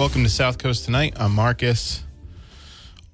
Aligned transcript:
Welcome 0.00 0.24
to 0.24 0.30
South 0.30 0.56
Coast 0.56 0.86
tonight. 0.86 1.12
I'm 1.16 1.34
Marcus. 1.34 2.04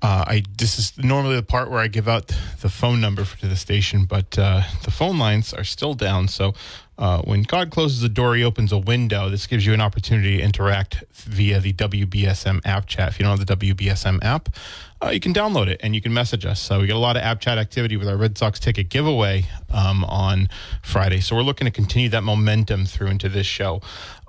Uh, 0.00 0.24
I 0.24 0.42
this 0.56 0.78
is 0.78 0.96
normally 0.96 1.34
the 1.34 1.42
part 1.42 1.68
where 1.68 1.80
I 1.80 1.88
give 1.88 2.06
out 2.06 2.28
the 2.60 2.68
phone 2.68 3.00
number 3.00 3.24
for 3.24 3.44
the 3.44 3.56
station, 3.56 4.04
but 4.04 4.38
uh, 4.38 4.62
the 4.84 4.92
phone 4.92 5.18
lines 5.18 5.52
are 5.52 5.64
still 5.64 5.94
down. 5.94 6.28
So 6.28 6.54
uh, 6.96 7.22
when 7.22 7.42
God 7.42 7.72
closes 7.72 8.04
a 8.04 8.08
door, 8.08 8.36
He 8.36 8.44
opens 8.44 8.70
a 8.70 8.78
window. 8.78 9.28
This 9.28 9.48
gives 9.48 9.66
you 9.66 9.74
an 9.74 9.80
opportunity 9.80 10.36
to 10.36 10.42
interact 10.44 11.02
via 11.12 11.58
the 11.58 11.72
WBSM 11.72 12.60
app 12.64 12.86
chat. 12.86 13.08
If 13.08 13.18
you 13.18 13.24
don't 13.24 13.36
have 13.36 13.46
the 13.46 13.56
WBSM 13.56 14.22
app, 14.22 14.50
uh, 15.02 15.10
you 15.10 15.20
can 15.20 15.34
download 15.34 15.66
it 15.66 15.80
and 15.82 15.94
you 15.94 16.00
can 16.00 16.14
message 16.14 16.46
us. 16.46 16.60
So 16.60 16.80
we 16.80 16.86
get 16.86 16.96
a 16.96 17.00
lot 17.00 17.16
of 17.16 17.22
app 17.22 17.40
chat 17.40 17.58
activity 17.58 17.96
with 17.96 18.08
our 18.08 18.16
Red 18.16 18.38
Sox 18.38 18.58
ticket 18.58 18.88
giveaway 18.88 19.44
um, 19.70 20.04
on 20.04 20.48
Friday. 20.82 21.20
So 21.20 21.36
we're 21.36 21.42
looking 21.42 21.66
to 21.66 21.70
continue 21.70 22.08
that 22.10 22.22
momentum 22.22 22.86
through 22.86 23.08
into 23.08 23.28
this 23.28 23.46
show. 23.46 23.82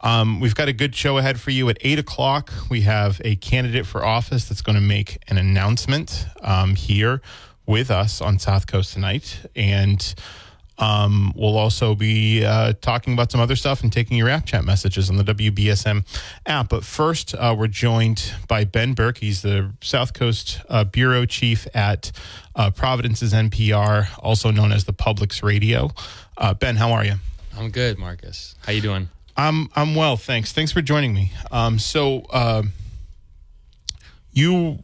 Um, 0.03 0.39
we've 0.39 0.55
got 0.55 0.67
a 0.67 0.73
good 0.73 0.95
show 0.95 1.17
ahead 1.17 1.39
for 1.39 1.51
you 1.51 1.69
at 1.69 1.77
eight 1.81 1.99
o'clock. 1.99 2.53
We 2.69 2.81
have 2.81 3.19
a 3.25 3.35
candidate 3.37 3.85
for 3.85 4.05
office 4.05 4.45
that's 4.45 4.61
going 4.61 4.75
to 4.75 4.81
make 4.81 5.17
an 5.27 5.37
announcement 5.37 6.27
um, 6.41 6.75
here 6.75 7.21
with 7.65 7.89
us 7.91 8.21
on 8.21 8.39
South 8.39 8.67
Coast 8.67 8.93
tonight, 8.93 9.41
and 9.55 10.15
um, 10.79 11.33
we'll 11.35 11.57
also 11.57 11.95
be 11.95 12.45
uh, 12.45 12.73
talking 12.81 13.13
about 13.13 13.31
some 13.31 13.41
other 13.41 13.55
stuff 13.55 13.81
and 13.81 13.91
taking 13.91 14.17
your 14.17 14.29
app 14.29 14.45
chat 14.45 14.63
messages 14.63 15.09
on 15.09 15.17
the 15.17 15.23
WBSM 15.23 16.05
app. 16.45 16.69
But 16.69 16.85
first, 16.85 17.33
uh, 17.33 17.55
we're 17.57 17.67
joined 17.67 18.33
by 18.47 18.63
Ben 18.63 18.93
Berke. 18.93 19.17
He's 19.17 19.41
the 19.41 19.71
South 19.81 20.13
Coast 20.13 20.61
uh, 20.69 20.83
bureau 20.83 21.25
chief 21.25 21.67
at 21.73 22.11
uh, 22.55 22.69
Providence's 22.69 23.33
NPR, 23.33 24.09
also 24.19 24.51
known 24.51 24.71
as 24.71 24.85
the 24.85 24.93
Public's 24.93 25.41
Radio. 25.41 25.89
Uh, 26.37 26.53
ben, 26.53 26.75
how 26.75 26.91
are 26.91 27.03
you? 27.03 27.15
I'm 27.57 27.71
good, 27.71 27.97
Marcus. 27.97 28.55
How 28.59 28.71
you 28.71 28.81
doing? 28.81 29.09
I'm 29.37 29.69
I'm 29.75 29.93
well, 29.95 30.17
thanks. 30.17 30.51
Thanks 30.51 30.71
for 30.71 30.81
joining 30.81 31.13
me. 31.13 31.31
Um, 31.51 31.77
so 31.79 32.21
uh, 32.31 32.63
you 34.31 34.83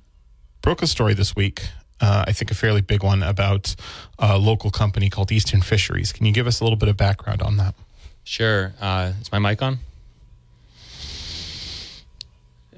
broke 0.62 0.82
a 0.82 0.88
story 0.88 1.14
this 1.14 1.36
week. 1.36 1.70
Uh, 2.00 2.26
I 2.28 2.34
think 2.34 2.52
a 2.52 2.54
fairly 2.56 2.81
big 2.81 3.04
one 3.04 3.24
about 3.24 3.76
a 4.20 4.38
local 4.38 4.70
company 4.70 5.09
called 5.09 5.31
Eastern 5.31 5.62
Fisheries. 5.62 6.12
Can 6.12 6.26
you 6.26 6.34
give 6.34 6.48
us 6.48 6.59
a 6.59 6.64
little 6.64 6.78
bit 6.78 6.90
of 6.90 6.98
background 6.98 7.42
on 7.42 7.58
that? 7.58 7.76
Sure. 8.24 8.74
Uh, 8.80 9.14
is 9.22 9.31
my 9.31 9.40
mic 9.40 9.62
on? 9.62 9.80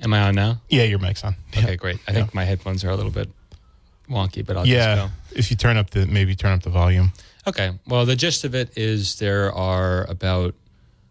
Am 0.02 0.14
I 0.14 0.22
on 0.28 0.36
now? 0.36 0.62
Yeah, 0.70 0.84
your 0.84 1.00
mic's 1.00 1.23
on. 1.23 1.36
Okay, 1.58 1.70
Yeah. 1.72 1.76
great. 1.76 2.00
I 2.08 2.12
think 2.14 2.34
my 2.34 2.44
headphones 2.46 2.84
are 2.84 2.90
a 2.90 2.96
little 2.96 3.12
bit 3.12 3.30
wonky, 4.09 4.46
but 4.46 4.58
I'll 4.58 4.68
Yeah, 4.68 5.09
if 5.31 5.50
you 5.50 5.58
turn 5.58 5.78
up 5.78 5.90
the 5.90 6.06
maybe 6.06 6.36
turn 6.36 6.52
up 6.53 6.62
the 6.64 6.70
volume. 6.70 7.12
Okay. 7.48 7.72
Well, 7.88 8.06
the 8.06 8.16
gist 8.16 8.44
of 8.44 8.53
it 8.53 8.78
is 8.78 9.16
there 9.18 9.52
are 9.53 10.03
about 10.06 10.53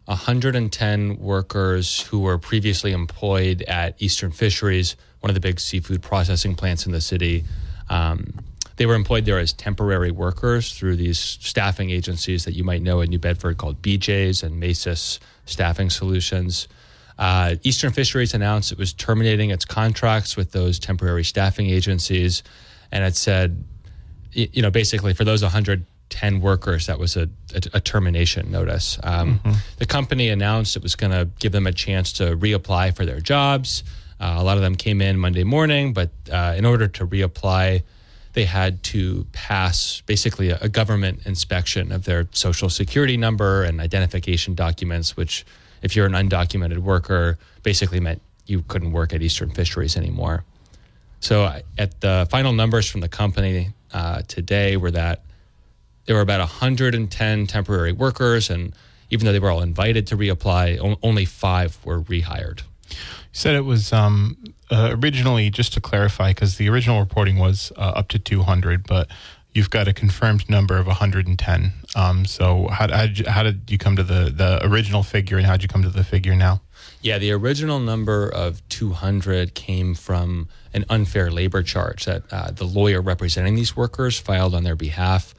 110 0.06 1.18
workers 1.18 2.00
who 2.00 2.20
were 2.20 2.38
previously 2.38 2.92
employed 2.92 3.62
at 3.62 4.00
Eastern 4.02 4.32
Fisheries, 4.32 4.96
one 5.20 5.30
of 5.30 5.34
the 5.34 5.40
big 5.40 5.58
seafood 5.58 6.02
processing 6.02 6.54
plants 6.54 6.84
in 6.84 6.92
the 6.92 7.00
city. 7.00 7.44
Um, 7.88 8.34
they 8.76 8.86
were 8.86 8.94
employed 8.94 9.24
there 9.24 9.38
as 9.38 9.52
temporary 9.52 10.10
workers 10.10 10.74
through 10.76 10.96
these 10.96 11.18
staffing 11.18 11.90
agencies 11.90 12.44
that 12.44 12.54
you 12.54 12.64
might 12.64 12.82
know 12.82 13.00
in 13.00 13.08
New 13.08 13.18
Bedford 13.18 13.56
called 13.56 13.80
BJ's 13.80 14.42
and 14.42 14.60
Masis 14.60 15.20
Staffing 15.46 15.90
Solutions. 15.90 16.68
Uh, 17.18 17.54
Eastern 17.62 17.92
Fisheries 17.92 18.34
announced 18.34 18.72
it 18.72 18.78
was 18.78 18.92
terminating 18.92 19.50
its 19.50 19.64
contracts 19.64 20.36
with 20.36 20.52
those 20.52 20.78
temporary 20.78 21.22
staffing 21.22 21.70
agencies, 21.70 22.42
and 22.90 23.04
it 23.04 23.14
said, 23.14 23.64
you 24.32 24.60
know, 24.60 24.70
basically 24.70 25.14
for 25.14 25.24
those 25.24 25.42
110 26.10 26.40
workers, 26.40 26.86
that 26.86 26.98
was 26.98 27.16
a, 27.16 27.28
a, 27.54 27.62
a 27.74 27.80
termination 27.80 28.50
notice. 28.50 28.98
Um, 29.02 29.40
The 29.78 29.86
company 29.86 30.28
announced 30.28 30.76
it 30.76 30.82
was 30.82 30.96
going 30.96 31.12
to 31.12 31.28
give 31.38 31.52
them 31.52 31.66
a 31.66 31.72
chance 31.72 32.12
to 32.14 32.36
reapply 32.36 32.94
for 32.96 33.04
their 33.04 33.20
jobs. 33.20 33.84
Uh, 34.20 34.36
a 34.38 34.42
lot 34.44 34.56
of 34.56 34.62
them 34.62 34.74
came 34.76 35.02
in 35.02 35.18
Monday 35.18 35.44
morning, 35.44 35.92
but 35.92 36.10
uh, 36.30 36.54
in 36.56 36.64
order 36.64 36.88
to 36.88 37.06
reapply, 37.06 37.82
they 38.32 38.44
had 38.44 38.82
to 38.82 39.26
pass 39.32 40.02
basically 40.06 40.50
a, 40.50 40.58
a 40.60 40.68
government 40.68 41.20
inspection 41.26 41.92
of 41.92 42.04
their 42.04 42.26
social 42.32 42.68
security 42.68 43.16
number 43.16 43.62
and 43.64 43.80
identification 43.80 44.54
documents, 44.54 45.16
which, 45.16 45.44
if 45.82 45.94
you're 45.96 46.06
an 46.06 46.12
undocumented 46.12 46.78
worker, 46.78 47.38
basically 47.62 48.00
meant 48.00 48.20
you 48.46 48.62
couldn't 48.68 48.92
work 48.92 49.12
at 49.12 49.22
Eastern 49.22 49.50
Fisheries 49.50 49.96
anymore. 49.96 50.44
So, 51.20 51.60
at 51.78 52.00
the 52.00 52.26
final 52.30 52.52
numbers 52.52 52.88
from 52.90 53.00
the 53.00 53.08
company 53.08 53.72
uh, 53.92 54.22
today 54.28 54.76
were 54.76 54.90
that 54.90 55.22
there 56.06 56.16
were 56.16 56.22
about 56.22 56.40
110 56.40 57.46
temporary 57.46 57.92
workers, 57.92 58.50
and 58.50 58.74
even 59.10 59.26
though 59.26 59.32
they 59.32 59.38
were 59.38 59.50
all 59.50 59.62
invited 59.62 60.06
to 60.08 60.16
reapply, 60.16 60.78
o- 60.78 60.98
only 61.02 61.24
five 61.24 61.78
were 61.84 62.00
rehired. 62.00 62.62
You 62.90 62.96
said 63.32 63.54
it 63.54 63.64
was 63.64 63.92
um, 63.92 64.36
uh, 64.70 64.94
originally, 65.00 65.50
just 65.50 65.72
to 65.74 65.80
clarify, 65.80 66.30
because 66.30 66.56
the 66.56 66.68
original 66.68 67.00
reporting 67.00 67.38
was 67.38 67.72
uh, 67.76 67.92
up 67.96 68.08
to 68.08 68.18
200, 68.18 68.86
but 68.86 69.08
you've 69.52 69.70
got 69.70 69.88
a 69.88 69.92
confirmed 69.92 70.50
number 70.50 70.76
of 70.76 70.86
110. 70.86 71.72
Um, 71.96 72.26
so 72.26 72.68
how, 72.68 72.88
how, 72.88 73.06
did 73.06 73.18
you, 73.20 73.24
how 73.26 73.42
did 73.42 73.70
you 73.70 73.78
come 73.78 73.96
to 73.96 74.02
the, 74.02 74.30
the 74.34 74.60
original 74.66 75.02
figure 75.02 75.38
and 75.38 75.46
how 75.46 75.52
did 75.52 75.62
you 75.62 75.68
come 75.68 75.82
to 75.82 75.88
the 75.88 76.04
figure 76.04 76.34
now? 76.34 76.60
Yeah, 77.00 77.18
the 77.18 77.32
original 77.32 77.78
number 77.78 78.28
of 78.28 78.66
200 78.68 79.54
came 79.54 79.94
from 79.94 80.48
an 80.72 80.84
unfair 80.88 81.30
labor 81.30 81.62
charge 81.62 82.04
that 82.04 82.24
uh, 82.32 82.50
the 82.50 82.64
lawyer 82.64 83.00
representing 83.00 83.54
these 83.54 83.76
workers 83.76 84.18
filed 84.18 84.54
on 84.54 84.64
their 84.64 84.74
behalf. 84.74 85.34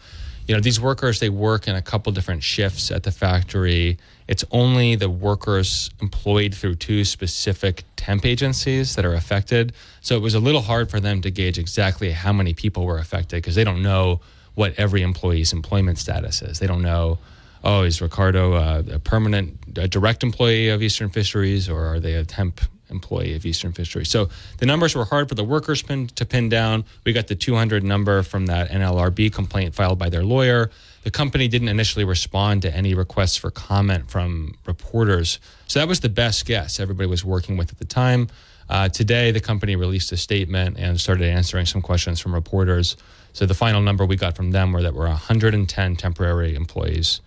You 0.48 0.56
know, 0.56 0.62
these 0.62 0.80
workers, 0.80 1.20
they 1.20 1.30
work 1.30 1.68
in 1.68 1.76
a 1.76 1.82
couple 1.82 2.12
different 2.12 2.44
shifts 2.44 2.92
at 2.92 3.04
the 3.04 3.12
factory. 3.12 3.98
It's 4.28 4.44
only 4.52 4.96
the 4.96 5.10
workers 5.10 5.90
employed 6.02 6.54
through 6.54 6.76
two 6.76 7.04
specific 7.04 7.84
temp 7.96 8.26
agencies 8.26 8.96
that 8.96 9.06
are 9.06 9.16
affected. 9.16 9.74
So 10.02 10.16
it 10.16 10.22
was 10.22 10.36
a 10.36 10.40
little 10.40 10.62
hard 10.62 10.92
for 10.92 11.00
them 11.00 11.22
to 11.22 11.32
gauge 11.32 11.58
exactly 11.58 12.12
how 12.12 12.32
many 12.32 12.54
people 12.54 12.86
were 12.86 13.00
affected 13.00 13.38
because 13.38 13.56
they 13.56 13.64
don't 13.64 13.82
know 13.82 14.22
what 14.54 14.74
every 14.78 15.02
employee's 15.02 15.52
employment 15.52 15.98
status 15.98 16.42
is. 16.42 16.60
They 16.60 16.68
don't 16.68 16.82
know 16.82 17.18
oh, 17.66 17.82
is 17.82 18.02
Ricardo 18.02 18.54
uh, 18.54 18.84
a 18.92 19.00
permanent, 19.00 19.58
a 19.76 19.88
direct 19.88 20.24
employee 20.24 20.70
of 20.70 20.82
Eastern 20.82 21.10
Fisheries, 21.10 21.68
or 21.68 21.86
are 21.88 22.00
they 22.00 22.14
a 22.14 22.24
temp 22.24 22.62
employee 22.90 23.36
of 23.36 23.46
Eastern 23.46 23.74
Fisheries? 23.74 24.10
So 24.10 24.30
the 24.58 24.66
numbers 24.66 24.96
were 24.96 25.06
hard 25.06 25.30
for 25.30 25.36
the 25.36 25.44
workers 25.44 25.82
pin, 25.82 26.08
to 26.08 26.26
pin 26.26 26.50
down. 26.50 26.86
We 27.04 27.14
got 27.14 27.28
the 27.28 27.36
200 27.36 27.84
number 27.84 28.24
from 28.24 28.46
that 28.48 28.70
NLRB 28.70 29.34
complaint 29.34 29.76
filed 29.76 30.00
by 30.00 30.10
their 30.10 30.24
lawyer. 30.24 30.72
The 31.04 31.12
company 31.12 31.48
didn't 31.48 31.70
initially 31.70 32.06
respond 32.06 32.64
to 32.64 32.76
any 32.76 32.94
requests 32.94 33.38
for 33.38 33.52
comment 33.52 34.10
from 34.10 34.56
reporters. 34.66 35.40
So 35.68 35.80
that 35.80 35.88
was 35.88 36.00
the 36.00 36.10
best 36.10 36.46
guess 36.46 36.80
everybody 36.80 37.08
was 37.08 37.24
working 37.24 37.58
with 37.58 37.72
at 37.72 37.78
the 37.78 37.86
time. 37.86 38.28
Uh, 38.68 38.90
today, 38.90 39.32
the 39.32 39.40
company 39.40 39.76
released 39.76 40.12
a 40.12 40.18
statement 40.18 40.78
and 40.80 41.00
started 41.00 41.28
answering 41.28 41.68
some 41.68 41.82
questions 41.82 42.20
from 42.20 42.34
reporters. 42.34 42.98
So 43.34 43.46
the 43.46 43.54
final 43.54 43.82
number 43.82 44.06
we 44.06 44.16
got 44.16 44.36
from 44.36 44.52
them 44.52 44.72
were 44.72 44.82
that 44.82 44.94
were 44.94 45.08
110 45.08 45.96
temporary 45.98 46.56
employees 46.56 47.22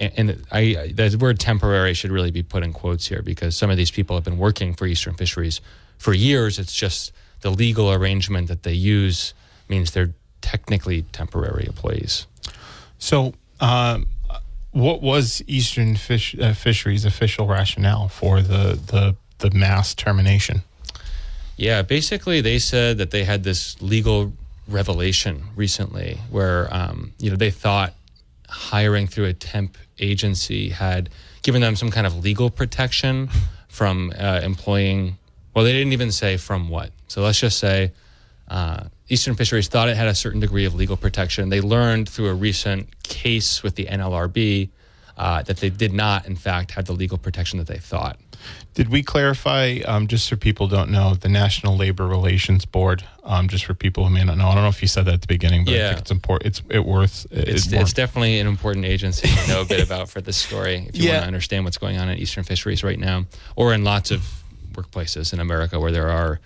and 0.00 0.44
I 0.50 0.92
the 0.94 1.16
word 1.20 1.38
temporary 1.38 1.94
should 1.94 2.10
really 2.10 2.30
be 2.30 2.42
put 2.42 2.62
in 2.62 2.72
quotes 2.72 3.06
here 3.06 3.22
because 3.22 3.56
some 3.56 3.70
of 3.70 3.76
these 3.76 3.90
people 3.90 4.16
have 4.16 4.24
been 4.24 4.38
working 4.38 4.74
for 4.74 4.86
Eastern 4.86 5.14
Fisheries 5.14 5.60
for 5.98 6.14
years. 6.14 6.58
It's 6.58 6.74
just 6.74 7.12
the 7.42 7.50
legal 7.50 7.92
arrangement 7.92 8.48
that 8.48 8.62
they 8.62 8.72
use 8.72 9.34
means 9.68 9.92
they're 9.92 10.14
technically 10.40 11.02
temporary 11.02 11.66
employees. 11.66 12.26
So, 12.98 13.34
um, 13.60 14.06
what 14.72 15.02
was 15.02 15.42
Eastern 15.46 15.96
Fish, 15.96 16.36
uh, 16.38 16.52
Fisheries' 16.54 17.04
official 17.04 17.46
rationale 17.46 18.08
for 18.08 18.40
the, 18.40 18.78
the, 18.86 19.16
the 19.38 19.50
mass 19.56 19.94
termination? 19.94 20.62
Yeah, 21.56 21.82
basically 21.82 22.40
they 22.40 22.58
said 22.58 22.98
that 22.98 23.10
they 23.10 23.24
had 23.24 23.44
this 23.44 23.80
legal 23.82 24.32
revelation 24.68 25.44
recently 25.56 26.18
where 26.30 26.72
um, 26.72 27.12
you 27.18 27.28
know 27.28 27.36
they 27.36 27.50
thought 27.50 27.92
hiring 28.50 29.06
through 29.06 29.26
a 29.26 29.32
temp 29.32 29.78
agency 29.98 30.70
had 30.70 31.08
given 31.42 31.60
them 31.60 31.76
some 31.76 31.90
kind 31.90 32.06
of 32.06 32.22
legal 32.22 32.50
protection 32.50 33.28
from 33.68 34.12
uh, 34.18 34.40
employing. 34.42 35.16
Well, 35.54 35.64
they 35.64 35.72
didn't 35.72 35.92
even 35.92 36.12
say 36.12 36.36
from 36.36 36.68
what. 36.68 36.90
So 37.08 37.22
let's 37.22 37.40
just 37.40 37.58
say 37.58 37.92
uh, 38.48 38.84
Eastern 39.08 39.34
Fisheries 39.34 39.68
thought 39.68 39.88
it 39.88 39.96
had 39.96 40.08
a 40.08 40.14
certain 40.14 40.40
degree 40.40 40.64
of 40.64 40.74
legal 40.74 40.96
protection. 40.96 41.48
They 41.48 41.60
learned 41.60 42.08
through 42.08 42.28
a 42.28 42.34
recent 42.34 43.02
case 43.02 43.62
with 43.62 43.76
the 43.76 43.86
NLRB 43.86 44.70
uh, 45.16 45.42
that 45.42 45.58
they 45.58 45.70
did 45.70 45.92
not, 45.92 46.26
in 46.26 46.36
fact, 46.36 46.72
have 46.72 46.86
the 46.86 46.92
legal 46.92 47.18
protection 47.18 47.58
that 47.58 47.66
they 47.66 47.78
thought. 47.78 48.18
Did 48.74 48.88
we 48.88 49.02
clarify, 49.02 49.80
um, 49.84 50.06
just 50.06 50.26
so 50.26 50.36
people 50.36 50.68
don't 50.68 50.90
know, 50.90 51.14
the 51.14 51.28
National 51.28 51.76
Labor 51.76 52.06
Relations 52.06 52.64
Board, 52.64 53.02
um, 53.24 53.48
just 53.48 53.64
for 53.64 53.74
people 53.74 54.04
who 54.04 54.10
may 54.14 54.22
not 54.24 54.38
know? 54.38 54.46
I 54.48 54.54
don't 54.54 54.62
know 54.62 54.68
if 54.68 54.80
you 54.80 54.88
said 54.88 55.06
that 55.06 55.14
at 55.14 55.20
the 55.22 55.26
beginning, 55.26 55.64
but 55.64 55.74
I 55.74 55.88
think 55.88 55.98
it's 56.00 56.10
important. 56.10 56.46
It's 56.46 56.62
it 56.70 56.84
worth. 56.84 57.26
It's, 57.30 57.70
more- 57.70 57.82
it's 57.82 57.92
definitely 57.92 58.38
an 58.38 58.46
important 58.46 58.84
agency 58.86 59.28
to 59.28 59.48
know 59.48 59.60
a 59.62 59.64
bit 59.64 59.82
about 59.86 60.08
for 60.08 60.20
this 60.20 60.36
story 60.36 60.86
if 60.88 60.96
you 60.96 61.04
Yeah. 61.06 61.12
want 61.14 61.22
to 61.22 61.26
understand 61.26 61.64
what's 61.64 61.78
going 61.78 61.98
on 61.98 62.08
in 62.08 62.18
Eastern 62.18 62.44
Fisheries 62.44 62.84
right 62.84 62.98
now, 62.98 63.26
or 63.56 63.74
in 63.74 63.82
lots 63.84 64.10
of 64.12 64.22
workplaces 64.72 65.32
in 65.32 65.40
America 65.40 65.80
where 65.80 65.90
there 65.92 66.08
are 66.08 66.38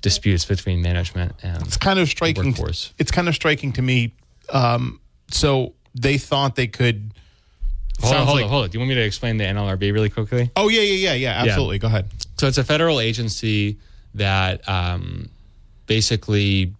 disputes 0.00 0.44
between 0.44 0.80
management 0.80 1.32
and 1.42 1.62
it's 1.66 1.76
kind 1.76 1.98
of 1.98 2.08
striking. 2.08 2.46
workforce. 2.52 2.92
It's 2.98 3.10
kind 3.10 3.28
of 3.28 3.34
striking 3.34 3.72
to 3.72 3.82
me. 3.82 4.14
Um, 4.50 5.00
so 5.30 5.74
they 5.94 6.18
thought 6.18 6.54
they 6.56 6.66
could. 6.68 7.12
Hold 8.04 8.16
on, 8.16 8.26
hold 8.26 8.36
like- 8.36 8.44
on, 8.44 8.50
hold 8.50 8.64
on. 8.64 8.70
Do 8.70 8.76
you 8.76 8.80
want 8.80 8.88
me 8.90 8.94
to 8.96 9.02
explain 9.02 9.36
the 9.36 9.44
NLRB 9.44 9.92
really 9.92 10.10
quickly? 10.10 10.50
Oh 10.56 10.68
yeah, 10.68 10.82
yeah, 10.82 11.10
yeah, 11.10 11.14
yeah. 11.14 11.42
Absolutely. 11.42 11.78
Go 11.78 11.88
ahead. 11.88 12.06
So 12.38 12.46
it's 12.46 12.58
a 12.58 12.64
federal 12.64 13.00
agency 13.00 13.78
that 14.14 14.68
um, 14.68 15.28
basically, 15.86 16.72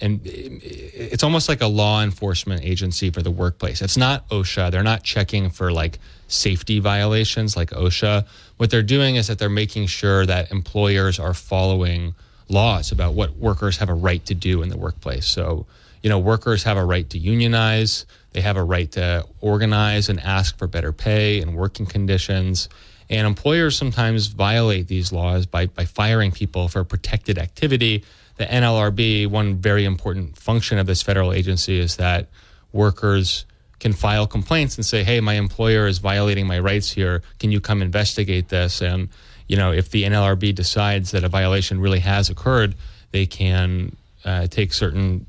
and 0.00 0.20
it's 0.24 1.22
almost 1.22 1.48
like 1.48 1.60
a 1.60 1.66
law 1.66 2.02
enforcement 2.02 2.64
agency 2.64 3.10
for 3.10 3.22
the 3.22 3.30
workplace. 3.30 3.82
It's 3.82 3.96
not 3.96 4.28
OSHA. 4.30 4.70
They're 4.70 4.82
not 4.82 5.04
checking 5.04 5.50
for 5.50 5.72
like 5.72 5.98
safety 6.28 6.80
violations 6.80 7.56
like 7.56 7.70
OSHA. 7.70 8.26
What 8.56 8.70
they're 8.70 8.82
doing 8.82 9.16
is 9.16 9.28
that 9.28 9.38
they're 9.38 9.48
making 9.48 9.86
sure 9.86 10.26
that 10.26 10.50
employers 10.50 11.18
are 11.18 11.34
following 11.34 12.14
laws 12.48 12.92
about 12.92 13.14
what 13.14 13.36
workers 13.36 13.76
have 13.78 13.88
a 13.88 13.94
right 13.94 14.24
to 14.26 14.34
do 14.34 14.62
in 14.62 14.68
the 14.68 14.76
workplace. 14.76 15.26
So, 15.26 15.66
you 16.02 16.10
know, 16.10 16.18
workers 16.18 16.64
have 16.64 16.76
a 16.76 16.84
right 16.84 17.08
to 17.10 17.18
unionize. 17.18 18.06
They 18.32 18.40
have 18.40 18.56
a 18.56 18.64
right 18.64 18.90
to 18.92 19.26
organize 19.40 20.08
and 20.08 20.18
ask 20.20 20.58
for 20.58 20.66
better 20.66 20.92
pay 20.92 21.40
and 21.40 21.54
working 21.54 21.86
conditions. 21.86 22.68
And 23.10 23.26
employers 23.26 23.76
sometimes 23.76 24.28
violate 24.28 24.88
these 24.88 25.12
laws 25.12 25.46
by, 25.46 25.66
by 25.66 25.84
firing 25.84 26.32
people 26.32 26.68
for 26.68 26.82
protected 26.84 27.38
activity. 27.38 28.04
The 28.36 28.46
NLRB, 28.46 29.26
one 29.26 29.56
very 29.56 29.84
important 29.84 30.38
function 30.38 30.78
of 30.78 30.86
this 30.86 31.02
federal 31.02 31.32
agency 31.32 31.78
is 31.78 31.96
that 31.96 32.28
workers 32.72 33.44
can 33.80 33.92
file 33.92 34.26
complaints 34.26 34.76
and 34.76 34.86
say, 34.86 35.02
hey, 35.02 35.20
my 35.20 35.34
employer 35.34 35.86
is 35.86 35.98
violating 35.98 36.46
my 36.46 36.58
rights 36.58 36.92
here. 36.92 37.20
Can 37.38 37.50
you 37.50 37.60
come 37.60 37.82
investigate 37.82 38.48
this? 38.48 38.80
And, 38.80 39.08
you 39.48 39.56
know, 39.56 39.72
if 39.72 39.90
the 39.90 40.04
NLRB 40.04 40.54
decides 40.54 41.10
that 41.10 41.24
a 41.24 41.28
violation 41.28 41.80
really 41.80 41.98
has 41.98 42.30
occurred, 42.30 42.76
they 43.10 43.26
can 43.26 43.96
uh, 44.24 44.46
take 44.46 44.72
certain 44.72 45.26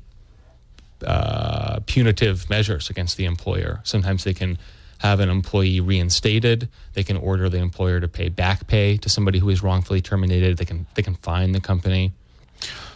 uh, 1.04 1.80
punitive 1.86 2.48
measures 2.50 2.90
against 2.90 3.16
the 3.16 3.24
employer. 3.24 3.80
Sometimes 3.84 4.24
they 4.24 4.34
can 4.34 4.58
have 4.98 5.20
an 5.20 5.28
employee 5.28 5.80
reinstated. 5.80 6.68
They 6.94 7.02
can 7.02 7.16
order 7.16 7.48
the 7.48 7.58
employer 7.58 8.00
to 8.00 8.08
pay 8.08 8.28
back 8.28 8.66
pay 8.66 8.96
to 8.98 9.08
somebody 9.08 9.38
who 9.38 9.50
is 9.50 9.62
wrongfully 9.62 10.00
terminated. 10.00 10.56
They 10.56 10.64
can 10.64 10.86
they 10.94 11.02
can 11.02 11.14
fine 11.16 11.52
the 11.52 11.60
company. 11.60 12.12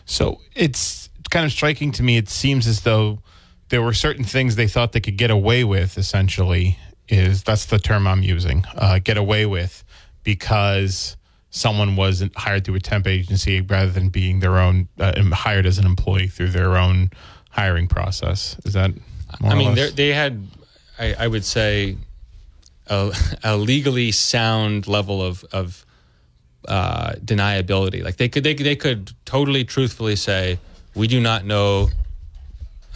So 0.06 0.40
it's 0.54 1.10
kind 1.30 1.44
of 1.44 1.52
striking 1.52 1.92
to 1.92 2.02
me. 2.02 2.16
It 2.16 2.28
seems 2.28 2.66
as 2.66 2.80
though 2.80 3.18
there 3.68 3.82
were 3.82 3.92
certain 3.92 4.24
things 4.24 4.56
they 4.56 4.68
thought 4.68 4.92
they 4.92 5.00
could 5.00 5.18
get 5.18 5.30
away 5.30 5.64
with. 5.64 5.98
Essentially, 5.98 6.78
is 7.08 7.42
that's 7.42 7.66
the 7.66 7.78
term 7.78 8.06
I'm 8.06 8.22
using. 8.22 8.64
Uh, 8.74 9.00
get 9.02 9.16
away 9.16 9.46
with 9.46 9.84
because 10.22 11.16
someone 11.50 11.96
was 11.96 12.22
hired 12.36 12.64
through 12.64 12.76
a 12.76 12.80
temp 12.80 13.06
agency 13.06 13.60
rather 13.60 13.90
than 13.90 14.08
being 14.08 14.40
their 14.40 14.58
own 14.58 14.88
uh, 14.98 15.12
hired 15.32 15.66
as 15.66 15.78
an 15.78 15.86
employee 15.86 16.28
through 16.28 16.48
their 16.48 16.76
own 16.76 17.10
hiring 17.58 17.88
process. 17.88 18.56
Is 18.64 18.72
that? 18.74 18.90
More 19.40 19.52
I 19.52 19.54
or 19.54 19.58
mean, 19.58 19.74
they 19.74 19.90
they 19.90 20.12
had, 20.12 20.46
I, 20.98 21.14
I 21.24 21.26
would 21.26 21.44
say, 21.44 21.96
a, 22.86 23.12
a 23.44 23.56
legally 23.56 24.12
sound 24.12 24.86
level 24.86 25.22
of 25.22 25.44
of 25.52 25.84
uh, 26.66 27.12
deniability. 27.24 28.02
Like 28.02 28.16
they 28.16 28.28
could 28.28 28.44
they, 28.44 28.54
could- 28.54 28.66
they 28.66 28.76
could 28.76 29.12
totally 29.24 29.64
truthfully 29.64 30.16
say, 30.16 30.58
we 30.94 31.06
do 31.08 31.20
not 31.20 31.44
know 31.44 31.88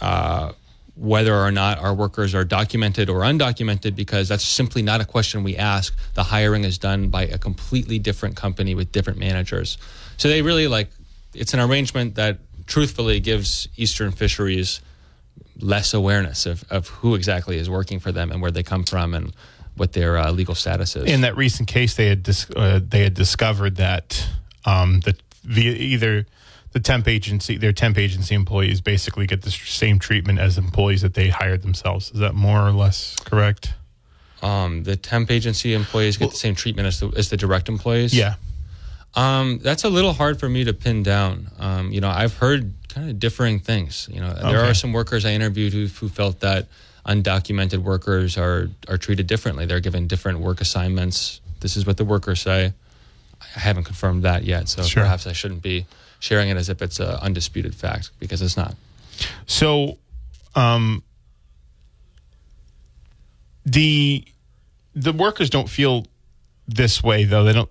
uh, 0.01 0.51
whether 0.95 1.35
or 1.35 1.51
not 1.51 1.79
our 1.79 1.93
workers 1.93 2.35
are 2.35 2.43
documented 2.45 3.09
or 3.09 3.21
undocumented 3.21 3.95
because 3.95 4.27
that's 4.29 4.43
simply 4.43 4.81
not 4.81 5.01
a 5.01 5.05
question 5.05 5.43
we 5.43 5.55
ask. 5.57 5.95
The 6.13 6.23
hiring 6.23 6.63
is 6.65 6.77
done 6.77 7.09
by 7.09 7.23
a 7.25 7.37
completely 7.37 7.99
different 7.99 8.35
company 8.35 8.75
with 8.75 8.91
different 8.91 9.19
managers. 9.19 9.77
So 10.17 10.27
they 10.29 10.41
really 10.41 10.67
like 10.67 10.89
it's 11.33 11.53
an 11.53 11.59
arrangement 11.59 12.15
that 12.15 12.37
truthfully 12.65 13.19
gives 13.19 13.67
Eastern 13.77 14.11
Fisheries 14.11 14.81
less 15.59 15.93
awareness 15.93 16.45
of, 16.45 16.63
of 16.69 16.87
who 16.87 17.15
exactly 17.15 17.57
is 17.57 17.69
working 17.69 17.99
for 17.99 18.11
them 18.11 18.31
and 18.31 18.41
where 18.41 18.51
they 18.51 18.63
come 18.63 18.83
from 18.83 19.13
and 19.13 19.33
what 19.75 19.93
their 19.93 20.17
uh, 20.17 20.31
legal 20.31 20.55
status 20.55 20.95
is. 20.95 21.05
in 21.05 21.21
that 21.21 21.35
recent 21.35 21.67
case, 21.67 21.95
they 21.95 22.07
had 22.07 22.23
dis- 22.23 22.49
uh, 22.55 22.79
they 22.83 23.03
had 23.03 23.13
discovered 23.13 23.77
that 23.77 24.27
um, 24.65 25.01
via 25.43 25.71
either 25.71 26.25
the 26.71 26.79
temp 26.79 27.07
agency, 27.07 27.57
their 27.57 27.73
temp 27.73 27.97
agency 27.97 28.35
employees 28.35 28.81
basically 28.81 29.27
get 29.27 29.41
the 29.43 29.51
same 29.51 29.99
treatment 29.99 30.39
as 30.39 30.57
employees 30.57 31.01
that 31.01 31.13
they 31.13 31.29
hired 31.29 31.61
themselves. 31.61 32.11
Is 32.11 32.19
that 32.19 32.33
more 32.33 32.67
or 32.67 32.71
less 32.71 33.15
correct? 33.19 33.73
um, 34.43 34.83
the 34.83 34.95
temp 34.95 35.31
agency 35.31 35.73
employees 35.73 36.17
get 36.17 36.31
the 36.31 36.35
same 36.35 36.53
treatment 36.53 36.87
as 36.87 36.99
the, 36.99 37.07
as 37.15 37.29
the 37.29 37.37
direct 37.37 37.69
employees. 37.69 38.13
Yeah. 38.13 38.35
Um, 39.15 39.59
that's 39.59 39.83
a 39.83 39.89
little 39.89 40.13
hard 40.13 40.39
for 40.39 40.49
me 40.49 40.63
to 40.63 40.73
pin 40.73 41.03
down. 41.03 41.47
Um, 41.59 41.91
you 41.91 42.01
know, 42.01 42.09
I've 42.09 42.35
heard 42.37 42.73
kind 42.89 43.09
of 43.09 43.19
differing 43.19 43.59
things. 43.59 44.09
You 44.11 44.21
know, 44.21 44.33
there 44.33 44.63
are 44.65 44.73
some 44.73 44.91
workers 44.93 45.25
I 45.25 45.31
interviewed 45.31 45.73
who, 45.73 45.85
who 45.87 46.09
felt 46.09 46.39
that 46.39 46.67
undocumented 47.05 47.79
workers 47.79 48.37
are 48.37 48.69
are 48.87 48.97
treated 48.97 49.27
differently. 49.27 49.65
They're 49.65 49.79
given 49.81 50.07
different 50.07 50.39
work 50.39 50.61
assignments. 50.61 51.41
This 51.59 51.75
is 51.77 51.85
what 51.85 51.97
the 51.97 52.05
workers 52.05 52.41
say. 52.41 52.73
I 53.55 53.59
haven't 53.59 53.83
confirmed 53.83 54.23
that 54.23 54.43
yet, 54.45 54.69
so 54.69 54.83
Sure. 54.83 55.03
perhaps 55.03 55.27
I 55.27 55.33
shouldn't 55.33 55.61
be 55.61 55.85
sharing 56.19 56.49
it 56.49 56.57
as 56.57 56.69
if 56.69 56.81
it's 56.81 56.99
an 56.99 57.09
undisputed 57.21 57.75
fact 57.75 58.11
because 58.19 58.41
it's 58.41 58.55
not. 58.57 58.75
So, 59.45 59.97
um, 60.55 61.03
the 63.65 64.25
the 64.95 65.11
workers 65.13 65.49
don't 65.49 65.69
feel 65.69 66.05
this 66.67 67.03
way 67.03 67.23
though. 67.25 67.43
They 67.43 67.53
don't. 67.53 67.69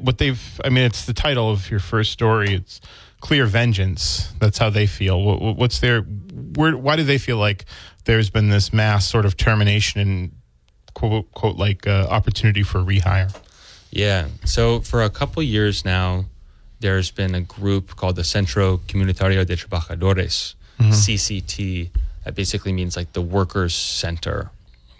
What 0.00 0.18
they've. 0.18 0.60
I 0.64 0.68
mean, 0.70 0.84
it's 0.84 1.04
the 1.04 1.12
title 1.14 1.50
of 1.50 1.70
your 1.70 1.80
first 1.80 2.12
story. 2.12 2.54
It's 2.54 2.80
clear 3.20 3.46
vengeance. 3.46 4.32
That's 4.40 4.58
how 4.58 4.70
they 4.70 4.86
feel. 4.86 5.20
What, 5.22 5.40
what- 5.42 5.56
what's 5.56 5.80
their? 5.80 6.00
Where? 6.02 6.76
Why 6.76 6.96
do 6.96 7.04
they 7.04 7.18
feel 7.18 7.36
like 7.38 7.64
there's 8.04 8.30
been 8.30 8.48
this 8.48 8.72
mass 8.72 9.06
sort 9.08 9.24
of 9.26 9.36
termination 9.36 10.00
and 10.00 10.32
quote 10.94 11.30
quote 11.32 11.56
like 11.56 11.86
uh, 11.86 12.06
opportunity 12.10 12.62
for 12.62 12.80
rehire? 12.80 13.34
Yeah. 13.90 14.28
So 14.44 14.80
for 14.80 15.02
a 15.02 15.10
couple 15.10 15.42
years 15.42 15.84
now, 15.84 16.24
there's 16.80 17.10
been 17.10 17.34
a 17.34 17.42
group 17.42 17.94
called 17.96 18.16
the 18.16 18.24
Centro 18.24 18.78
Comunitario 18.88 19.44
de 19.46 19.54
Trabajadores, 19.56 20.54
CCT. 20.80 21.90
That 22.24 22.34
basically 22.34 22.72
means 22.72 22.96
like 22.96 23.12
the 23.12 23.20
Workers 23.20 23.74
Center, 23.74 24.50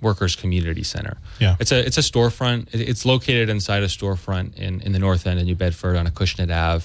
Workers 0.02 0.36
Community 0.36 0.82
Center. 0.82 1.16
Yeah. 1.40 1.56
It's 1.58 1.72
a 1.72 1.78
it's 1.84 1.96
a 1.96 2.02
storefront. 2.02 2.68
It's 2.72 3.06
located 3.06 3.48
inside 3.48 3.82
a 3.82 3.86
storefront 3.86 4.56
in 4.56 4.80
in 4.82 4.92
the 4.92 4.98
North 4.98 5.26
End 5.26 5.40
of 5.40 5.46
New 5.46 5.54
Bedford 5.54 5.96
on 5.96 6.06
a 6.06 6.10
Acushnet 6.10 6.54
Ave, 6.54 6.84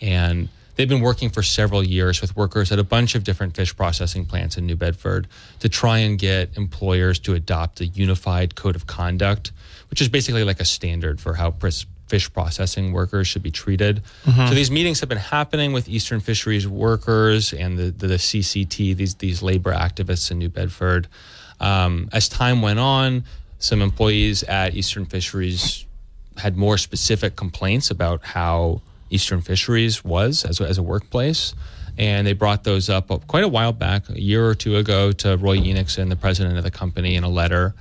and 0.00 0.48
they've 0.76 0.88
been 0.88 1.02
working 1.02 1.30
for 1.30 1.42
several 1.42 1.84
years 1.84 2.20
with 2.20 2.36
workers 2.36 2.72
at 2.72 2.78
a 2.78 2.84
bunch 2.84 3.14
of 3.14 3.22
different 3.22 3.54
fish 3.54 3.76
processing 3.76 4.24
plants 4.24 4.56
in 4.56 4.66
New 4.66 4.76
Bedford 4.76 5.28
to 5.60 5.68
try 5.68 5.98
and 5.98 6.18
get 6.18 6.56
employers 6.56 7.18
to 7.20 7.34
adopt 7.34 7.80
a 7.80 7.86
unified 7.86 8.54
code 8.54 8.74
of 8.74 8.86
conduct, 8.86 9.52
which 9.90 10.00
is 10.00 10.08
basically 10.08 10.44
like 10.44 10.60
a 10.60 10.64
standard 10.64 11.20
for 11.20 11.34
how 11.34 11.50
fish 12.08 12.32
processing 12.32 12.92
workers 12.92 13.26
should 13.26 13.42
be 13.42 13.50
treated. 13.50 14.02
Mm-hmm. 14.24 14.48
So 14.48 14.54
these 14.54 14.70
meetings 14.70 15.00
have 15.00 15.08
been 15.08 15.18
happening 15.18 15.72
with 15.72 15.88
Eastern 15.88 16.20
Fisheries 16.20 16.66
workers 16.68 17.52
and 17.52 17.78
the, 17.78 17.90
the, 17.90 18.06
the 18.06 18.16
CCT, 18.16 18.96
these 18.96 19.14
these 19.16 19.42
labor 19.42 19.72
activists 19.72 20.30
in 20.30 20.38
New 20.38 20.48
Bedford. 20.48 21.08
Um, 21.60 22.08
as 22.12 22.28
time 22.28 22.62
went 22.62 22.78
on, 22.78 23.24
some 23.58 23.80
employees 23.80 24.42
at 24.44 24.74
Eastern 24.74 25.06
Fisheries 25.06 25.86
had 26.36 26.56
more 26.56 26.76
specific 26.76 27.36
complaints 27.36 27.90
about 27.90 28.24
how 28.24 28.82
Eastern 29.10 29.40
Fisheries 29.40 30.04
was 30.04 30.44
as 30.44 30.60
as 30.60 30.78
a 30.78 30.82
workplace. 30.82 31.54
And 31.96 32.26
they 32.26 32.32
brought 32.32 32.64
those 32.64 32.88
up 32.88 33.08
quite 33.28 33.44
a 33.44 33.48
while 33.48 33.72
back, 33.72 34.08
a 34.08 34.20
year 34.20 34.44
or 34.46 34.54
two 34.56 34.76
ago, 34.76 35.12
to 35.12 35.36
Roy 35.36 35.58
Enoksen, 35.58 36.08
the 36.08 36.16
president 36.16 36.58
of 36.58 36.64
the 36.64 36.70
company, 36.70 37.14
in 37.14 37.22
a 37.22 37.28
letter. 37.28 37.72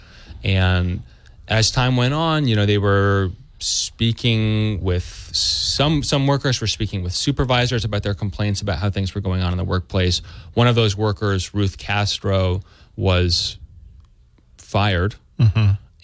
And 0.43 1.01
as 1.47 1.71
time 1.71 1.97
went 1.97 2.13
on, 2.13 2.47
you 2.47 2.55
know, 2.55 2.67
they 2.67 2.77
were 2.77 3.31
speaking 3.59 4.83
with 4.83 5.29
some 5.33 6.03
some 6.03 6.27
workers 6.27 6.59
were 6.59 6.67
speaking 6.67 7.01
with 7.01 7.13
supervisors 7.13 7.85
about 7.85 8.03
their 8.03 8.13
complaints 8.13 8.61
about 8.61 8.77
how 8.77 8.89
things 8.89 9.15
were 9.15 9.21
going 9.21 9.41
on 9.41 9.51
in 9.51 9.57
the 9.57 9.63
workplace. 9.63 10.21
One 10.53 10.67
of 10.67 10.75
those 10.75 10.95
workers, 10.95 11.53
Ruth 11.53 11.77
Castro, 11.77 12.61
was 12.95 13.57
fired, 14.73 15.15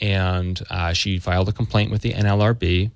and 0.02 0.56
uh, 0.70 0.94
she 0.94 1.20
filed 1.20 1.50
a 1.50 1.52
complaint 1.52 1.90
with 1.92 2.02
the 2.02 2.14
NLRB. 2.14 2.92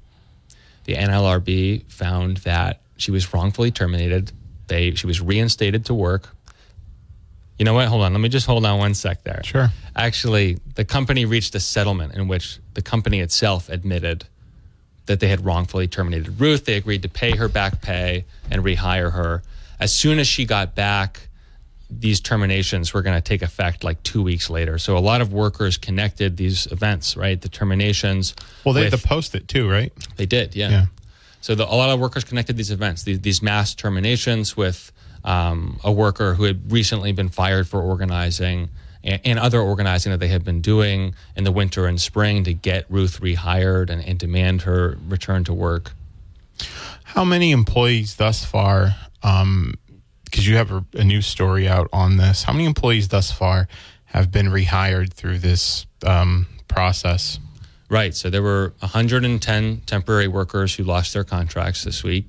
The 0.85 0.93
NLRB 0.93 1.83
found 1.91 2.37
that 2.37 2.81
she 2.97 3.11
was 3.11 3.33
wrongfully 3.33 3.71
terminated 3.71 4.31
They 4.67 4.93
she 4.95 5.07
was 5.07 5.19
reinstated 5.19 5.85
to 5.85 5.93
work. 5.93 6.23
You 7.57 7.65
know 7.65 7.73
what? 7.73 7.87
Hold 7.87 8.03
on. 8.03 8.13
Let 8.13 8.21
me 8.21 8.29
just 8.29 8.45
hold 8.45 8.65
on 8.65 8.77
one 8.79 8.93
sec 8.93 9.23
there. 9.23 9.41
Sure. 9.43 9.69
Actually, 9.95 10.57
the 10.75 10.85
company 10.85 11.25
reached 11.25 11.55
a 11.55 11.59
settlement 11.59 12.13
in 12.15 12.27
which 12.27 12.59
the 12.73 12.81
company 12.81 13.19
itself 13.19 13.69
admitted 13.69 14.25
that 15.05 15.19
they 15.19 15.29
had 15.29 15.45
wrongfully 15.45 15.87
terminated 15.87 16.39
Ruth. 16.39 16.65
They 16.65 16.77
agreed 16.77 17.01
to 17.03 17.09
pay 17.09 17.35
her 17.37 17.47
back 17.49 17.81
pay 17.81 18.25
and 18.51 18.63
rehire 18.63 19.11
her. 19.11 19.43
As 19.79 19.91
soon 19.93 20.19
as 20.19 20.27
she 20.27 20.45
got 20.45 20.75
back, 20.75 21.27
these 21.99 22.19
terminations 22.19 22.93
were 22.93 23.01
going 23.01 23.15
to 23.15 23.21
take 23.21 23.41
effect 23.41 23.83
like 23.83 24.01
two 24.03 24.21
weeks 24.21 24.49
later. 24.49 24.77
So 24.77 24.97
a 24.97 24.99
lot 24.99 25.21
of 25.21 25.33
workers 25.33 25.77
connected 25.77 26.37
these 26.37 26.67
events, 26.67 27.15
right? 27.15 27.39
The 27.39 27.49
terminations. 27.49 28.35
Well, 28.63 28.73
they 28.73 28.83
with- 28.83 28.93
had 28.93 29.01
to 29.01 29.07
post 29.07 29.35
it 29.35 29.47
too, 29.47 29.69
right? 29.69 29.91
they 30.17 30.25
did, 30.25 30.55
yeah. 30.55 30.69
Yeah. 30.69 30.85
So 31.41 31.55
the, 31.55 31.65
a 31.65 31.75
lot 31.75 31.89
of 31.89 31.99
workers 31.99 32.23
connected 32.23 32.55
these 32.55 32.71
events, 32.71 33.03
these, 33.03 33.19
these 33.19 33.41
mass 33.41 33.75
terminations 33.75 34.55
with 34.55 34.91
um, 35.25 35.79
a 35.83 35.91
worker 35.91 36.35
who 36.35 36.43
had 36.43 36.71
recently 36.71 37.11
been 37.11 37.29
fired 37.29 37.67
for 37.67 37.81
organizing 37.81 38.69
and, 39.03 39.19
and 39.25 39.39
other 39.39 39.59
organizing 39.59 40.11
that 40.11 40.19
they 40.19 40.29
had 40.29 40.43
been 40.43 40.61
doing 40.61 41.15
in 41.35 41.43
the 41.43 41.51
winter 41.51 41.85
and 41.85 41.99
spring 41.99 42.43
to 42.45 42.53
get 42.53 42.85
Ruth 42.89 43.19
rehired 43.19 43.89
and, 43.89 44.03
and 44.03 44.17
demand 44.17 44.61
her 44.61 44.97
return 45.07 45.43
to 45.45 45.53
work. 45.53 45.91
How 47.03 47.23
many 47.23 47.51
employees 47.51 48.15
thus 48.15 48.45
far? 48.45 48.95
Because 50.33 50.47
you 50.47 50.55
have 50.55 50.71
a, 50.71 50.83
a 50.95 51.03
new 51.03 51.21
story 51.21 51.67
out 51.67 51.87
on 51.93 52.17
this. 52.17 52.41
How 52.41 52.53
many 52.53 52.65
employees 52.65 53.09
thus 53.09 53.31
far 53.31 53.67
have 54.05 54.31
been 54.31 54.47
rehired 54.47 55.13
through 55.13 55.37
this 55.37 55.85
um, 56.03 56.47
process? 56.67 57.37
Right. 57.87 58.15
So 58.15 58.31
there 58.31 58.41
were 58.41 58.73
110 58.79 59.81
temporary 59.85 60.27
workers 60.27 60.73
who 60.73 60.85
lost 60.85 61.13
their 61.13 61.23
contracts 61.23 61.83
this 61.83 62.03
week, 62.03 62.25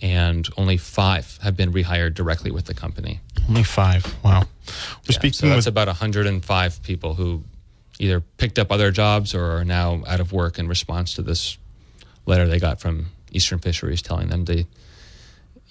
and 0.00 0.48
only 0.56 0.78
five 0.78 1.38
have 1.42 1.54
been 1.54 1.70
rehired 1.70 2.14
directly 2.14 2.50
with 2.50 2.64
the 2.64 2.72
company. 2.72 3.20
Only 3.46 3.62
five. 3.62 4.06
Wow. 4.24 4.40
We're 4.40 4.46
Yeah, 5.10 5.14
speaking 5.18 5.32
so 5.34 5.48
that's 5.50 5.66
with 5.66 5.66
about 5.66 5.88
105 5.88 6.82
people 6.82 7.12
who 7.12 7.44
either 7.98 8.22
picked 8.38 8.58
up 8.58 8.72
other 8.72 8.90
jobs 8.90 9.34
or 9.34 9.58
are 9.58 9.64
now 9.66 10.02
out 10.06 10.20
of 10.20 10.32
work 10.32 10.58
in 10.58 10.66
response 10.66 11.12
to 11.16 11.22
this 11.22 11.58
letter 12.24 12.48
they 12.48 12.58
got 12.58 12.80
from 12.80 13.08
Eastern 13.32 13.58
Fisheries 13.58 14.00
telling 14.00 14.28
them 14.30 14.46
to 14.46 14.64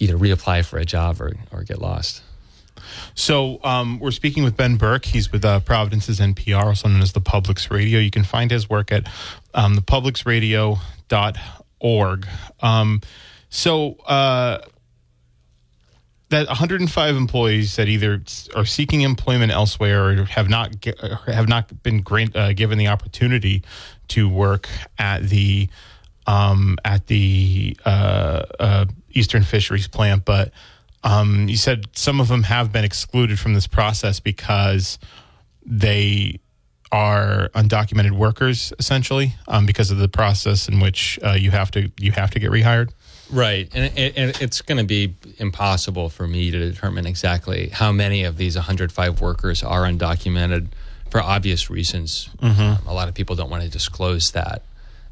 either 0.03 0.17
reapply 0.17 0.65
for 0.65 0.77
a 0.77 0.85
job 0.85 1.21
or, 1.21 1.33
or 1.51 1.63
get 1.63 1.81
lost. 1.81 2.21
So 3.15 3.59
um, 3.63 3.99
we're 3.99 4.11
speaking 4.11 4.43
with 4.43 4.55
Ben 4.57 4.75
Berke. 4.75 5.05
He's 5.05 5.31
with 5.31 5.45
uh, 5.45 5.61
Providence's 5.61 6.19
NPR, 6.19 6.65
also 6.65 6.89
known 6.89 7.01
as 7.01 7.13
the 7.13 7.21
Publics 7.21 7.71
Radio. 7.71 7.99
You 7.99 8.11
can 8.11 8.23
find 8.23 8.51
his 8.51 8.69
work 8.69 8.91
at 8.91 9.07
um, 9.53 9.77
thepublicsradio.org. 9.77 12.27
Um, 12.61 13.01
so 13.49 13.93
uh, 14.05 14.59
that 16.29 16.47
105 16.47 17.15
employees 17.15 17.75
that 17.77 17.87
either 17.87 18.21
are 18.55 18.65
seeking 18.65 19.01
employment 19.01 19.51
elsewhere 19.51 20.09
or 20.09 20.25
have 20.25 20.49
not 20.49 20.75
or 21.01 21.19
have 21.27 21.47
not 21.47 21.83
been 21.83 22.01
grant, 22.01 22.35
uh, 22.35 22.51
given 22.53 22.77
the 22.77 22.87
opportunity 22.87 23.63
to 24.09 24.27
work 24.27 24.67
at 24.97 25.23
the 25.23 25.69
um, 26.25 26.77
at 26.83 27.07
the 27.07 27.77
uh, 27.85 28.43
uh, 28.59 28.85
Eastern 29.13 29.43
Fisheries 29.43 29.87
plant, 29.87 30.25
but 30.25 30.51
um, 31.03 31.49
you 31.49 31.57
said 31.57 31.87
some 31.93 32.19
of 32.21 32.27
them 32.27 32.43
have 32.43 32.71
been 32.71 32.83
excluded 32.83 33.39
from 33.39 33.53
this 33.53 33.67
process 33.67 34.19
because 34.19 34.97
they 35.65 36.39
are 36.91 37.49
undocumented 37.55 38.11
workers, 38.11 38.71
essentially, 38.77 39.35
um, 39.47 39.65
because 39.65 39.91
of 39.91 39.97
the 39.97 40.07
process 40.07 40.69
in 40.69 40.79
which 40.79 41.19
uh, 41.23 41.31
you 41.31 41.51
have 41.51 41.71
to 41.71 41.91
you 41.99 42.11
have 42.11 42.31
to 42.31 42.39
get 42.39 42.51
rehired. 42.51 42.91
Right. 43.31 43.67
And, 43.73 43.97
it, 43.97 44.13
and 44.15 44.41
it's 44.41 44.61
going 44.61 44.77
to 44.77 44.83
be 44.83 45.15
impossible 45.39 46.09
for 46.09 46.27
me 46.27 46.51
to 46.51 46.59
determine 46.71 47.07
exactly 47.07 47.69
how 47.69 47.91
many 47.91 48.25
of 48.25 48.37
these 48.37 48.55
105 48.55 49.21
workers 49.21 49.63
are 49.63 49.83
undocumented 49.83 50.67
for 51.09 51.19
obvious 51.19 51.69
reasons. 51.69 52.29
Um, 52.41 52.77
a 52.87 52.93
lot 52.93 53.07
of 53.07 53.15
people 53.15 53.35
don't 53.35 53.49
want 53.49 53.63
to 53.63 53.69
disclose 53.69 54.31
that. 54.33 54.61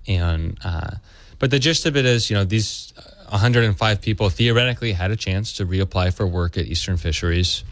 And, 0.08 0.58
uh, 0.63 0.91
but 1.39 1.50
the 1.50 1.58
gist 1.58 1.88
of 1.88 1.98
it 1.98 2.05
is, 2.05 2.29
you 2.29 2.36
know, 2.36 2.43
these 2.43 2.93
105 3.31 4.01
people 4.01 4.29
theoretically 4.29 4.93
had 4.93 5.11
a 5.11 5.15
chance 5.15 5.53
to 5.53 5.65
reapply 5.65 6.13
for 6.13 6.27
work 6.27 6.57
at 6.57 6.65
Eastern 6.65 6.97
Fisheries. 6.97 7.63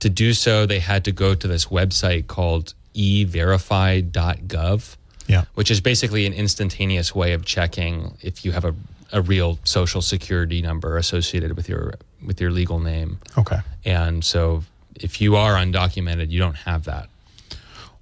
To 0.00 0.10
do 0.10 0.32
so, 0.34 0.66
they 0.66 0.80
had 0.80 1.04
to 1.04 1.12
go 1.12 1.34
to 1.34 1.46
this 1.46 1.66
website 1.66 2.26
called 2.26 2.74
everify.gov 2.94 4.96
Yeah. 5.28 5.44
which 5.54 5.70
is 5.70 5.80
basically 5.80 6.26
an 6.26 6.32
instantaneous 6.32 7.14
way 7.14 7.32
of 7.32 7.44
checking 7.44 8.16
if 8.20 8.44
you 8.44 8.52
have 8.52 8.64
a, 8.64 8.74
a 9.12 9.22
real 9.22 9.58
social 9.64 10.02
security 10.02 10.60
number 10.62 10.96
associated 10.98 11.56
with 11.56 11.68
your 11.68 11.94
with 12.24 12.40
your 12.40 12.50
legal 12.50 12.78
name. 12.78 13.18
Okay. 13.38 13.58
And 13.84 14.24
so 14.24 14.64
if 14.96 15.20
you 15.20 15.36
are 15.36 15.54
undocumented, 15.54 16.30
you 16.30 16.38
don't 16.38 16.56
have 16.56 16.84
that. 16.84 17.08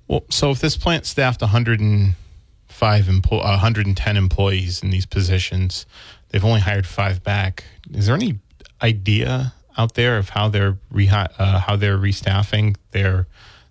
Well, 0.08 0.24
so 0.28 0.50
if 0.50 0.60
this 0.60 0.76
plant 0.76 1.06
staffed 1.06 1.40
105 1.40 3.04
empl- 3.04 3.40
uh, 3.44 3.58
110 3.58 4.16
employees 4.16 4.82
in 4.82 4.90
these 4.90 5.06
positions, 5.06 5.86
they've 6.30 6.44
only 6.44 6.60
hired 6.60 6.86
five 6.86 7.22
back. 7.22 7.64
Is 7.92 8.06
there 8.06 8.14
any 8.14 8.38
idea 8.82 9.52
out 9.76 9.94
there 9.94 10.18
of 10.18 10.30
how 10.30 10.48
they're 10.48 10.78
rehi- 10.92 11.32
uh, 11.38 11.60
how 11.60 11.76
they're 11.76 11.98
restaffing 11.98 12.76
their 12.92 13.26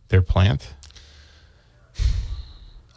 their 0.10 0.22
plant? 0.22 0.74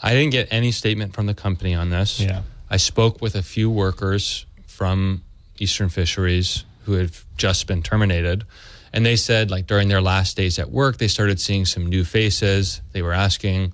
I 0.02 0.14
didn't 0.14 0.32
get 0.32 0.48
any 0.50 0.72
statement 0.72 1.14
from 1.14 1.26
the 1.26 1.34
company 1.34 1.74
on 1.74 1.90
this. 1.90 2.18
Yeah. 2.20 2.42
I 2.68 2.76
spoke 2.76 3.22
with 3.22 3.36
a 3.36 3.42
few 3.42 3.70
workers 3.70 4.46
from 4.66 5.22
Eastern 5.58 5.88
Fisheries 5.88 6.64
who 6.84 6.94
have 6.94 7.24
just 7.36 7.66
been 7.68 7.82
terminated. 7.82 8.44
And 8.92 9.06
they 9.06 9.16
said, 9.16 9.50
like, 9.50 9.66
during 9.66 9.88
their 9.88 10.00
last 10.00 10.36
days 10.36 10.58
at 10.58 10.70
work, 10.70 10.98
they 10.98 11.08
started 11.08 11.40
seeing 11.40 11.64
some 11.66 11.86
new 11.86 12.04
faces. 12.04 12.80
They 12.92 13.00
were 13.00 13.12
asking, 13.12 13.72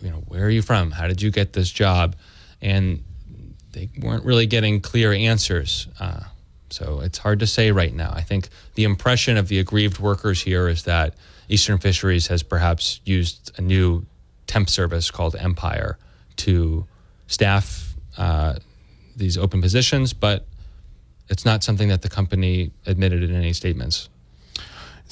you 0.00 0.10
know, 0.10 0.22
where 0.28 0.44
are 0.44 0.50
you 0.50 0.62
from? 0.62 0.92
How 0.92 1.08
did 1.08 1.20
you 1.20 1.30
get 1.30 1.52
this 1.52 1.70
job? 1.70 2.14
And 2.60 3.02
they 3.72 3.88
weren't 4.00 4.24
really 4.24 4.46
getting 4.46 4.80
clear 4.80 5.12
answers. 5.12 5.88
Uh, 5.98 6.20
so 6.70 7.00
it's 7.00 7.18
hard 7.18 7.40
to 7.40 7.46
say 7.46 7.70
right 7.70 7.92
now. 7.92 8.12
I 8.14 8.22
think 8.22 8.48
the 8.74 8.84
impression 8.84 9.36
of 9.36 9.48
the 9.48 9.58
aggrieved 9.58 9.98
workers 9.98 10.42
here 10.42 10.68
is 10.68 10.84
that 10.84 11.14
Eastern 11.48 11.78
Fisheries 11.78 12.28
has 12.28 12.42
perhaps 12.42 13.00
used 13.04 13.52
a 13.58 13.60
new 13.60 14.06
temp 14.46 14.70
service 14.70 15.10
called 15.10 15.36
Empire 15.36 15.98
to 16.36 16.86
staff 17.26 17.94
uh, 18.16 18.54
these 19.16 19.36
open 19.36 19.60
positions, 19.60 20.12
but 20.12 20.46
it's 21.28 21.44
not 21.44 21.62
something 21.62 21.88
that 21.88 22.02
the 22.02 22.08
company 22.08 22.72
admitted 22.86 23.22
in 23.22 23.34
any 23.34 23.52
statements. 23.52 24.08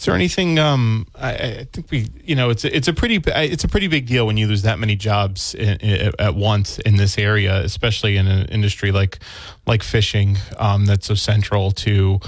Is 0.01 0.07
there 0.07 0.15
anything? 0.15 0.59
Um, 0.59 1.07
I, 1.15 1.33
I 1.35 1.69
think 1.71 1.91
we, 1.91 2.09
you 2.25 2.35
know, 2.35 2.49
it's 2.49 2.65
a, 2.65 2.75
it's 2.75 2.89
a 2.89 2.95
pretty 2.95 3.21
it's 3.27 3.65
a 3.65 3.69
pretty 3.69 3.87
big 3.87 4.07
deal 4.07 4.27
when 4.27 4.39
you 4.39 4.47
lose 4.47 4.63
that 4.63 4.79
many 4.79 4.97
jobs 4.97 5.55
in, 5.55 5.77
in, 5.77 6.13
at 6.19 6.35
once 6.35 6.79
in 6.79 6.97
this 6.97 7.19
area, 7.19 7.63
especially 7.63 8.17
in 8.17 8.27
an 8.27 8.47
industry 8.47 8.93
like 8.93 9.19
like 9.67 9.83
fishing 9.83 10.39
um, 10.57 10.87
that's 10.87 11.07
so 11.07 11.15
central 11.15 11.71
to 11.73 12.19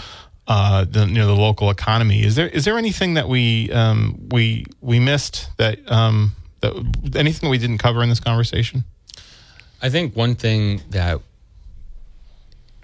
uh, 0.49 0.85
the 0.85 1.07
you 1.07 1.15
know 1.15 1.27
the 1.27 1.35
local 1.35 1.71
economy. 1.71 2.23
Is 2.23 2.35
there 2.35 2.47
is 2.49 2.67
there 2.67 2.77
anything 2.77 3.15
that 3.15 3.27
we 3.27 3.73
um, 3.73 4.29
we 4.31 4.67
we 4.83 5.01
missed 5.01 5.49
that 5.57 5.79
um, 5.91 6.33
that 6.61 6.75
anything 7.17 7.49
we 7.49 7.57
didn't 7.57 7.79
cover 7.79 8.03
in 8.03 8.11
this 8.11 8.21
conversation? 8.21 8.85
I 9.81 9.89
think 9.89 10.15
one 10.15 10.35
thing 10.35 10.83
that 10.91 11.23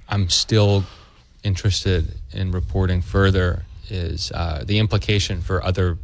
I'm 0.09 0.31
still 0.31 0.85
interested 1.45 2.15
in 2.33 2.53
reporting 2.53 3.03
further 3.03 3.65
is 3.91 4.33
uh, 4.33 4.63
the 4.65 4.79
implication 4.79 5.41
for 5.41 5.63
other 5.63 5.99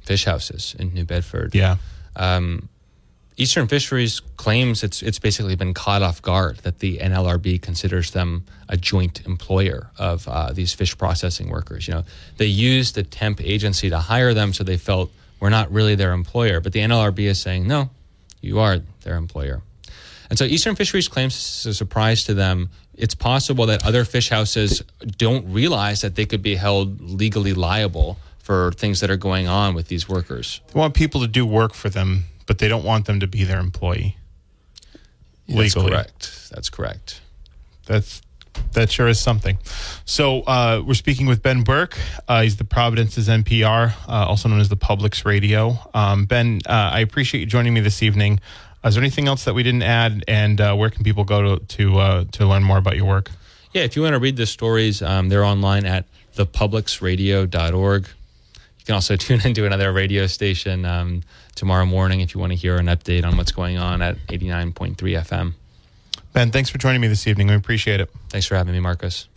fish 0.00 0.24
houses 0.24 0.74
in 0.78 0.94
New 0.94 1.04
Bedford. 1.04 1.54
Yeah, 1.54 1.76
Um, 2.16 2.68
Eastern 3.36 3.68
Fisheries 3.68 4.20
claims 4.36 4.82
it's 4.82 5.00
it's 5.00 5.20
basically 5.20 5.54
been 5.54 5.72
caught 5.72 6.02
off 6.02 6.20
guard 6.20 6.58
that 6.58 6.80
the 6.80 6.98
NLRB 6.98 7.62
considers 7.62 8.10
them 8.10 8.44
a 8.68 8.76
joint 8.76 9.24
employer 9.26 9.90
of 9.96 10.26
uh, 10.26 10.52
these 10.52 10.74
fish 10.74 10.98
processing 10.98 11.48
workers. 11.48 11.86
You 11.86 11.94
know, 11.94 12.04
they 12.36 12.46
used 12.46 12.98
a 12.98 13.04
temp 13.04 13.40
agency 13.40 13.90
to 13.90 13.98
hire 13.98 14.34
them, 14.34 14.52
so 14.52 14.64
they 14.64 14.76
felt 14.76 15.12
we're 15.38 15.50
not 15.50 15.70
really 15.70 15.94
their 15.94 16.12
employer. 16.12 16.60
But 16.60 16.72
the 16.72 16.80
NLRB 16.80 17.20
is 17.20 17.40
saying 17.40 17.68
no, 17.68 17.90
you 18.40 18.58
are 18.58 18.80
their 19.02 19.16
employer. 19.16 19.62
And 20.30 20.38
so 20.38 20.44
Eastern 20.44 20.74
Fisheries 20.74 21.06
claims 21.08 21.34
this 21.34 21.60
is 21.60 21.66
a 21.66 21.74
surprise 21.74 22.24
to 22.24 22.34
them. 22.34 22.70
It's 22.98 23.14
possible 23.14 23.66
that 23.66 23.86
other 23.86 24.04
fish 24.04 24.28
houses 24.28 24.82
don't 25.16 25.50
realize 25.52 26.00
that 26.00 26.16
they 26.16 26.26
could 26.26 26.42
be 26.42 26.56
held 26.56 27.00
legally 27.00 27.54
liable 27.54 28.18
for 28.38 28.72
things 28.72 29.00
that 29.00 29.10
are 29.10 29.16
going 29.16 29.46
on 29.46 29.74
with 29.74 29.88
these 29.88 30.08
workers. 30.08 30.60
they 30.72 30.78
want 30.80 30.94
people 30.94 31.20
to 31.20 31.28
do 31.28 31.46
work 31.46 31.74
for 31.74 31.88
them, 31.88 32.24
but 32.46 32.58
they 32.58 32.66
don't 32.66 32.84
want 32.84 33.06
them 33.06 33.20
to 33.20 33.26
be 33.26 33.44
their 33.44 33.60
employee. 33.60 34.16
That's 35.46 35.76
Legally. 35.76 35.90
correct. 35.90 36.50
That's 36.50 36.68
correct. 36.68 37.20
That's 37.86 38.20
that 38.72 38.90
sure 38.90 39.08
is 39.08 39.20
something. 39.20 39.58
So 40.04 40.40
uh, 40.42 40.82
we're 40.84 40.94
speaking 40.94 41.26
with 41.26 41.42
Ben 41.42 41.62
Berke. 41.62 41.96
Uh, 42.26 42.42
he's 42.42 42.56
the 42.56 42.64
Providence's 42.64 43.28
NPR, 43.28 43.92
uh, 44.08 44.26
also 44.26 44.48
known 44.48 44.60
as 44.60 44.68
the 44.68 44.76
Public's 44.76 45.24
Radio. 45.24 45.78
Um, 45.94 46.26
ben, 46.26 46.60
uh, 46.66 46.72
I 46.72 47.00
appreciate 47.00 47.40
you 47.40 47.46
joining 47.46 47.72
me 47.72 47.80
this 47.80 48.02
evening. 48.02 48.40
Is 48.84 48.94
there 48.94 49.02
anything 49.02 49.28
else 49.28 49.44
that 49.44 49.54
we 49.54 49.62
didn't 49.62 49.82
add? 49.82 50.24
And 50.28 50.60
uh, 50.60 50.74
where 50.74 50.90
can 50.90 51.04
people 51.04 51.24
go 51.24 51.56
to 51.56 51.64
to 51.64 51.98
uh, 51.98 52.24
to 52.32 52.46
learn 52.46 52.62
more 52.62 52.78
about 52.78 52.96
your 52.96 53.06
work? 53.06 53.30
Yeah, 53.72 53.82
if 53.82 53.96
you 53.96 54.02
want 54.02 54.14
to 54.14 54.18
read 54.20 54.36
the 54.36 54.46
stories, 54.46 55.02
um, 55.02 55.28
they're 55.28 55.44
online 55.44 55.84
at 55.84 56.06
thepublicsradio.org. 56.36 58.06
You 58.06 58.84
can 58.84 58.94
also 58.94 59.16
tune 59.26 59.40
into 59.44 59.66
another 59.66 59.92
radio 59.92 60.26
station 60.26 60.84
um, 60.84 61.22
tomorrow 61.54 61.84
morning 61.84 62.20
if 62.20 62.34
you 62.34 62.40
want 62.40 62.52
to 62.52 62.56
hear 62.56 62.76
an 62.76 62.86
update 62.86 63.24
on 63.24 63.36
what's 63.36 63.52
going 63.52 63.78
on 63.78 64.00
at 64.00 64.16
89.3 64.28 64.96
FM. 64.96 65.54
Ben, 66.32 66.50
thanks 66.50 66.70
for 66.70 66.78
joining 66.78 67.00
me 67.00 67.08
this 67.08 67.26
evening. 67.26 67.48
We 67.48 67.54
appreciate 67.54 68.00
it. 68.00 68.10
Thanks 68.28 68.46
for 68.46 68.54
having 68.54 68.72
me, 68.72 68.80
Marcus. 68.80 69.28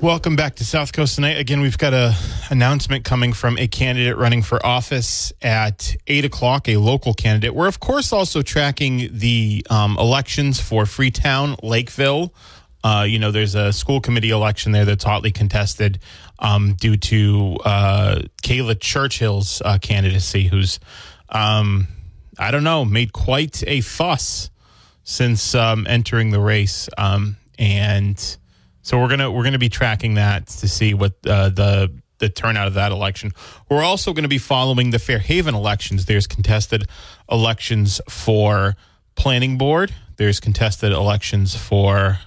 Welcome 0.00 0.34
back 0.34 0.56
to 0.56 0.64
South 0.64 0.92
Coast 0.92 1.16
tonight. 1.16 1.38
Again, 1.38 1.60
we've 1.60 1.76
got 1.76 1.92
an 1.92 2.14
announcement 2.50 3.04
coming 3.04 3.32
from 3.32 3.58
a 3.58 3.68
candidate 3.68 4.16
running 4.16 4.42
for 4.42 4.64
office 4.64 5.32
at 5.42 5.94
eight 6.06 6.24
o'clock. 6.24 6.68
A 6.68 6.78
local 6.78 7.14
candidate. 7.14 7.54
We're 7.54 7.68
of 7.68 7.80
course 7.80 8.12
also 8.12 8.42
tracking 8.42 9.08
the 9.12 9.64
um, 9.70 9.96
elections 9.98 10.60
for 10.60 10.86
Freetown, 10.86 11.56
Lakeville. 11.62 12.32
Uh, 12.82 13.04
you 13.06 13.18
know, 13.18 13.30
there's 13.30 13.54
a 13.54 13.72
school 13.72 14.00
committee 14.00 14.30
election 14.30 14.72
there 14.72 14.84
that's 14.84 15.04
hotly 15.04 15.32
contested 15.32 15.98
um, 16.38 16.74
due 16.74 16.96
to 16.96 17.58
uh, 17.64 18.22
Kayla 18.42 18.80
Churchill's 18.80 19.60
uh, 19.64 19.78
candidacy, 19.78 20.44
who's 20.44 20.80
um, 21.28 21.88
I 22.38 22.50
don't 22.50 22.64
know 22.64 22.84
made 22.84 23.12
quite 23.12 23.62
a 23.66 23.80
fuss 23.80 24.50
since 25.08 25.54
um, 25.54 25.86
entering 25.88 26.32
the 26.32 26.38
race, 26.38 26.86
um, 26.98 27.38
and 27.58 28.18
so 28.82 29.00
we're 29.00 29.08
gonna 29.08 29.30
we're 29.30 29.42
gonna 29.42 29.58
be 29.58 29.70
tracking 29.70 30.14
that 30.14 30.48
to 30.48 30.68
see 30.68 30.92
what 30.92 31.14
uh, 31.26 31.48
the 31.48 31.90
the 32.18 32.28
turnout 32.28 32.66
of 32.66 32.74
that 32.74 32.92
election. 32.92 33.32
We're 33.70 33.82
also 33.82 34.12
going 34.12 34.24
to 34.24 34.28
be 34.28 34.38
following 34.38 34.90
the 34.90 34.98
Fairhaven 34.98 35.54
elections. 35.54 36.04
There's 36.04 36.26
contested 36.26 36.88
elections 37.30 38.02
for 38.06 38.76
planning 39.14 39.56
board. 39.56 39.94
There's 40.16 40.40
contested 40.40 40.92
elections 40.92 41.56
for. 41.56 42.18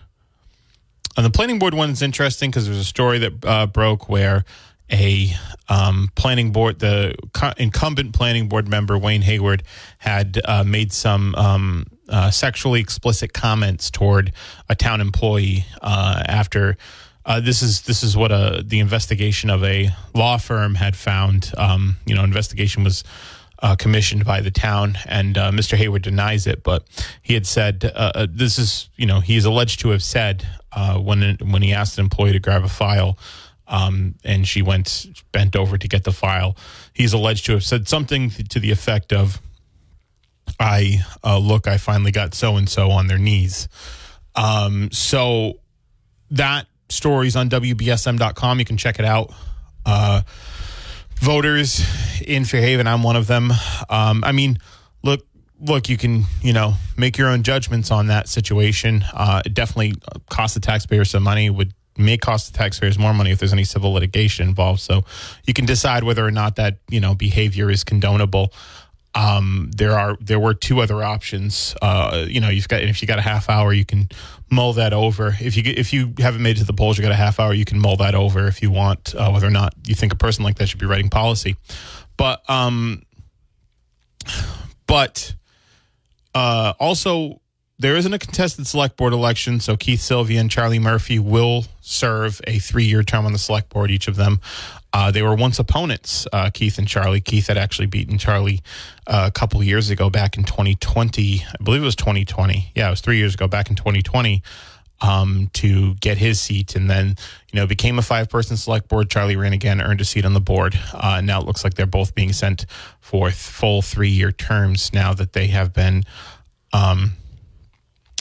And 1.17 1.25
the 1.25 1.29
planning 1.29 1.59
board 1.59 1.75
one 1.75 1.89
is 1.91 2.01
interesting 2.01 2.50
because 2.50 2.65
there's 2.65 2.77
a 2.77 2.85
story 2.85 3.19
that 3.19 3.45
uh, 3.45 3.67
broke 3.67 4.09
where 4.09 4.43
a 4.89 5.33
um, 5.69 6.09
planning 6.15 6.51
board, 6.51 6.79
the 6.79 7.15
co- 7.33 7.53
incumbent 7.57 8.13
planning 8.13 8.47
board 8.47 8.67
member 8.67 8.97
Wayne 8.97 9.21
Hayward 9.21 9.63
had 10.00 10.41
uh, 10.45 10.63
made 10.63 10.93
some 10.93 11.35
um, 11.35 11.85
uh, 12.12 12.30
sexually 12.30 12.80
explicit 12.80 13.34
comments 13.34 13.89
toward 13.89 14.34
a 14.70 14.75
town 14.75 15.01
employee 15.01 15.65
uh, 15.82 16.22
after. 16.27 16.77
Uh, 17.25 17.39
this 17.39 17.62
is 17.62 17.84
this 17.84 18.03
is 18.03 18.18
what 18.18 18.32
a 18.32 18.63
the 18.65 18.80
investigation 18.80 19.50
of 19.50 19.63
a 19.63 19.89
law 20.13 20.38
firm 20.38 20.75
had 20.75 20.96
found. 20.96 21.51
Um, 21.58 21.98
you 22.06 22.15
know, 22.15 22.24
investigation 22.24 22.84
was 22.84 23.03
uh, 23.62 23.75
commissioned 23.75 24.25
by 24.25 24.41
the 24.41 24.51
town, 24.51 24.98
and 25.06 25.38
uh, 25.38 25.51
Mr. 25.51 25.77
Hayward 25.77 26.01
denies 26.01 26.48
it. 26.48 26.63
But 26.63 26.84
he 27.22 27.34
had 27.34 27.46
said 27.46 27.86
uh, 27.96 28.12
uh, 28.15 28.27
this 28.30 28.58
is 28.58 28.89
you 28.98 29.06
know 29.06 29.20
he 29.20 29.38
is 29.38 29.46
alleged 29.46 29.80
to 29.82 29.89
have 29.89 30.03
said 30.03 30.48
uh, 30.72 30.98
when 30.98 31.38
when 31.41 31.62
he 31.62 31.74
asked 31.74 31.98
an 31.98 32.06
employee 32.06 32.34
to 32.34 32.39
grab 32.39 32.63
a 32.63 32.70
file. 32.70 33.18
Um, 33.68 34.15
and 34.25 34.46
she 34.46 34.62
went 34.62 35.08
bent 35.32 35.56
over 35.56 35.77
to 35.77 35.88
get 35.88 36.03
the 36.03 36.12
file. 36.12 36.58
He's 36.91 37.13
alleged 37.13 37.46
to 37.46 37.53
have 37.53 37.63
said 37.63 37.88
something 37.88 38.30
to 38.30 38.60
the 38.60 38.70
effect 38.70 39.13
of, 39.13 39.39
"I 40.62 41.00
uh, 41.24 41.38
look, 41.38 41.68
I 41.68 41.77
finally 41.77 42.12
got 42.12 42.34
so 42.34 42.56
and 42.56 42.70
so 42.70 42.91
on 42.91 43.08
their 43.08 43.18
knees." 43.18 43.68
Um, 44.36 44.89
so 44.91 45.60
that 46.32 46.68
story's 46.89 47.36
on 47.36 47.50
WBSM.com. 47.50 48.60
You 48.60 48.65
can 48.65 48.77
check 48.77 49.00
it 49.00 49.06
out. 49.06 49.34
Uh, 49.86 50.22
voters 51.15 51.84
in 52.25 52.46
Fairhaven, 52.46 52.88
I'm 52.88 53.03
one 53.03 53.15
of 53.15 53.27
them. 53.27 53.51
Um, 53.89 54.24
I 54.24 54.32
mean, 54.32 54.58
look, 55.03 55.25
look, 55.60 55.89
you 55.89 55.98
can 55.98 56.25
you 56.41 56.53
know 56.53 56.75
make 56.98 57.18
your 57.18 57.30
own 57.30 57.44
judgments 57.44 57.91
on 57.91 58.08
that 58.08 58.27
situation. 58.30 59.03
Uh, 59.13 59.41
it 59.46 59.53
definitely 59.53 59.96
cost 60.30 60.53
the 60.53 60.60
taxpayer 60.62 61.06
some 61.06 61.24
money. 61.24 61.50
Would 61.50 61.74
may 61.98 62.18
cost 62.18 62.51
the 62.51 62.58
taxpayers 62.58 62.98
more 62.98 63.13
money 63.13 63.32
if 63.32 63.39
there's 63.39 63.53
any 63.53 63.63
civil 63.63 63.91
litigation 63.94 64.48
involved. 64.48 64.80
So 64.80 65.03
you 65.46 65.53
can 65.53 65.65
decide 65.65 66.03
whether 66.03 66.25
or 66.25 66.32
not 66.32 66.56
that 66.56 66.77
you 66.89 67.00
know 67.00 67.15
behavior 67.15 67.70
is 67.70 67.84
condonable. 67.84 68.53
Um, 69.13 69.72
there 69.75 69.98
are 69.98 70.18
there 70.22 70.39
were 70.39 70.53
two 70.53 70.80
other 70.82 71.03
options. 71.03 71.75
Uh, 71.82 72.25
you 72.27 72.39
know, 72.39 72.50
you've 72.50 72.68
got 72.68 72.82
if 72.82 73.01
you 73.01 73.08
got 73.08 73.20
a 73.20 73.24
half 73.24 73.50
hour, 73.50 73.74
you 73.74 73.86
can 73.86 74.10
mull 74.50 74.74
that 74.74 74.94
over. 74.94 75.35
If 75.40 75.57
you 75.57 75.64
if 75.66 75.92
you 75.92 76.14
haven't 76.20 76.42
made 76.42 76.57
it 76.57 76.59
to 76.59 76.66
the 76.66 76.74
polls, 76.74 76.98
you 76.98 77.01
got 77.01 77.12
a 77.12 77.16
half 77.16 77.40
hour, 77.40 77.53
you 77.53 77.66
can 77.66 77.79
mull 77.79 77.98
that 77.98 78.16
over 78.16 78.48
if 78.48 78.62
you 78.62 78.72
want, 78.72 79.14
uh, 79.16 79.29
whether 79.29 79.48
or 79.48 79.51
not 79.51 79.74
you 79.85 79.96
think 79.96 80.14
a 80.14 80.18
person 80.18 80.44
like 80.44 80.57
that 80.57 80.70
should 80.70 80.79
be 80.79 80.85
writing 80.85 81.09
policy. 81.09 81.57
But 82.16 82.50
um, 82.50 83.03
but 84.88 85.33
uh, 86.33 86.74
also 86.79 87.42
there 87.79 87.96
isn't 87.96 88.14
a 88.14 88.20
contested 88.20 88.68
select 88.68 88.96
board 88.96 89.12
election, 89.12 89.59
so 89.59 89.75
Keith 89.75 90.01
Sylvia 90.01 90.40
and 90.40 90.51
Charlie 90.51 90.79
Murphy 90.79 91.18
will 91.18 91.66
serve 91.81 92.40
a 92.46 92.59
three-year 92.59 93.01
term 93.01 93.25
on 93.25 93.33
the 93.33 93.40
select 93.40 93.70
board, 93.70 93.90
each 93.90 94.07
of 94.07 94.16
them. 94.16 94.40
Uh, 94.94 95.10
they 95.12 95.22
were 95.22 95.36
once 95.36 95.58
opponents, 95.58 96.27
uh, 96.34 96.50
Keith 96.50 96.77
and 96.77 96.88
Charlie. 96.88 97.22
Keith 97.22 97.48
had 97.48 97.58
actually 97.58 97.88
beaten 97.88 98.18
Charlie 98.18 98.62
uh, 99.08 99.25
a 99.27 99.32
couple 99.32 99.64
years 99.64 99.90
ago, 99.90 100.10
back 100.10 100.38
in 100.38 100.44
2020. 100.44 101.46
I 101.48 101.64
believe 101.64 101.82
it 101.82 101.86
was 101.86 101.96
2020. 101.96 102.72
Yeah, 102.75 102.88
it 102.88 102.92
was 102.92 103.01
three 103.01 103.18
years 103.18 103.34
ago, 103.34 103.48
back 103.48 103.70
in 103.70 103.75
2020, 103.75 104.44
um, 105.00 105.50
to 105.54 105.96
get 105.96 106.18
his 106.18 106.42
seat. 106.42 106.75
And 106.75 106.90
then, 106.90 107.16
you 107.51 107.60
know, 107.60 107.66
became 107.66 108.00
a 108.00 108.01
five 108.01 108.30
person 108.30 108.58
select 108.58 108.90
board. 108.90 109.10
Charlie 109.10 109.38
ran 109.38 109.54
again, 109.54 109.82
earned 109.82 110.01
a 110.01 110.06
seat 110.06 110.25
on 110.25 110.34
the 110.34 110.42
board. 110.42 110.77
Uh, 110.94 111.22
now 111.22 111.40
it 111.40 111.46
looks 111.46 111.64
like 111.64 111.75
they're 111.75 111.86
both 111.86 112.14
being 112.14 112.34
sent 112.34 112.66
for 113.00 113.32
full 113.32 113.82
three 113.82 114.10
year 114.10 114.32
terms 114.32 114.94
now 114.94 115.14
that 115.14 115.32
they 115.32 115.48
have 115.48 115.74
been. 115.74 116.04
Um, 116.74 117.14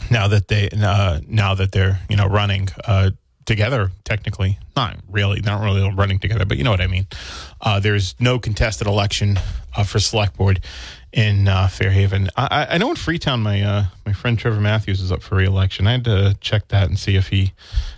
now 0.09 0.29
that 0.29 0.49
they 0.49 0.69
uh, 0.71 1.21
now 1.27 1.55
that 1.55 1.73
they're 1.73 2.01
you 2.09 2.17
know 2.17 2.27
running 2.27 2.69
uh, 2.85 3.11
together 3.51 3.91
technically. 4.05 4.59
Not 4.77 4.97
really. 5.11 5.41
Not 5.41 5.61
really 5.61 5.83
running 5.93 6.21
together 6.21 6.45
but 6.45 6.57
you 6.57 6.63
know 6.63 6.71
what 6.71 6.81
i 6.81 6.87
mean. 6.87 7.09
Uh, 7.61 7.81
there's 7.81 8.15
no 8.21 8.39
contested 8.39 8.87
election 8.87 9.41
uh, 9.77 9.83
for 9.83 9.99
select 9.99 10.37
board 10.37 10.61
in 11.13 11.49
uh, 11.49 11.67
fairhaven. 11.67 12.29
I, 12.37 12.69
I 12.71 12.79
know 12.79 12.91
in 12.91 12.97
freetown 12.97 13.43
my 13.43 13.61
uh, 13.61 13.85
my 14.07 14.13
friend 14.13 14.39
trevor 14.39 14.61
matthews 14.61 15.01
is 15.01 15.11
up 15.11 15.21
for 15.23 15.35
re-election. 15.35 15.89
I 15.89 15.93
had 15.93 16.05
to 16.05 16.37
check 16.41 16.69
that 16.69 16.89
and 16.89 16.97
see 16.97 17.17
if 17.17 17.27
he 17.29 17.53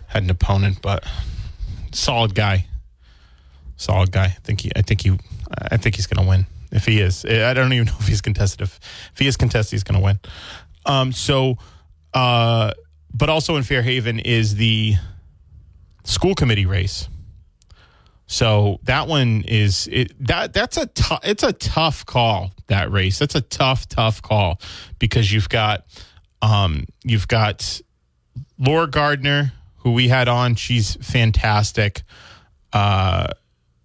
had 0.07 0.23
an 0.23 0.31
opponent 0.31 0.81
but 0.81 1.05
solid 1.93 2.35
guy. 2.35 2.65
Solid 3.77 4.11
guy. 4.11 4.25
I 4.25 4.39
think 4.43 4.63
he 4.63 4.73
i 4.75 4.81
think 4.81 5.03
he 5.03 5.19
i 5.71 5.77
think 5.77 5.97
he's 5.97 6.07
gonna 6.07 6.27
win. 6.27 6.47
If 6.71 6.87
he 6.87 7.01
is 7.01 7.27
i 7.27 7.53
don't 7.53 7.75
even 7.75 7.89
know 7.89 7.97
if 8.01 8.09
he's 8.09 8.23
contested. 8.23 8.63
If, 8.63 8.81
if 9.13 9.19
he 9.19 9.27
is 9.27 9.37
contested 9.37 9.73
he's 9.73 9.85
gonna 9.85 10.01
win. 10.01 10.19
Um 10.87 11.13
so 11.13 11.59
uh 12.15 12.73
but 13.15 13.29
also 13.29 13.57
in 13.57 13.63
fairhaven 13.63 14.19
is 14.19 14.55
the 14.55 14.95
school 16.05 16.35
committee 16.35 16.67
race. 16.67 17.09
So 18.27 18.81
that 18.85 19.09
one 19.09 19.45
is 19.47 19.89
it, 19.93 20.13
that 20.27 20.53
that's 20.55 20.77
a 20.77 20.87
tough 20.87 21.21
it's 21.23 21.43
a 21.43 21.53
tough 21.53 22.07
call 22.07 22.53
that 22.69 22.91
race. 22.91 23.19
That's 23.19 23.35
a 23.35 23.43
tough 23.43 23.89
tough 23.89 24.23
call 24.23 24.61
because 24.99 25.31
you've 25.31 25.49
got 25.49 25.85
um 26.41 26.87
you've 27.05 27.29
got 27.29 27.81
Laura 28.59 28.87
Gardner 28.87 29.53
who 29.83 29.93
we 29.93 30.09
had 30.09 30.29
on. 30.29 30.55
She's 30.55 30.95
fantastic. 30.97 32.03
Uh, 32.73 33.29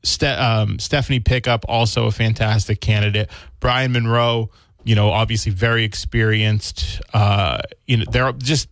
Ste- 0.04 0.24
um, 0.24 0.80
Stephanie 0.80 1.20
Pickup 1.20 1.66
also 1.68 2.06
a 2.06 2.12
fantastic 2.12 2.80
candidate. 2.80 3.30
Brian 3.60 3.92
Monroe, 3.92 4.50
you 4.84 4.96
know, 4.96 5.10
obviously 5.10 5.52
very 5.52 5.84
experienced. 5.84 7.02
Uh, 7.14 7.60
you 7.88 7.98
know, 7.98 8.06
they're 8.10 8.32
just 8.34 8.70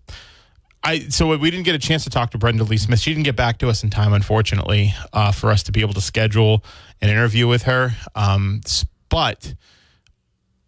I 0.85 0.99
so 1.09 1.35
we 1.35 1.49
didn't 1.49 1.65
get 1.65 1.73
a 1.73 1.79
chance 1.79 2.03
to 2.03 2.11
talk 2.11 2.29
to 2.31 2.37
Brenda 2.37 2.63
Lee 2.63 2.77
Smith. 2.77 2.99
She 2.99 3.11
didn't 3.11 3.23
get 3.25 3.35
back 3.35 3.57
to 3.57 3.69
us 3.69 3.83
in 3.83 3.89
time, 3.89 4.13
unfortunately, 4.13 4.93
uh, 5.11 5.31
for 5.31 5.49
us 5.49 5.63
to 5.63 5.71
be 5.71 5.81
able 5.81 5.95
to 5.95 6.01
schedule 6.01 6.63
an 7.01 7.09
interview 7.09 7.47
with 7.47 7.63
her. 7.63 7.95
Um, 8.13 8.61
but 9.09 9.55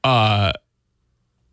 uh, 0.04 0.54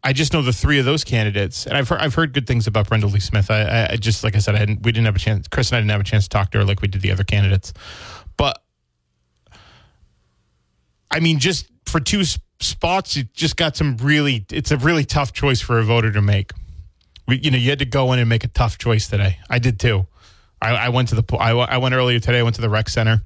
I 0.02 0.12
just 0.14 0.32
know 0.32 0.40
the 0.40 0.52
three 0.52 0.78
of 0.78 0.86
those 0.86 1.04
candidates, 1.04 1.66
and 1.66 1.76
I've 1.76 1.90
heard, 1.90 2.00
I've 2.00 2.14
heard 2.14 2.32
good 2.32 2.46
things 2.46 2.66
about 2.66 2.88
Brenda 2.88 3.06
Lee 3.06 3.20
Smith. 3.20 3.50
I, 3.50 3.88
I 3.90 3.96
just 3.96 4.24
like 4.24 4.34
I 4.34 4.38
said, 4.38 4.54
I 4.54 4.58
hadn't, 4.58 4.82
we 4.82 4.92
didn't 4.92 5.06
have 5.06 5.16
a 5.16 5.20
chance. 5.20 5.46
Chris 5.46 5.70
and 5.70 5.76
I 5.76 5.80
didn't 5.80 5.90
have 5.90 6.00
a 6.00 6.04
chance 6.04 6.24
to 6.24 6.30
talk 6.30 6.50
to 6.52 6.58
her 6.58 6.64
like 6.64 6.80
we 6.80 6.88
did 6.88 7.02
the 7.02 7.12
other 7.12 7.24
candidates. 7.24 7.74
But 8.38 8.62
I 11.10 11.20
mean, 11.20 11.38
just 11.38 11.66
for 11.84 12.00
two 12.00 12.24
spots, 12.60 13.14
you 13.14 13.24
just 13.34 13.58
got 13.58 13.76
some 13.76 13.98
really. 13.98 14.46
It's 14.50 14.70
a 14.70 14.78
really 14.78 15.04
tough 15.04 15.34
choice 15.34 15.60
for 15.60 15.78
a 15.78 15.84
voter 15.84 16.10
to 16.12 16.22
make 16.22 16.52
we, 17.26 17.38
you 17.38 17.50
know, 17.50 17.58
you 17.58 17.70
had 17.70 17.78
to 17.78 17.84
go 17.84 18.12
in 18.12 18.18
and 18.18 18.28
make 18.28 18.44
a 18.44 18.48
tough 18.48 18.78
choice 18.78 19.08
today. 19.08 19.38
I 19.48 19.58
did 19.58 19.80
too. 19.80 20.06
I, 20.60 20.74
I 20.74 20.88
went 20.88 21.08
to 21.08 21.14
the, 21.14 21.36
I, 21.36 21.52
I 21.52 21.78
went 21.78 21.94
earlier 21.94 22.20
today. 22.20 22.38
I 22.38 22.42
went 22.42 22.56
to 22.56 22.62
the 22.62 22.70
rec 22.70 22.88
center. 22.88 23.22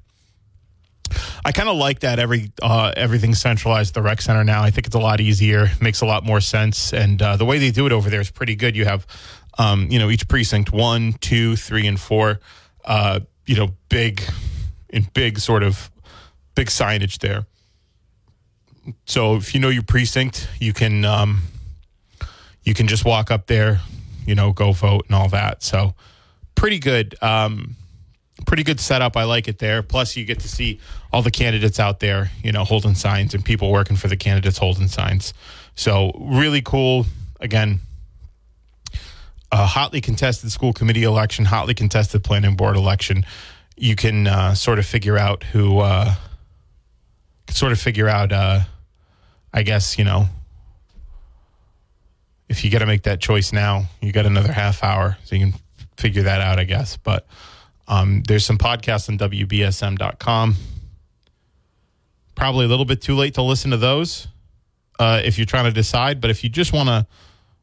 I 1.43 1.51
kind 1.51 1.69
of 1.69 1.77
like 1.77 2.01
that 2.01 2.19
every 2.19 2.51
uh, 2.61 2.93
everything's 2.95 3.41
centralized 3.41 3.91
at 3.91 3.93
the 3.95 4.01
rec 4.01 4.21
center 4.21 4.43
now. 4.43 4.61
I 4.61 4.69
think 4.69 4.87
it's 4.87 4.95
a 4.95 4.99
lot 4.99 5.19
easier, 5.19 5.69
makes 5.81 6.01
a 6.01 6.05
lot 6.05 6.23
more 6.23 6.41
sense, 6.41 6.93
and 6.93 7.19
uh, 7.21 7.35
the 7.35 7.45
way 7.45 7.57
they 7.57 7.71
do 7.71 7.85
it 7.87 7.91
over 7.91 8.09
there 8.09 8.21
is 8.21 8.29
pretty 8.29 8.55
good. 8.55 8.75
You 8.75 8.85
have, 8.85 9.07
um, 9.57 9.87
you 9.89 9.97
know, 9.97 10.09
each 10.09 10.27
precinct 10.27 10.71
one, 10.71 11.13
two, 11.13 11.55
three, 11.55 11.87
and 11.87 11.99
four. 11.99 12.39
Uh, 12.85 13.21
you 13.47 13.55
know, 13.55 13.69
big 13.89 14.21
in 14.89 15.07
big 15.13 15.39
sort 15.39 15.63
of 15.63 15.89
big 16.53 16.67
signage 16.67 17.19
there. 17.19 17.47
So 19.05 19.35
if 19.35 19.53
you 19.53 19.59
know 19.59 19.69
your 19.69 19.83
precinct, 19.83 20.47
you 20.59 20.73
can 20.73 21.05
um, 21.05 21.41
you 22.69 22.75
can 22.75 22.87
just 22.87 23.03
walk 23.03 23.31
up 23.31 23.47
there, 23.47 23.81
you 24.27 24.35
know, 24.35 24.53
go 24.53 24.71
vote 24.71 25.05
and 25.07 25.15
all 25.15 25.27
that. 25.29 25.63
So 25.63 25.95
pretty 26.53 26.77
good. 26.77 27.15
Um, 27.19 27.75
pretty 28.45 28.61
good 28.61 28.79
setup. 28.79 29.17
I 29.17 29.23
like 29.23 29.47
it 29.47 29.57
there. 29.57 29.81
Plus, 29.81 30.15
you 30.15 30.23
get 30.23 30.41
to 30.41 30.47
see 30.47 30.79
all 31.11 31.23
the 31.23 31.31
candidates 31.31 31.79
out 31.79 31.99
there, 31.99 32.29
you 32.43 32.51
know, 32.51 32.63
holding 32.63 32.93
signs 32.93 33.33
and 33.33 33.43
people 33.43 33.71
working 33.71 33.97
for 33.97 34.07
the 34.07 34.15
candidates 34.15 34.59
holding 34.59 34.87
signs. 34.87 35.33
So, 35.73 36.11
really 36.19 36.61
cool. 36.61 37.07
Again, 37.39 37.79
a 39.51 39.65
hotly 39.65 39.99
contested 39.99 40.51
school 40.51 40.71
committee 40.71 41.03
election, 41.03 41.45
hotly 41.45 41.73
contested 41.73 42.23
planning 42.23 42.55
board 42.55 42.75
election. 42.75 43.25
You 43.77 43.95
can 43.95 44.27
uh, 44.27 44.53
sort 44.53 44.77
of 44.77 44.85
figure 44.85 45.17
out 45.17 45.43
who, 45.43 45.79
uh, 45.79 46.13
sort 47.49 47.71
of 47.71 47.79
figure 47.79 48.07
out, 48.07 48.31
uh, 48.31 48.59
I 49.51 49.63
guess, 49.63 49.97
you 49.97 50.03
know, 50.03 50.29
if 52.49 52.65
you 52.65 52.71
got 52.71 52.79
to 52.79 52.87
make 52.87 53.03
that 53.03 53.21
choice 53.21 53.53
now, 53.53 53.85
you 54.01 54.11
got 54.11 54.25
another 54.25 54.51
half 54.51 54.83
hour, 54.83 55.17
so 55.23 55.35
you 55.35 55.51
can 55.51 55.59
figure 55.97 56.23
that 56.23 56.41
out, 56.41 56.59
I 56.59 56.63
guess. 56.63 56.97
But 56.97 57.27
um, 57.87 58.23
there's 58.27 58.45
some 58.45 58.57
podcasts 58.57 59.07
on 59.07 59.17
WBSM.com. 59.17 60.55
Probably 62.35 62.65
a 62.65 62.67
little 62.67 62.85
bit 62.85 63.01
too 63.01 63.15
late 63.15 63.35
to 63.35 63.41
listen 63.41 63.71
to 63.71 63.77
those 63.77 64.27
uh, 64.97 65.21
if 65.23 65.37
you're 65.37 65.45
trying 65.45 65.65
to 65.65 65.71
decide. 65.71 66.19
But 66.19 66.31
if 66.31 66.43
you 66.43 66.49
just 66.49 66.73
want 66.73 66.89
to, 66.89 67.05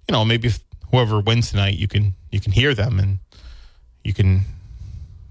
you 0.08 0.12
know, 0.12 0.24
maybe 0.24 0.50
whoever 0.90 1.20
wins 1.20 1.50
tonight, 1.50 1.76
you 1.76 1.88
can 1.88 2.14
you 2.30 2.40
can 2.40 2.52
hear 2.52 2.74
them 2.74 2.98
and 2.98 3.18
you 4.04 4.12
can 4.12 4.42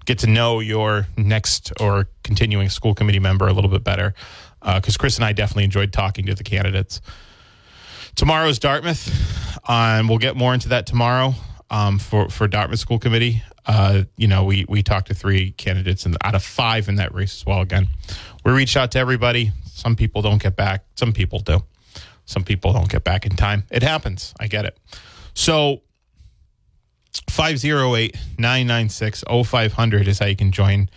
get 0.06 0.20
to 0.20 0.28
know 0.28 0.60
your 0.60 1.08
next 1.18 1.72
or 1.80 2.08
continuing 2.24 2.70
school 2.70 2.94
committee 2.94 3.20
member 3.20 3.48
a 3.48 3.54
little 3.54 3.70
bit 3.70 3.84
better. 3.84 4.13
Because 4.60 4.96
uh, 4.96 5.00
Chris 5.00 5.18
and 5.18 5.26
I 5.26 5.34
definitely 5.34 5.65
enjoyed 5.65 5.94
talking 5.94 6.26
to 6.26 6.36
the 6.36 6.44
candidates. 6.44 7.02
Tomorrow's 8.15 8.60
Dartmouth, 8.60 9.12
and 9.67 10.08
we'll 10.08 10.17
get 10.17 10.36
more 10.36 10.54
into 10.54 10.69
that 10.69 10.86
tomorrow 10.86 11.34
um, 11.69 11.99
for 11.99 12.30
for 12.30 12.47
Dartmouth 12.47 12.80
School 12.80 12.99
Committee. 12.99 13.43
Uh, 13.65 14.04
you 14.17 14.28
know, 14.28 14.43
we 14.43 14.65
we 14.69 14.84
talked 14.84 15.08
to 15.08 15.13
three 15.13 15.51
candidates 15.51 16.06
and 16.06 16.15
out 16.23 16.36
of 16.36 16.43
five 16.43 16.88
in 16.88 16.95
that 16.95 17.13
race 17.13 17.36
as 17.36 17.45
well. 17.45 17.62
Again, 17.62 17.88
we 18.43 18.51
reached 18.51 18.78
out 18.78 18.91
to 18.91 18.99
everybody. 18.99 19.51
Some 19.65 19.95
people 19.95 20.21
don't 20.21 20.41
get 20.41 20.56
back. 20.56 20.86
Some 20.95 21.13
people 21.13 21.39
do. 21.39 21.63
Some 22.25 22.43
people 22.43 22.73
don't 22.73 22.89
get 22.89 23.04
back 23.04 23.25
in 23.25 23.36
time. 23.36 23.65
It 23.69 23.84
happens. 23.84 24.34
I 24.39 24.47
get 24.47 24.65
it. 24.65 24.78
So 25.34 25.82
508 27.30 28.15
996 28.38 29.23
0500 29.45 30.08
is 30.08 30.19
how 30.19 30.25
you 30.25 30.36
can 30.36 30.51
join. 30.51 30.89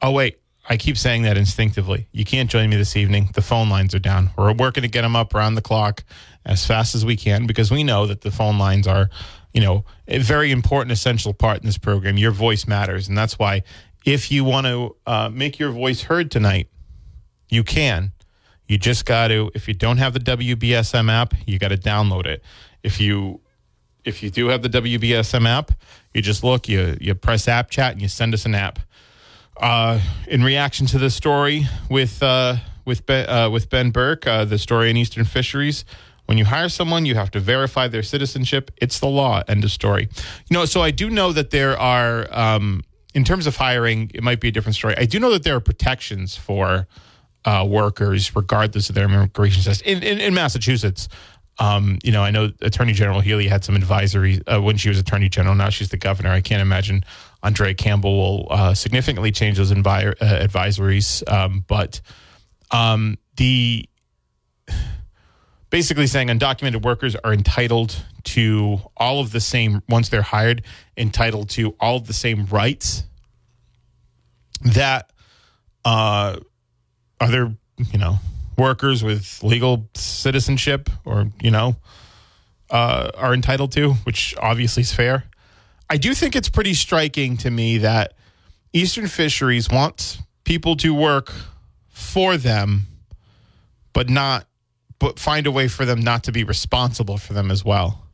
Oh, 0.00 0.10
wait. 0.10 0.38
I 0.68 0.76
keep 0.76 0.96
saying 0.96 1.22
that 1.22 1.36
instinctively. 1.36 2.06
You 2.12 2.24
can't 2.24 2.48
join 2.48 2.70
me 2.70 2.76
this 2.76 2.96
evening. 2.96 3.30
The 3.34 3.42
phone 3.42 3.68
lines 3.68 3.94
are 3.94 3.98
down. 3.98 4.30
We're 4.36 4.52
working 4.52 4.82
to 4.82 4.88
get 4.88 5.02
them 5.02 5.16
up 5.16 5.34
around 5.34 5.56
the 5.56 5.62
clock 5.62 6.04
as 6.44 6.66
fast 6.66 6.94
as 6.94 7.04
we 7.04 7.16
can 7.16 7.46
because 7.46 7.70
we 7.70 7.84
know 7.84 8.06
that 8.06 8.22
the 8.22 8.30
phone 8.30 8.58
lines 8.58 8.86
are, 8.86 9.08
you 9.52 9.60
know, 9.60 9.84
a 10.08 10.18
very 10.18 10.50
important, 10.50 10.92
essential 10.92 11.32
part 11.32 11.60
in 11.60 11.66
this 11.66 11.78
program. 11.78 12.16
Your 12.16 12.32
voice 12.32 12.66
matters. 12.66 13.08
And 13.08 13.16
that's 13.16 13.38
why 13.38 13.62
if 14.04 14.30
you 14.32 14.44
want 14.44 14.66
to 14.66 14.96
uh, 15.06 15.30
make 15.32 15.58
your 15.58 15.70
voice 15.70 16.02
heard 16.02 16.30
tonight, 16.30 16.68
you 17.48 17.62
can. 17.62 18.12
You 18.66 18.78
just 18.78 19.04
got 19.04 19.28
to, 19.28 19.50
if 19.54 19.68
you 19.68 19.74
don't 19.74 19.98
have 19.98 20.14
the 20.14 20.20
WBSM 20.20 21.10
app, 21.10 21.34
you 21.46 21.58
got 21.58 21.68
to 21.68 21.76
download 21.76 22.26
it. 22.26 22.42
If 22.82 23.00
you 23.00 23.40
if 24.04 24.22
you 24.22 24.30
do 24.30 24.48
have 24.48 24.62
the 24.62 24.68
WBSM 24.68 25.46
app, 25.46 25.72
you 26.12 26.22
just 26.22 26.42
look, 26.42 26.68
you 26.68 26.96
you 27.00 27.14
press 27.14 27.46
app 27.46 27.70
chat, 27.70 27.92
and 27.92 28.02
you 28.02 28.08
send 28.08 28.34
us 28.34 28.44
an 28.46 28.54
app. 28.54 28.80
Uh, 29.56 30.00
in 30.26 30.42
reaction 30.42 30.86
to 30.86 30.98
the 30.98 31.10
story 31.10 31.66
with 31.88 32.22
uh, 32.22 32.56
with 32.84 33.06
ben, 33.06 33.28
uh, 33.28 33.48
with 33.50 33.70
Ben 33.70 33.90
Berke, 33.90 34.26
uh, 34.26 34.44
the 34.44 34.58
story 34.58 34.90
in 34.90 34.96
Eastern 34.96 35.24
Fisheries, 35.24 35.84
when 36.26 36.38
you 36.38 36.44
hire 36.44 36.68
someone, 36.68 37.04
you 37.04 37.14
have 37.14 37.30
to 37.32 37.40
verify 37.40 37.88
their 37.88 38.02
citizenship. 38.02 38.70
It's 38.76 38.98
the 39.00 39.08
law. 39.08 39.42
End 39.48 39.64
of 39.64 39.70
story. 39.70 40.08
You 40.48 40.54
know, 40.54 40.64
so 40.64 40.80
I 40.80 40.90
do 40.90 41.10
know 41.10 41.32
that 41.32 41.50
there 41.50 41.78
are, 41.78 42.26
um, 42.30 42.84
in 43.14 43.24
terms 43.24 43.46
of 43.46 43.56
hiring, 43.56 44.10
it 44.14 44.22
might 44.22 44.40
be 44.40 44.48
a 44.48 44.52
different 44.52 44.76
story. 44.76 44.94
I 44.96 45.04
do 45.04 45.18
know 45.18 45.30
that 45.32 45.42
there 45.42 45.56
are 45.56 45.60
protections 45.60 46.36
for 46.36 46.86
uh, 47.44 47.66
workers, 47.68 48.34
regardless 48.36 48.88
of 48.88 48.94
their 48.94 49.04
immigration 49.04 49.62
status. 49.62 49.80
In, 49.82 50.02
in, 50.02 50.20
in 50.20 50.32
Massachusetts, 50.32 51.08
um, 51.58 51.98
you 52.02 52.12
know, 52.12 52.22
I 52.22 52.30
know 52.30 52.50
Attorney 52.62 52.92
General 52.92 53.20
Healy 53.20 53.46
had 53.46 53.64
some 53.64 53.76
advisory 53.76 54.40
uh, 54.46 54.60
when 54.60 54.76
she 54.76 54.88
was 54.88 54.98
Attorney 54.98 55.28
General. 55.28 55.54
Now 55.54 55.68
she's 55.68 55.90
the 55.90 55.96
governor. 55.96 56.30
I 56.30 56.40
can't 56.40 56.62
imagine 56.62 57.04
Andrea 57.42 57.74
Campbell 57.74 58.16
will 58.16 58.46
uh, 58.50 58.74
significantly 58.74 59.32
change 59.32 59.58
those 59.58 59.70
uh, 59.70 59.74
advisories. 59.74 61.28
Um, 61.30 61.64
but 61.66 62.00
um, 62.70 63.18
the 63.36 63.88
basically 65.72 66.06
saying 66.06 66.28
undocumented 66.28 66.82
workers 66.82 67.16
are 67.24 67.32
entitled 67.32 68.04
to 68.24 68.78
all 68.94 69.20
of 69.20 69.32
the 69.32 69.40
same 69.40 69.82
once 69.88 70.10
they're 70.10 70.20
hired 70.20 70.62
entitled 70.98 71.48
to 71.48 71.74
all 71.80 71.96
of 71.96 72.06
the 72.06 72.12
same 72.12 72.44
rights 72.46 73.04
that 74.60 75.10
uh, 75.84 76.36
other 77.20 77.56
you 77.90 77.98
know 77.98 78.18
workers 78.58 79.02
with 79.02 79.42
legal 79.42 79.88
citizenship 79.94 80.90
or 81.06 81.28
you 81.40 81.50
know 81.50 81.74
uh, 82.70 83.10
are 83.16 83.32
entitled 83.32 83.72
to 83.72 83.94
which 84.04 84.36
obviously 84.40 84.82
is 84.82 84.92
fair. 84.92 85.24
I 85.88 85.96
do 85.96 86.14
think 86.14 86.36
it's 86.36 86.50
pretty 86.50 86.74
striking 86.74 87.38
to 87.38 87.50
me 87.50 87.78
that 87.78 88.12
eastern 88.74 89.06
fisheries 89.06 89.70
wants 89.70 90.18
people 90.44 90.76
to 90.76 90.94
work 90.94 91.32
for 91.88 92.36
them 92.36 92.82
but 93.94 94.10
not 94.10 94.46
but 95.02 95.18
find 95.18 95.48
a 95.48 95.50
way 95.50 95.66
for 95.66 95.84
them 95.84 96.00
not 96.00 96.22
to 96.22 96.30
be 96.30 96.44
responsible 96.44 97.18
for 97.18 97.32
them 97.32 97.50
as 97.50 97.64
well. 97.64 98.06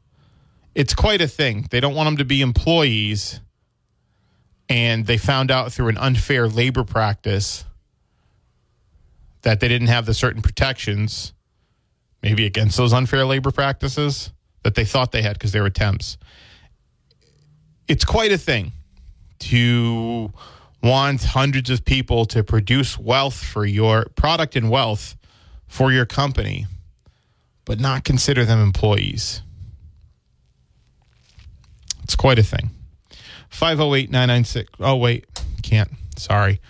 It's 0.74 0.94
quite 0.94 1.20
a 1.20 1.29
thing. 1.29 1.66
They 1.70 1.81
don't 1.81 1.94
want 1.94 2.07
them 2.07 2.16
to 2.16 2.24
be 2.24 2.40
employees. 2.40 3.40
And 4.70 5.05
they 5.07 5.18
found 5.18 5.51
out 5.51 5.70
through 5.70 5.88
an 5.88 5.98
unfair 5.98 6.48
labor 6.48 6.85
practice 6.85 7.66
that 9.42 9.61
they 9.61 9.68
didn't 9.68 9.88
have 9.88 10.07
the 10.07 10.14
certain 10.14 10.40
protections, 10.40 11.35
maybe 12.22 12.46
against 12.46 12.79
those 12.79 12.94
unfair 12.94 13.27
labor 13.27 13.51
practices 13.51 14.33
that 14.62 14.74
they 14.74 14.87
thought 14.87 15.12
they 15.12 15.20
had 15.20 15.35
because 15.35 15.53
they 15.53 15.61
were 15.61 15.68
temps. 15.68 16.16
It's 17.87 18.07
quite 18.07 18.33
a 18.33 18.38
thing 18.38 18.72
to 19.40 20.33
want 20.83 21.22
hundreds 21.22 21.68
of 21.68 21.85
people 21.85 22.24
to 22.27 22.42
produce 22.42 22.98
wealth 22.98 23.37
for 23.37 23.66
your 23.66 24.07
product 24.16 24.57
and 24.57 24.70
wealth 24.70 25.16
for 25.66 25.92
your 25.92 26.07
company 26.07 26.66
but 27.69 27.79
not 27.79 28.03
consider 28.03 28.47
them 28.47 28.61
employees. 28.61 29.43
It's 32.03 32.17
quite 32.17 32.39
a 32.39 32.43
thing. 32.43 32.71
508 33.51 34.11
996. 34.11 34.71
Oh, 34.81 34.97
wait, 34.97 35.27
can't. 35.63 35.91
Sorry. 36.17 36.63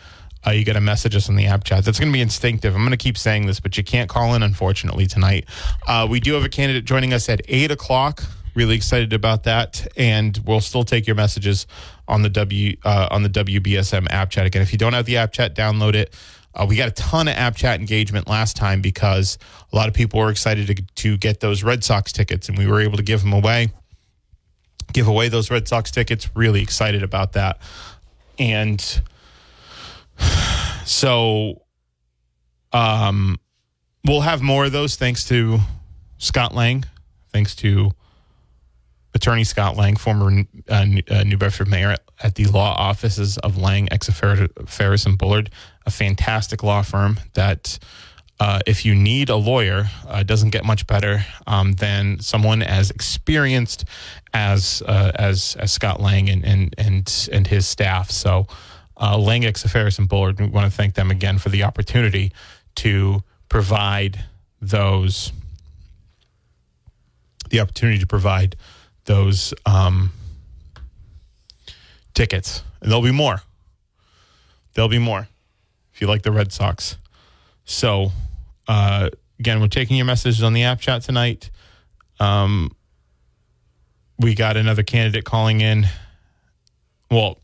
Uh, 0.44 0.50
you 0.50 0.64
got 0.64 0.72
to 0.72 0.80
message 0.80 1.14
us 1.14 1.28
on 1.28 1.36
the 1.36 1.46
app 1.46 1.62
chat. 1.62 1.84
That's 1.84 2.00
going 2.00 2.10
to 2.10 2.12
be 2.12 2.20
instinctive. 2.20 2.74
I'm 2.74 2.80
going 2.80 2.90
to 2.90 2.96
keep 2.96 3.16
saying 3.16 3.46
this, 3.46 3.60
but 3.60 3.76
you 3.76 3.84
can't 3.84 4.10
call 4.10 4.34
in, 4.34 4.42
unfortunately, 4.42 5.06
tonight. 5.06 5.44
Uh, 5.86 6.06
we 6.10 6.18
do 6.18 6.34
have 6.34 6.44
a 6.44 6.48
candidate 6.48 6.84
joining 6.84 7.12
us 7.12 7.28
at 7.28 7.42
8 7.46 7.70
o'clock. 7.70 8.24
Really 8.56 8.74
excited 8.74 9.12
about 9.12 9.44
that. 9.44 9.86
And 9.96 10.36
we'll 10.44 10.60
still 10.60 10.82
take 10.82 11.06
your 11.06 11.14
messages 11.14 11.68
on 12.08 12.22
the 12.22 12.30
W 12.30 12.76
uh, 12.84 13.06
on 13.12 13.22
the 13.22 13.30
WBSM 13.30 14.08
app 14.10 14.30
chat. 14.30 14.46
Again, 14.46 14.62
if 14.62 14.72
you 14.72 14.78
don't 14.78 14.94
have 14.94 15.06
the 15.06 15.18
app 15.18 15.32
chat, 15.32 15.54
download 15.54 15.94
it. 15.94 16.12
Uh, 16.54 16.66
we 16.68 16.76
got 16.76 16.88
a 16.88 16.92
ton 16.92 17.28
of 17.28 17.34
app 17.34 17.56
chat 17.56 17.78
engagement 17.78 18.28
last 18.28 18.56
time 18.56 18.80
because 18.80 19.38
a 19.72 19.76
lot 19.76 19.88
of 19.88 19.94
people 19.94 20.18
were 20.20 20.30
excited 20.30 20.66
to, 20.66 20.74
to 20.94 21.16
get 21.16 21.40
those 21.40 21.62
Red 21.62 21.84
Sox 21.84 22.12
tickets, 22.12 22.48
and 22.48 22.58
we 22.58 22.66
were 22.66 22.80
able 22.80 22.96
to 22.96 23.02
give 23.02 23.22
them 23.22 23.32
away. 23.32 23.72
Give 24.92 25.06
away 25.06 25.28
those 25.28 25.50
Red 25.50 25.68
Sox 25.68 25.90
tickets. 25.90 26.28
Really 26.34 26.62
excited 26.62 27.02
about 27.02 27.32
that. 27.32 27.60
And 28.38 29.02
so 30.84 31.62
um, 32.72 33.38
we'll 34.04 34.22
have 34.22 34.42
more 34.42 34.64
of 34.64 34.72
those 34.72 34.96
thanks 34.96 35.24
to 35.28 35.58
Scott 36.18 36.54
Lang, 36.54 36.84
thanks 37.32 37.54
to 37.56 37.92
Attorney 39.18 39.42
Scott 39.42 39.76
Lang, 39.76 39.96
former 39.96 40.44
uh, 40.68 40.86
uh 41.10 41.24
New 41.24 41.36
Bedford 41.36 41.66
mayor 41.66 41.96
at, 42.22 42.36
the 42.36 42.44
law 42.46 42.72
offices 42.78 43.36
of 43.38 43.58
Lang, 43.58 43.88
Xifaras 43.88 45.06
and 45.06 45.18
Bullard, 45.18 45.50
a 45.84 45.90
fantastic 45.90 46.62
law 46.62 46.82
firm 46.82 47.18
that, 47.34 47.80
uh, 48.38 48.60
if 48.64 48.84
you 48.84 48.94
need 48.94 49.28
a 49.28 49.34
lawyer, 49.34 49.90
uh, 50.06 50.22
doesn't 50.22 50.50
get 50.50 50.64
much 50.64 50.86
better 50.86 51.26
um, 51.48 51.72
than 51.72 52.20
someone 52.20 52.62
as 52.62 52.92
experienced 52.92 53.84
as 54.32 54.82
uh, 54.86 55.10
as 55.16 55.56
as 55.58 55.72
Scott 55.72 56.00
Lang 56.00 56.30
and 56.30 56.44
and 56.44 56.74
and, 56.78 57.28
and 57.32 57.46
his 57.48 57.66
staff. 57.66 58.12
So, 58.12 58.46
uh, 58.96 59.18
Lang, 59.18 59.42
Xifaras 59.42 59.98
and 59.98 60.08
Bullard, 60.08 60.38
we 60.38 60.46
want 60.46 60.70
to 60.70 60.76
thank 60.76 60.94
them 60.94 61.10
again 61.10 61.38
for 61.38 61.48
the 61.48 61.64
opportunity 61.64 62.32
to 62.76 63.24
provide 63.48 64.24
those 64.60 65.32
the 67.50 67.58
opportunity 67.58 67.98
to 67.98 68.06
provide 68.06 68.54
those 69.08 69.54
um, 69.64 70.12
tickets. 72.12 72.62
And 72.80 72.90
there'll 72.90 73.02
be 73.02 73.10
more. 73.10 73.42
There'll 74.74 74.90
be 74.90 74.98
more 74.98 75.26
if 75.92 76.00
you 76.00 76.06
like 76.06 76.22
the 76.22 76.30
Red 76.30 76.52
Sox. 76.52 76.98
So, 77.64 78.12
uh, 78.68 79.08
again, 79.40 79.60
we're 79.60 79.68
taking 79.68 79.96
your 79.96 80.06
messages 80.06 80.42
on 80.42 80.52
the 80.52 80.62
app 80.62 80.78
chat 80.78 81.02
tonight. 81.02 81.50
Um, 82.20 82.70
we 84.18 84.34
got 84.34 84.56
another 84.56 84.82
candidate 84.82 85.24
calling 85.24 85.62
in. 85.62 85.86
Well, 87.10 87.38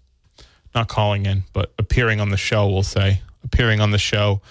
not 0.74 0.88
calling 0.88 1.24
in, 1.24 1.44
but 1.54 1.72
appearing 1.78 2.20
on 2.20 2.28
the 2.28 2.36
show, 2.36 2.68
we'll 2.68 2.82
say, 2.82 3.22
appearing 3.42 3.80
on 3.80 3.90
the 3.90 3.98
show 3.98 4.42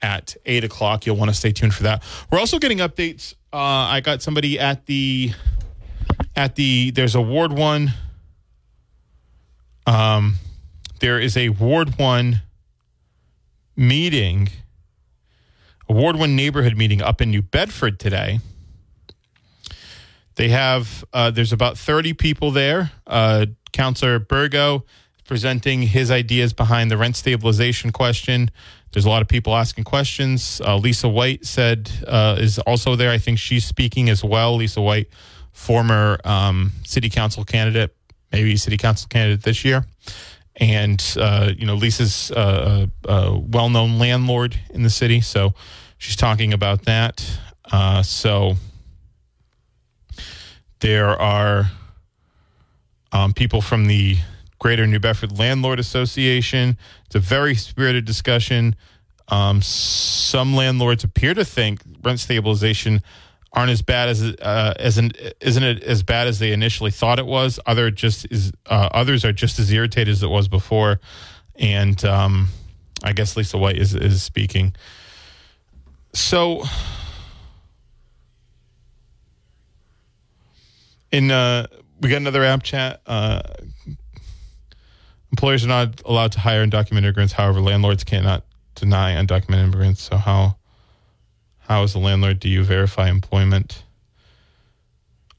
at 0.00 0.36
eight 0.46 0.64
o'clock. 0.64 1.04
You'll 1.04 1.16
want 1.16 1.30
to 1.30 1.36
stay 1.36 1.52
tuned 1.52 1.74
for 1.74 1.82
that. 1.82 2.02
We're 2.30 2.38
also 2.38 2.58
getting 2.58 2.78
updates. 2.78 3.34
Uh, 3.52 3.58
I 3.58 4.00
got 4.00 4.22
somebody 4.22 4.58
at 4.58 4.86
the 4.86 5.32
at 6.34 6.56
the 6.56 6.90
there's 6.90 7.14
a 7.14 7.20
Ward 7.20 7.52
One. 7.52 7.92
Um, 9.86 10.36
there 11.00 11.18
is 11.18 11.36
a 11.36 11.50
Ward 11.50 11.98
One 11.98 12.42
meeting, 13.76 14.50
a 15.88 15.92
Ward 15.92 16.16
One 16.16 16.36
neighborhood 16.36 16.76
meeting 16.76 17.02
up 17.02 17.20
in 17.20 17.30
New 17.30 17.42
Bedford 17.42 17.98
today. 17.98 18.40
They 20.36 20.48
have 20.48 21.04
uh, 21.12 21.30
there's 21.30 21.52
about 21.52 21.76
30 21.76 22.14
people 22.14 22.50
there. 22.50 22.92
Uh, 23.06 23.46
Councillor 23.72 24.18
Burgo 24.18 24.84
presenting 25.24 25.82
his 25.82 26.10
ideas 26.10 26.52
behind 26.52 26.90
the 26.90 26.96
rent 26.96 27.16
stabilization 27.16 27.90
question. 27.90 28.50
There's 28.92 29.06
a 29.06 29.08
lot 29.08 29.22
of 29.22 29.28
people 29.28 29.56
asking 29.56 29.84
questions. 29.84 30.60
Uh, 30.64 30.76
Lisa 30.76 31.08
White 31.08 31.46
said 31.46 31.90
uh, 32.06 32.36
is 32.38 32.58
also 32.60 32.96
there. 32.96 33.10
I 33.10 33.18
think 33.18 33.38
she's 33.38 33.64
speaking 33.64 34.10
as 34.10 34.22
well. 34.22 34.56
Lisa 34.56 34.82
White, 34.82 35.08
former 35.52 36.18
um, 36.24 36.72
city 36.84 37.08
council 37.08 37.44
candidate, 37.44 37.94
maybe 38.32 38.56
city 38.56 38.76
council 38.76 39.08
candidate 39.08 39.42
this 39.44 39.64
year, 39.64 39.84
and 40.56 41.16
uh, 41.18 41.52
you 41.56 41.66
know 41.66 41.74
Lisa's 41.74 42.30
uh, 42.32 42.86
a, 43.06 43.12
a 43.12 43.38
well-known 43.38 43.98
landlord 43.98 44.58
in 44.70 44.82
the 44.82 44.90
city, 44.90 45.20
so 45.20 45.54
she's 45.98 46.16
talking 46.16 46.52
about 46.52 46.84
that. 46.84 47.38
Uh, 47.70 48.02
so 48.02 48.56
there 50.80 51.08
are 51.20 51.70
um, 53.12 53.32
people 53.32 53.60
from 53.60 53.86
the 53.86 54.16
Greater 54.58 54.86
New 54.86 54.98
Bedford 54.98 55.38
Landlord 55.38 55.78
Association. 55.78 56.76
It's 57.06 57.14
a 57.14 57.20
very 57.20 57.54
spirited 57.54 58.04
discussion. 58.04 58.76
Um, 59.28 59.62
some 59.62 60.54
landlords 60.54 61.04
appear 61.04 61.34
to 61.34 61.44
think 61.44 61.80
rent 62.02 62.20
stabilization 62.20 63.02
aren't 63.52 63.70
as 63.70 63.82
bad 63.82 64.08
as 64.08 64.22
uh, 64.22 64.74
as 64.78 64.98
an, 64.98 65.12
isn't 65.40 65.62
it 65.62 65.82
as 65.82 66.02
bad 66.02 66.26
as 66.26 66.38
they 66.38 66.52
initially 66.52 66.90
thought 66.90 67.18
it 67.18 67.26
was. 67.26 67.60
Other 67.66 67.90
just 67.90 68.26
is 68.30 68.52
uh, 68.66 68.88
others 68.92 69.24
are 69.24 69.32
just 69.32 69.58
as 69.58 69.70
irritated 69.70 70.12
as 70.12 70.22
it 70.22 70.30
was 70.30 70.48
before, 70.48 71.00
and 71.56 72.02
um, 72.04 72.48
I 73.02 73.12
guess 73.12 73.36
Lisa 73.36 73.58
White 73.58 73.76
is 73.76 73.94
is 73.94 74.22
speaking. 74.22 74.74
So 76.14 76.64
in 81.10 81.30
uh, 81.30 81.66
we 82.00 82.08
got 82.08 82.16
another 82.16 82.44
app 82.44 82.62
chat. 82.62 83.02
Uh, 83.06 83.42
employers 85.30 85.64
are 85.64 85.68
not 85.68 86.02
allowed 86.04 86.32
to 86.32 86.40
hire 86.40 86.64
undocumented 86.66 86.98
immigrants. 86.98 87.32
However, 87.34 87.60
landlords 87.60 88.04
cannot 88.04 88.44
deny 88.74 89.14
undocumented 89.14 89.64
immigrants. 89.64 90.02
So 90.02 90.16
how 90.16 90.56
how 91.72 91.82
as 91.84 91.94
a 91.94 91.98
landlord 91.98 92.38
do 92.38 92.48
you 92.50 92.62
verify 92.64 93.08
employment? 93.08 93.82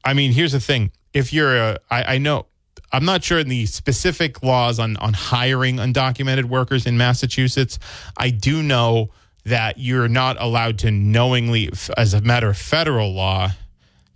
I 0.04 0.14
mean, 0.14 0.32
here's 0.32 0.52
the 0.52 0.60
thing: 0.60 0.90
if 1.12 1.32
you're 1.32 1.56
a, 1.56 1.78
I, 1.90 2.14
I 2.14 2.18
know. 2.18 2.46
I'm 2.92 3.04
not 3.04 3.24
sure 3.24 3.40
in 3.40 3.48
the 3.48 3.66
specific 3.66 4.42
laws 4.44 4.78
on, 4.78 4.96
on 4.98 5.14
hiring 5.14 5.76
undocumented 5.76 6.44
workers 6.44 6.86
in 6.86 6.96
Massachusetts. 6.96 7.80
I 8.16 8.30
do 8.30 8.62
know 8.62 9.10
that 9.44 9.78
you're 9.78 10.06
not 10.06 10.40
allowed 10.40 10.78
to 10.80 10.92
knowingly, 10.92 11.70
as 11.96 12.14
a 12.14 12.20
matter 12.20 12.48
of 12.48 12.56
federal 12.56 13.12
law, 13.12 13.50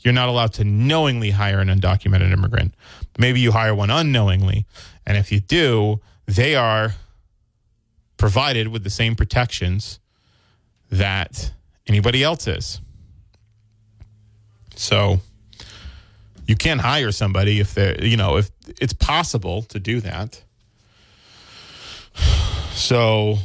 you're 0.00 0.14
not 0.14 0.28
allowed 0.28 0.52
to 0.54 0.64
knowingly 0.64 1.30
hire 1.30 1.58
an 1.58 1.68
undocumented 1.68 2.32
immigrant. 2.32 2.72
Maybe 3.18 3.40
you 3.40 3.50
hire 3.50 3.74
one 3.74 3.90
unknowingly. 3.90 4.64
And 5.04 5.16
if 5.16 5.32
you 5.32 5.40
do, 5.40 6.00
they 6.26 6.54
are 6.54 6.94
provided 8.16 8.68
with 8.68 8.84
the 8.84 8.90
same 8.90 9.16
protections 9.16 9.98
that 10.90 11.52
anybody 11.88 12.22
else 12.22 12.46
is. 12.46 12.80
So 14.76 15.20
you 16.46 16.56
can't 16.56 16.80
hire 16.80 17.12
somebody 17.12 17.60
if 17.60 17.74
they're, 17.74 18.02
you 18.04 18.16
know, 18.16 18.36
if 18.36 18.50
it's 18.80 18.92
possible 18.92 19.62
to 19.62 19.80
do 19.80 20.00
that. 20.00 20.42
So 22.72 23.38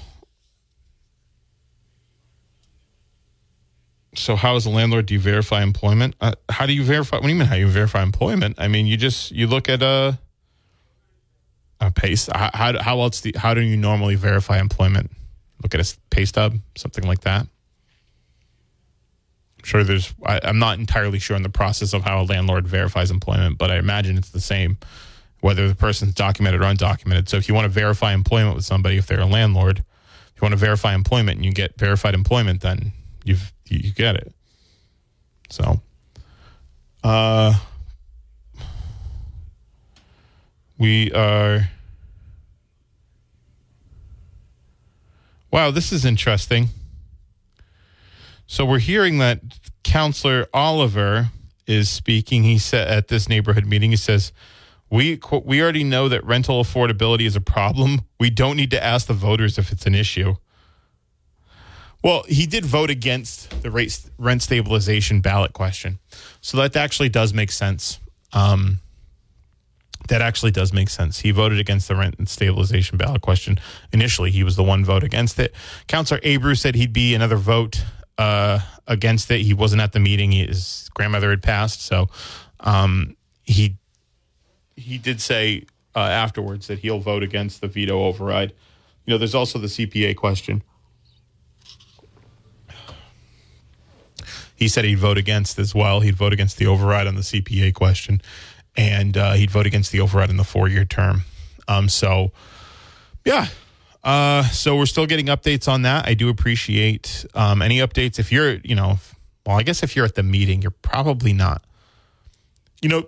so 4.15 4.35
how 4.35 4.55
as 4.55 4.65
a 4.65 4.69
landlord 4.69 5.07
do 5.07 5.15
you 5.15 5.19
verify 5.19 5.63
employment? 5.63 6.15
Uh, 6.21 6.33
how 6.49 6.65
do 6.65 6.73
you 6.73 6.83
verify? 6.83 7.17
What 7.17 7.23
do 7.23 7.29
you 7.29 7.35
mean? 7.35 7.47
How 7.47 7.55
you 7.55 7.67
verify 7.67 8.03
employment? 8.03 8.55
I 8.59 8.67
mean, 8.67 8.85
you 8.87 8.97
just 8.97 9.31
you 9.31 9.47
look 9.47 9.69
at 9.69 9.81
a 9.81 10.19
a 11.79 11.91
pay. 11.91 12.15
How 12.33 12.51
how, 12.53 12.81
how 12.81 13.01
else 13.01 13.21
do 13.21 13.31
how 13.35 13.53
do 13.53 13.61
you 13.61 13.77
normally 13.77 14.15
verify 14.15 14.59
employment? 14.59 15.11
Look 15.61 15.73
at 15.75 15.81
a 15.81 15.97
pay 16.09 16.25
stub, 16.25 16.57
something 16.75 17.05
like 17.05 17.21
that. 17.21 17.47
Sure 19.63 19.83
there's. 19.83 20.13
I, 20.25 20.39
I'm 20.43 20.59
not 20.59 20.77
entirely 20.77 21.19
sure 21.19 21.35
in 21.37 21.43
the 21.43 21.49
process 21.49 21.93
of 21.93 22.03
how 22.03 22.21
a 22.21 22.25
landlord 22.25 22.67
verifies 22.67 23.09
employment, 23.11 23.57
but 23.57 23.71
I 23.71 23.77
imagine 23.77 24.17
it's 24.17 24.29
the 24.29 24.41
same, 24.41 24.77
whether 25.39 25.67
the 25.67 25.75
person's 25.75 26.13
documented 26.13 26.61
or 26.61 26.65
undocumented. 26.65 27.29
So 27.29 27.37
if 27.37 27.47
you 27.47 27.55
want 27.55 27.65
to 27.65 27.69
verify 27.69 28.13
employment 28.13 28.55
with 28.55 28.65
somebody, 28.65 28.97
if 28.97 29.07
they're 29.07 29.21
a 29.21 29.25
landlord, 29.25 29.79
if 29.79 30.41
you 30.41 30.45
want 30.45 30.51
to 30.51 30.57
verify 30.57 30.93
employment 30.93 31.37
and 31.37 31.45
you 31.45 31.53
get 31.53 31.77
verified 31.77 32.13
employment, 32.13 32.61
then 32.61 32.91
you've 33.23 33.53
you 33.65 33.91
get 33.93 34.15
it. 34.15 34.33
So, 35.49 35.81
uh, 37.03 37.53
we 40.77 41.11
are. 41.13 41.69
Wow, 45.51 45.71
this 45.71 45.91
is 45.91 46.03
interesting. 46.03 46.69
So 48.53 48.65
we're 48.65 48.77
hearing 48.77 49.17
that 49.17 49.41
Counselor 49.83 50.45
Oliver 50.53 51.31
is 51.65 51.89
speaking. 51.89 52.43
He 52.43 52.59
said 52.59 52.87
at 52.87 53.07
this 53.07 53.27
neighborhood 53.27 53.65
meeting, 53.65 53.89
he 53.89 53.97
says, 53.97 54.31
"We 54.91 55.19
we 55.43 55.59
already 55.59 55.83
know 55.83 56.07
that 56.07 56.23
rental 56.23 56.63
affordability 56.63 57.25
is 57.25 57.35
a 57.35 57.41
problem. 57.41 58.01
We 58.19 58.29
don't 58.29 58.55
need 58.55 58.69
to 58.69 58.83
ask 58.83 59.07
the 59.07 59.13
voters 59.13 59.57
if 59.57 59.71
it's 59.71 59.87
an 59.87 59.95
issue." 59.95 60.35
Well, 62.03 62.25
he 62.29 62.45
did 62.45 62.63
vote 62.63 62.91
against 62.91 63.63
the 63.63 63.71
rate, 63.71 63.99
rent 64.19 64.43
stabilization 64.43 65.19
ballot 65.19 65.53
question. 65.53 65.97
So 66.39 66.57
that 66.57 66.75
actually 66.75 67.09
does 67.09 67.33
make 67.33 67.49
sense. 67.49 67.99
Um, 68.33 68.81
that 70.09 70.21
actually 70.21 70.51
does 70.51 70.71
make 70.71 70.89
sense. 70.89 71.21
He 71.21 71.31
voted 71.31 71.57
against 71.57 71.87
the 71.87 71.95
rent 71.95 72.19
and 72.19 72.29
stabilization 72.29 72.99
ballot 72.99 73.21
question. 73.21 73.59
Initially, 73.91 74.29
he 74.29 74.43
was 74.43 74.57
the 74.57 74.63
one 74.63 74.85
vote 74.85 75.03
against 75.03 75.39
it. 75.39 75.55
Councillor 75.87 76.19
Abreu 76.21 76.55
said 76.55 76.75
he'd 76.75 76.93
be 76.93 77.15
another 77.15 77.37
vote 77.37 77.83
uh, 78.17 78.59
against 78.87 79.29
it. 79.31 79.41
He 79.41 79.53
wasn't 79.53 79.81
at 79.81 79.93
the 79.93 79.99
meeting. 79.99 80.31
His 80.31 80.89
grandmother 80.93 81.29
had 81.29 81.43
passed, 81.43 81.81
so 81.81 82.09
um, 82.59 83.15
he 83.43 83.77
he 84.75 84.97
did 84.97 85.21
say 85.21 85.65
uh, 85.95 85.99
afterwards 85.99 86.67
that 86.67 86.79
he'll 86.79 86.99
vote 86.99 87.23
against 87.23 87.61
the 87.61 87.67
veto 87.67 88.03
override. 88.03 88.53
You 89.05 89.11
know, 89.13 89.17
there's 89.17 89.35
also 89.35 89.59
the 89.59 89.67
CPA 89.67 90.15
question. 90.15 90.63
he 94.63 94.69
said 94.69 94.85
he'd 94.85 94.97
vote 94.97 95.17
against 95.17 95.59
as 95.59 95.75
well. 95.75 95.99
He'd 95.99 96.15
vote 96.15 96.33
against 96.33 96.57
the 96.57 96.67
override 96.67 97.05
on 97.05 97.15
the 97.15 97.21
CPA 97.21 97.73
question, 97.73 98.21
and 98.75 99.17
uh, 99.17 99.33
he'd 99.33 99.51
vote 99.51 99.67
against 99.67 99.91
the 99.91 99.99
override 99.99 100.29
in 100.29 100.37
the 100.37 100.43
four-year 100.43 100.85
term. 100.85 101.23
Um, 101.67 101.89
so, 101.89 102.31
yeah. 103.25 103.47
Uh, 104.03 104.43
so 104.49 104.75
we're 104.75 104.85
still 104.85 105.05
getting 105.05 105.27
updates 105.27 105.67
on 105.67 105.83
that. 105.83 106.05
I 106.05 106.13
do 106.13 106.29
appreciate 106.29 107.25
um, 107.33 107.61
any 107.61 107.77
updates. 107.77 108.19
If 108.19 108.31
you're, 108.31 108.55
you 108.55 108.75
know, 108.75 108.99
well, 109.45 109.57
I 109.57 109.63
guess 109.63 109.81
if 109.83 109.95
you're 109.95 110.05
at 110.05 110.15
the 110.15 110.23
meeting, 110.23 110.61
you're 110.61 110.71
probably 110.71 111.33
not. 111.33 111.63
You 112.81 112.89
know, 112.89 113.07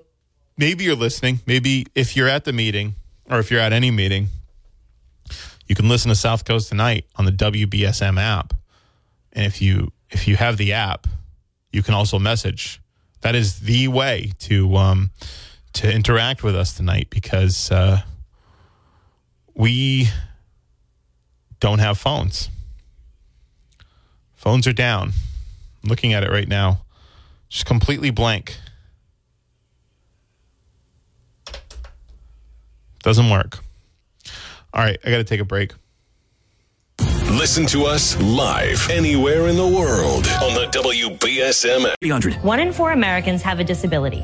maybe 0.57 0.85
you're 0.85 0.95
listening. 0.95 1.41
Maybe 1.45 1.87
if 1.95 2.15
you're 2.15 2.29
at 2.29 2.45
the 2.45 2.53
meeting 2.53 2.95
or 3.29 3.39
if 3.39 3.51
you're 3.51 3.59
at 3.59 3.73
any 3.73 3.91
meeting, 3.91 4.29
you 5.67 5.75
can 5.75 5.89
listen 5.89 6.09
to 6.09 6.15
South 6.15 6.45
Coast 6.45 6.69
tonight 6.69 7.05
on 7.15 7.25
the 7.25 7.31
WBSM 7.31 8.19
app. 8.19 8.53
And 9.33 9.45
if 9.45 9.61
you 9.61 9.91
if 10.11 10.27
you 10.27 10.37
have 10.37 10.57
the 10.57 10.71
app, 10.71 11.07
you 11.71 11.83
can 11.83 11.93
also 11.93 12.19
message. 12.19 12.81
That 13.21 13.35
is 13.35 13.61
the 13.61 13.87
way 13.89 14.31
to 14.39 14.75
um, 14.77 15.11
to 15.73 15.91
interact 15.91 16.43
with 16.43 16.55
us 16.55 16.73
tonight 16.73 17.07
because 17.09 17.71
uh, 17.71 18.01
we 19.55 20.09
don't 21.65 21.79
have 21.79 21.97
phones. 21.97 22.49
Phones 24.35 24.67
are 24.67 24.73
down. 24.73 25.13
I'm 25.83 25.89
looking 25.89 26.13
at 26.13 26.23
it 26.23 26.29
right 26.29 26.47
now, 26.47 26.81
just 27.49 27.65
completely 27.65 28.11
blank. 28.11 28.55
Doesn't 33.01 33.31
work. 33.31 33.63
All 34.75 34.83
right, 34.83 34.99
I 35.03 35.09
got 35.09 35.17
to 35.17 35.23
take 35.23 35.39
a 35.39 35.43
break. 35.43 35.71
Listen 37.31 37.65
to 37.65 37.85
us 37.85 38.15
live 38.21 38.87
anywhere 38.91 39.47
in 39.47 39.55
the 39.55 39.67
world 39.67 40.27
on 40.43 40.53
the 40.53 40.67
WBSM. 40.71 41.95
300. 41.99 42.35
One 42.43 42.59
in 42.59 42.73
four 42.73 42.91
Americans 42.91 43.41
have 43.41 43.59
a 43.59 43.63
disability. 43.63 44.21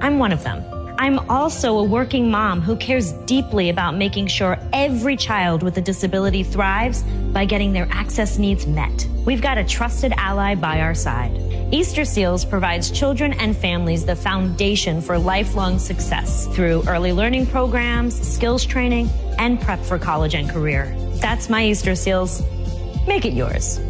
I'm 0.00 0.20
one 0.20 0.30
of 0.30 0.44
them. 0.44 0.62
I'm 1.00 1.18
also 1.30 1.78
a 1.78 1.82
working 1.82 2.30
mom 2.30 2.60
who 2.60 2.76
cares 2.76 3.12
deeply 3.24 3.70
about 3.70 3.96
making 3.96 4.26
sure 4.26 4.58
every 4.74 5.16
child 5.16 5.62
with 5.62 5.78
a 5.78 5.80
disability 5.80 6.42
thrives 6.42 7.02
by 7.32 7.46
getting 7.46 7.72
their 7.72 7.88
access 7.90 8.36
needs 8.36 8.66
met. 8.66 9.08
We've 9.24 9.40
got 9.40 9.56
a 9.56 9.64
trusted 9.64 10.12
ally 10.18 10.56
by 10.56 10.82
our 10.82 10.94
side. 10.94 11.34
Easter 11.72 12.04
Seals 12.04 12.44
provides 12.44 12.90
children 12.90 13.32
and 13.32 13.56
families 13.56 14.04
the 14.04 14.14
foundation 14.14 15.00
for 15.00 15.18
lifelong 15.18 15.78
success 15.78 16.46
through 16.48 16.82
early 16.86 17.14
learning 17.14 17.46
programs, 17.46 18.14
skills 18.20 18.66
training, 18.66 19.08
and 19.38 19.58
prep 19.58 19.80
for 19.80 19.98
college 19.98 20.34
and 20.34 20.50
career. 20.50 20.94
That's 21.14 21.48
my 21.48 21.64
Easter 21.64 21.94
Seals. 21.94 22.42
Make 23.08 23.24
it 23.24 23.32
yours. 23.32 23.80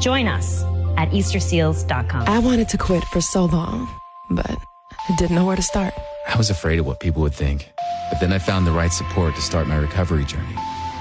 Join 0.00 0.26
us 0.26 0.64
at 0.96 1.10
easterseals.com. 1.10 2.26
I 2.26 2.40
wanted 2.40 2.68
to 2.70 2.76
quit 2.76 3.04
for 3.04 3.20
so 3.20 3.44
long, 3.44 3.88
but 4.30 4.50
I 4.50 5.14
didn't 5.16 5.36
know 5.36 5.46
where 5.46 5.54
to 5.54 5.62
start. 5.62 5.94
I 6.28 6.36
was 6.36 6.50
afraid 6.50 6.78
of 6.78 6.86
what 6.86 7.00
people 7.00 7.22
would 7.22 7.34
think, 7.34 7.70
but 8.10 8.20
then 8.20 8.32
I 8.32 8.38
found 8.38 8.66
the 8.66 8.72
right 8.72 8.92
support 8.92 9.34
to 9.36 9.42
start 9.42 9.66
my 9.66 9.76
recovery 9.76 10.24
journey. 10.24 10.54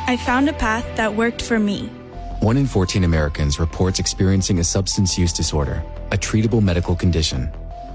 I 0.08 0.18
found 0.18 0.48
a 0.48 0.54
path 0.54 0.86
that 0.98 1.16
worked 1.16 1.42
for 1.42 1.60
me. 1.60 1.88
One 2.42 2.58
in 2.58 2.68
14 2.68 3.04
Americans 3.04 3.60
reports 3.60 4.00
experiencing 4.00 4.60
a 4.60 4.64
substance 4.64 5.18
use 5.18 5.34
disorder, 5.34 5.84
a 6.12 6.18
treatable 6.18 6.62
medical 6.62 6.96
condition. 6.96 7.52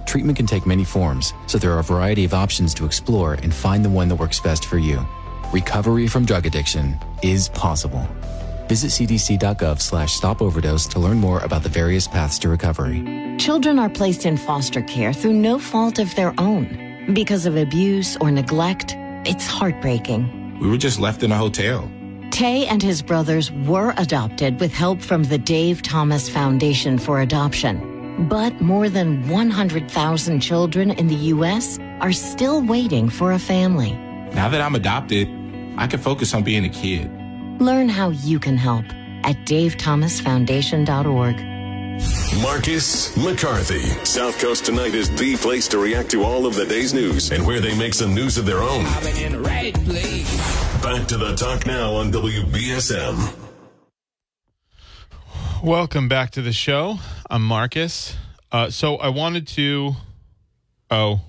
Treatment 0.06 0.36
can 0.36 0.46
take 0.46 0.66
many 0.66 0.84
forms, 0.84 1.32
so 1.46 1.56
there 1.56 1.72
are 1.72 1.78
a 1.78 1.84
variety 1.84 2.24
of 2.24 2.34
options 2.34 2.74
to 2.74 2.84
explore 2.84 3.34
and 3.34 3.54
find 3.54 3.84
the 3.84 3.90
one 3.90 4.08
that 4.08 4.16
works 4.16 4.40
best 4.40 4.64
for 4.64 4.78
you. 4.78 5.06
Recovery 5.52 6.08
from 6.08 6.24
drug 6.24 6.46
addiction 6.46 6.98
is 7.22 7.48
possible. 7.50 8.06
Visit 8.66 8.88
cdc.gov 8.88 9.80
slash 9.80 10.12
stop 10.12 10.42
overdose 10.42 10.86
to 10.88 10.98
learn 10.98 11.18
more 11.18 11.40
about 11.40 11.62
the 11.62 11.68
various 11.68 12.08
paths 12.08 12.38
to 12.40 12.48
recovery. 12.48 13.36
Children 13.38 13.78
are 13.78 13.88
placed 13.88 14.26
in 14.26 14.36
foster 14.36 14.82
care 14.82 15.12
through 15.12 15.34
no 15.34 15.58
fault 15.58 15.98
of 15.98 16.12
their 16.16 16.34
own. 16.38 16.89
Because 17.06 17.46
of 17.46 17.56
abuse 17.56 18.16
or 18.18 18.30
neglect, 18.30 18.94
it's 19.24 19.46
heartbreaking. 19.46 20.58
We 20.60 20.68
were 20.68 20.76
just 20.76 21.00
left 21.00 21.22
in 21.22 21.32
a 21.32 21.36
hotel. 21.36 21.90
Tay 22.30 22.66
and 22.66 22.82
his 22.82 23.02
brothers 23.02 23.50
were 23.50 23.94
adopted 23.96 24.60
with 24.60 24.72
help 24.72 25.00
from 25.00 25.24
the 25.24 25.38
Dave 25.38 25.82
Thomas 25.82 26.28
Foundation 26.28 26.98
for 26.98 27.20
Adoption. 27.20 28.28
But 28.28 28.60
more 28.60 28.88
than 28.88 29.26
100,000 29.28 30.40
children 30.40 30.90
in 30.92 31.08
the 31.08 31.16
U.S. 31.34 31.78
are 32.00 32.12
still 32.12 32.62
waiting 32.62 33.08
for 33.08 33.32
a 33.32 33.38
family. 33.38 33.92
Now 34.34 34.48
that 34.48 34.60
I'm 34.60 34.74
adopted, 34.74 35.28
I 35.76 35.86
can 35.86 35.98
focus 35.98 36.34
on 36.34 36.44
being 36.44 36.64
a 36.64 36.68
kid. 36.68 37.10
Learn 37.60 37.88
how 37.88 38.10
you 38.10 38.38
can 38.38 38.56
help 38.56 38.84
at 39.24 39.36
davethomasfoundation.org. 39.46 41.36
Marcus 42.42 43.16
McCarthy. 43.16 43.80
South 44.04 44.38
Coast 44.38 44.64
Tonight 44.64 44.94
is 44.94 45.10
the 45.18 45.36
place 45.36 45.68
to 45.68 45.78
react 45.78 46.10
to 46.12 46.22
all 46.22 46.46
of 46.46 46.54
the 46.54 46.64
day's 46.64 46.94
news 46.94 47.30
and 47.30 47.46
where 47.46 47.60
they 47.60 47.76
make 47.76 47.94
some 47.94 48.14
news 48.14 48.38
of 48.38 48.46
their 48.46 48.58
own. 48.58 48.84
Right 49.42 49.74
Back 50.82 51.06
to 51.08 51.16
the 51.16 51.34
talk 51.36 51.66
now 51.66 51.92
on 51.94 52.10
WBSM. 52.10 53.34
Welcome 55.62 56.08
back 56.08 56.30
to 56.32 56.42
the 56.42 56.52
show. 56.52 56.98
I'm 57.28 57.44
Marcus. 57.44 58.16
Uh, 58.50 58.70
so 58.70 58.96
I 58.96 59.08
wanted 59.08 59.46
to. 59.48 59.92
Oh, 60.90 61.20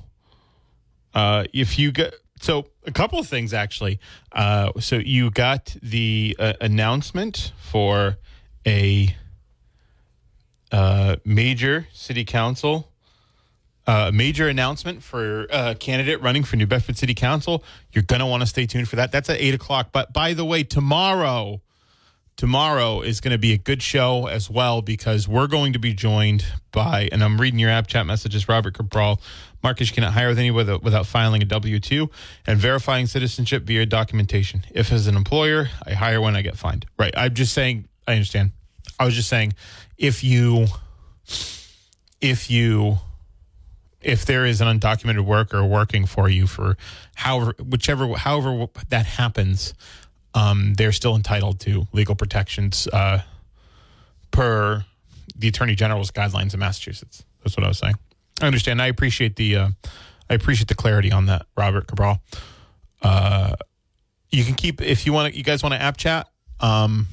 uh, 1.13 1.43
if 1.53 1.77
you 1.77 1.91
get 1.91 2.13
so 2.39 2.67
a 2.86 2.91
couple 2.91 3.19
of 3.19 3.27
things 3.27 3.53
actually. 3.53 3.99
Uh, 4.31 4.71
so 4.79 4.97
you 4.97 5.29
got 5.31 5.75
the 5.81 6.36
uh, 6.39 6.53
announcement 6.62 7.51
for 7.57 8.17
a 8.65 9.15
uh, 10.71 11.17
major 11.25 11.88
city 11.93 12.23
council, 12.25 12.91
uh, 13.88 14.12
major 14.13 14.47
announcement 14.47 15.03
for 15.03 15.47
a 15.49 15.75
candidate 15.75 16.21
running 16.21 16.43
for 16.43 16.55
New 16.55 16.67
Bedford 16.67 16.97
City 16.97 17.13
Council. 17.13 17.63
You're 17.91 18.03
going 18.03 18.19
to 18.19 18.25
want 18.25 18.41
to 18.41 18.47
stay 18.47 18.65
tuned 18.65 18.88
for 18.88 18.95
that. 18.95 19.12
That's 19.12 19.29
at 19.29 19.39
8 19.39 19.55
o'clock. 19.55 19.89
But 19.91 20.13
by 20.13 20.34
the 20.34 20.45
way, 20.45 20.63
tomorrow, 20.63 21.62
tomorrow 22.38 23.01
is 23.01 23.21
going 23.21 23.31
to 23.31 23.38
be 23.38 23.53
a 23.53 23.57
good 23.57 23.81
show 23.81 24.27
as 24.27 24.49
well 24.49 24.81
because 24.81 25.27
we're 25.27 25.47
going 25.47 25.73
to 25.73 25.79
be 25.79 25.93
joined 25.93 26.45
by, 26.71 27.10
and 27.12 27.23
I'm 27.23 27.41
reading 27.41 27.60
your 27.60 27.71
app 27.71 27.88
chat 27.88 28.05
messages, 28.05 28.47
Robert 28.47 28.75
Cabral. 28.75 29.19
Marcus 29.63 29.91
cannot 29.91 30.13
hire 30.13 30.29
with 30.29 30.39
anyone 30.39 30.57
without, 30.57 30.84
without 30.84 31.05
filing 31.05 31.41
a 31.41 31.45
W 31.45 31.79
2 31.79 32.10
and 32.47 32.57
verifying 32.57 33.07
citizenship 33.07 33.63
via 33.63 33.86
documentation. 33.86 34.63
If, 34.71 34.91
as 34.91 35.07
an 35.07 35.15
employer, 35.15 35.69
I 35.86 35.93
hire 35.93 36.21
when 36.21 36.36
I 36.36 36.41
get 36.41 36.57
fined. 36.57 36.86
Right. 36.97 37.13
I'm 37.15 37.34
just 37.34 37.53
saying, 37.53 37.88
I 38.07 38.13
understand. 38.13 38.53
I 39.02 39.06
was 39.06 39.16
just 39.16 39.30
saying, 39.30 39.56
if 39.98 40.24
you, 40.24 40.68
if 42.22 42.52
you, 42.52 43.00
if 44.00 44.26
there 44.26 44.46
is 44.46 44.62
an 44.62 44.68
undocumented 44.68 45.22
worker 45.22 45.66
working 45.66 46.06
for 46.06 46.30
you 46.30 46.46
for 46.46 46.78
however, 47.16 47.56
whichever, 47.58 48.14
however 48.14 48.68
that 48.90 49.08
happens, 49.08 49.74
um, 50.36 50.76
they're 50.76 50.92
still 50.92 51.16
entitled 51.16 51.60
to 51.62 51.88
legal 51.94 52.14
protections 52.14 52.88
uh, 52.94 53.24
per 54.30 54.86
the 55.36 55.48
Attorney 55.48 55.74
General's 55.74 56.12
guidelines 56.12 56.54
in 56.54 56.60
Massachusetts. 56.60 57.24
That's 57.44 57.58
what 57.58 57.64
I 57.64 57.68
was 57.68 57.80
saying. 57.80 57.96
I 58.40 58.46
understand. 58.46 58.84
I 58.84 58.86
appreciate 58.86 59.36
the, 59.36 59.56
uh, 59.56 59.70
I 60.30 60.36
appreciate 60.36 60.68
the 60.68 60.76
clarity 60.76 61.12
on 61.12 61.26
that, 61.26 61.48
Robert 61.58 61.88
Cabral. 61.88 62.22
Uh, 63.02 63.56
you 64.30 64.44
can 64.44 64.54
keep 64.54 64.80
if 64.80 65.08
you 65.08 65.12
want. 65.12 65.34
You 65.34 65.44
guys 65.44 65.64
want 65.64 65.74
to 65.74 65.82
app 65.82 65.98
chat? 65.98 66.28
Um, 66.60 67.08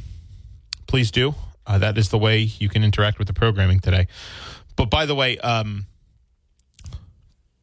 please 0.86 1.10
do. 1.10 1.34
Uh, 1.68 1.76
that 1.76 1.98
is 1.98 2.08
the 2.08 2.18
way 2.18 2.38
you 2.38 2.70
can 2.70 2.82
interact 2.82 3.18
with 3.18 3.28
the 3.28 3.34
programming 3.34 3.78
today. 3.78 4.08
But 4.74 4.86
by 4.86 5.04
the 5.04 5.14
way, 5.14 5.36
um, 5.38 5.86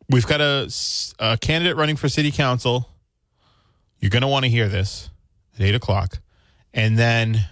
we've 0.09 0.27
got 0.27 0.41
a, 0.41 0.71
a, 1.17 1.37
candidate 1.37 1.75
running 1.75 1.95
for 1.95 2.07
city 2.07 2.29
council. 2.29 2.87
You're 3.99 4.11
going 4.11 4.21
to 4.21 4.27
want 4.27 4.45
to 4.45 4.51
hear 4.51 4.69
this 4.69 5.09
at 5.55 5.61
eight 5.61 5.73
o'clock, 5.73 6.19
and 6.71 6.99
then 6.99 7.47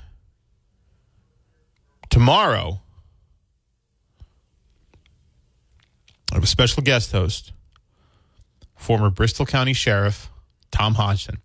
tomorrow, 2.12 2.82
I 6.32 6.36
have 6.36 6.44
a 6.44 6.48
special 6.48 6.84
guest 6.84 7.12
host, 7.12 7.52
former 8.76 9.10
Bristol 9.10 9.48
County 9.48 9.74
Sheriff 9.74 10.30
Tom 10.74 10.96
Hodgson. 10.96 11.38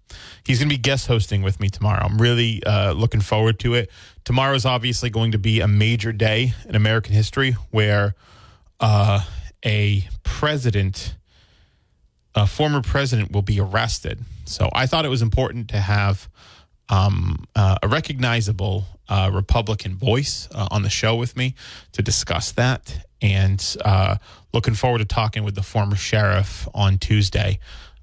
He's 0.45 0.59
going 0.59 0.71
to 0.71 0.75
be 0.75 0.81
guest 0.81 1.07
hosting 1.07 1.43
with 1.43 1.61
me 1.61 1.69
tomorrow. 1.69 2.05
I'm 2.05 2.19
really 2.19 2.63
uh, 2.65 2.93
looking 2.93 3.21
forward 3.21 3.61
to 3.61 3.75
it. 3.75 3.91
Tomorrow 4.25 4.55
is 4.55 4.65
obviously 4.65 5.11
going 5.11 5.33
to 5.33 5.39
be 5.39 5.61
a 5.61 5.69
major 5.69 6.13
day 6.13 6.55
in 6.67 6.75
American 6.75 7.15
history 7.15 7.53
where 7.71 8.15
uh, 8.81 9.21
a 9.65 10.09
president, 10.23 11.15
a 12.35 12.47
former 12.47 12.81
president, 12.81 13.31
will 13.31 13.43
be 13.43 13.61
arrested. 13.61 14.21
So 14.47 14.71
I 14.73 14.87
thought 14.87 15.05
it 15.05 15.11
was 15.11 15.23
important 15.23 15.69
to 15.71 15.79
have 15.79 16.29
um, 16.89 17.45
uh, 17.55 17.77
a 17.83 17.89
recognizable 17.89 18.87
uh, 19.11 19.31
Republican 19.33 19.95
voice 19.95 20.49
uh, 20.55 20.69
on 20.71 20.83
the 20.83 20.91
show 20.91 21.15
with 21.17 21.37
me 21.37 21.55
to 21.93 22.03
discuss 22.03 22.53
that. 22.53 23.07
And 23.21 23.77
uh, 23.85 24.17
looking 24.55 24.75
forward 24.75 24.99
to 24.99 25.05
talking 25.05 25.45
with 25.45 25.55
the 25.55 25.63
former 25.63 25.97
sheriff 25.97 26.67
on 26.73 26.97
Tuesday. 26.97 27.59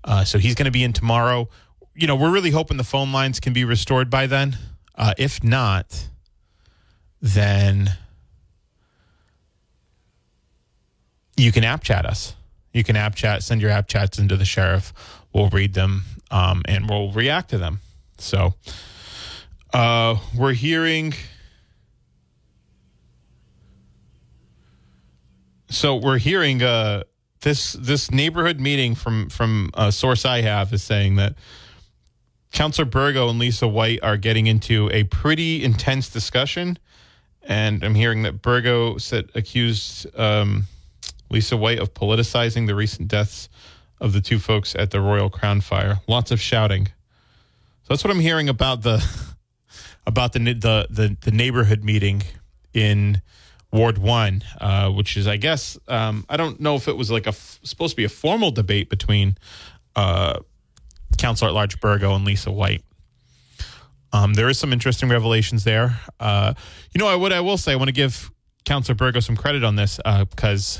Uh, 0.05 0.23
so 0.23 0.37
he's 0.37 0.55
going 0.55 0.65
to 0.65 0.71
be 0.71 0.83
in 0.83 0.93
tomorrow. 0.93 1.49
You 1.95 2.07
know, 2.07 2.15
we're 2.15 2.31
really 2.31 2.51
hoping 2.51 2.77
the 2.77 2.83
phone 2.83 3.11
lines 3.11 3.39
can 3.39 3.51
be 3.51 3.65
restored 3.65 4.09
by 4.09 4.27
then. 4.27 4.57
Uh, 4.93 5.13
if 5.17 5.43
not, 5.43 6.07
then 7.21 7.89
you 11.35 11.51
can 11.51 11.63
app 11.63 11.83
chat 11.83 12.05
us. 12.05 12.35
You 12.71 12.83
can 12.83 12.95
app 12.95 13.15
chat, 13.15 13.41
send 13.43 13.61
your 13.61 13.71
app 13.71 13.87
chats 13.87 14.19
into 14.19 14.37
the 14.37 14.45
sheriff. 14.45 14.93
We'll 15.33 15.49
read 15.49 15.73
them 15.73 16.03
um, 16.29 16.61
and 16.65 16.89
we'll 16.89 17.11
react 17.11 17.49
to 17.49 17.57
them. 17.57 17.79
So 18.17 18.53
uh, 19.73 20.17
we're 20.37 20.53
hearing. 20.53 21.13
So 25.69 25.95
we're 25.95 26.19
hearing 26.19 26.61
uh, 26.61 27.03
this 27.45 27.73
this 27.73 28.09
neighborhood 28.09 28.59
meeting 28.59 28.95
from 28.95 29.29
from 29.29 29.69
a 29.75 29.91
source 29.91 30.25
I 30.25 30.41
have 30.41 30.73
is 30.73 30.83
saying 30.83 31.15
that 31.15 31.35
Councillor 32.51 32.85
Burgo 32.85 33.29
and 33.29 33.37
Lisa 33.37 33.67
White 33.67 33.99
are 34.01 34.17
getting 34.17 34.47
into 34.47 34.89
a 34.91 35.03
pretty 35.03 35.63
intense 35.63 36.09
discussion, 36.09 36.79
and 37.43 37.83
I'm 37.83 37.93
hearing 37.93 38.23
that 38.23 38.41
Burgo 38.41 38.97
said 38.97 39.29
accused 39.35 40.07
um, 40.19 40.63
Lisa 41.29 41.55
White 41.55 41.77
of 41.77 41.93
politicizing 41.93 42.65
the 42.65 42.73
recent 42.73 43.07
deaths 43.07 43.47
of 44.01 44.11
the 44.11 44.21
two 44.21 44.39
folks 44.39 44.73
at 44.75 44.89
the 44.89 44.99
Royal 44.99 45.29
Crown 45.29 45.61
Fire. 45.61 46.01
Lots 46.07 46.31
of 46.31 46.41
shouting. 46.41 46.87
So 47.83 47.89
that's 47.89 48.03
what 48.03 48.09
I'm 48.09 48.21
hearing 48.21 48.49
about 48.49 48.81
the 48.81 49.05
about 50.07 50.33
the 50.33 50.39
the 50.39 50.87
the, 50.89 51.15
the 51.21 51.31
neighborhood 51.31 51.83
meeting 51.83 52.23
in 52.73 53.21
Ward 53.75 53.97
One, 53.97 54.43
uh, 54.59 54.89
which 54.89 55.17
is, 55.17 55.27
I 55.27 55.37
guess, 55.37 55.77
um, 55.87 56.25
I 56.29 56.37
don't 56.37 56.59
know 56.59 56.75
if 56.75 56.87
it 56.87 56.97
was 56.97 57.11
like 57.11 57.25
a 57.25 57.29
f- 57.29 57.59
supposed 57.63 57.91
to 57.91 57.97
be 57.97 58.05
a 58.05 58.09
formal 58.09 58.51
debate 58.51 58.89
between 58.89 59.37
uh, 59.95 60.39
Councilor 61.17 61.49
at 61.49 61.53
Large 61.53 61.79
Burgo 61.79 62.15
and 62.15 62.25
Lisa 62.25 62.51
White. 62.51 62.83
Um, 64.13 64.33
there 64.33 64.49
is 64.49 64.57
some 64.57 64.71
interesting 64.71 65.09
revelations 65.09 65.63
there. 65.65 65.99
Uh, 66.19 66.53
you 66.93 66.99
know, 66.99 67.07
I, 67.07 67.15
what 67.15 67.33
I 67.33 67.41
will 67.41 67.57
say, 67.57 67.73
I 67.73 67.75
want 67.75 67.89
to 67.89 67.93
give 67.93 68.31
Councilor 68.63 68.95
Burgo 68.95 69.19
some 69.19 69.35
credit 69.35 69.63
on 69.63 69.75
this 69.75 69.99
because 70.29 70.79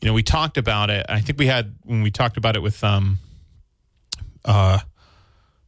you 0.00 0.06
know, 0.06 0.14
we 0.14 0.22
talked 0.22 0.58
about 0.58 0.90
it. 0.90 1.06
I 1.08 1.20
think 1.20 1.38
we 1.38 1.46
had 1.46 1.74
when 1.84 2.02
we 2.02 2.10
talked 2.10 2.36
about 2.36 2.54
it 2.54 2.60
with 2.60 2.82
um, 2.84 3.18
uh, 4.44 4.78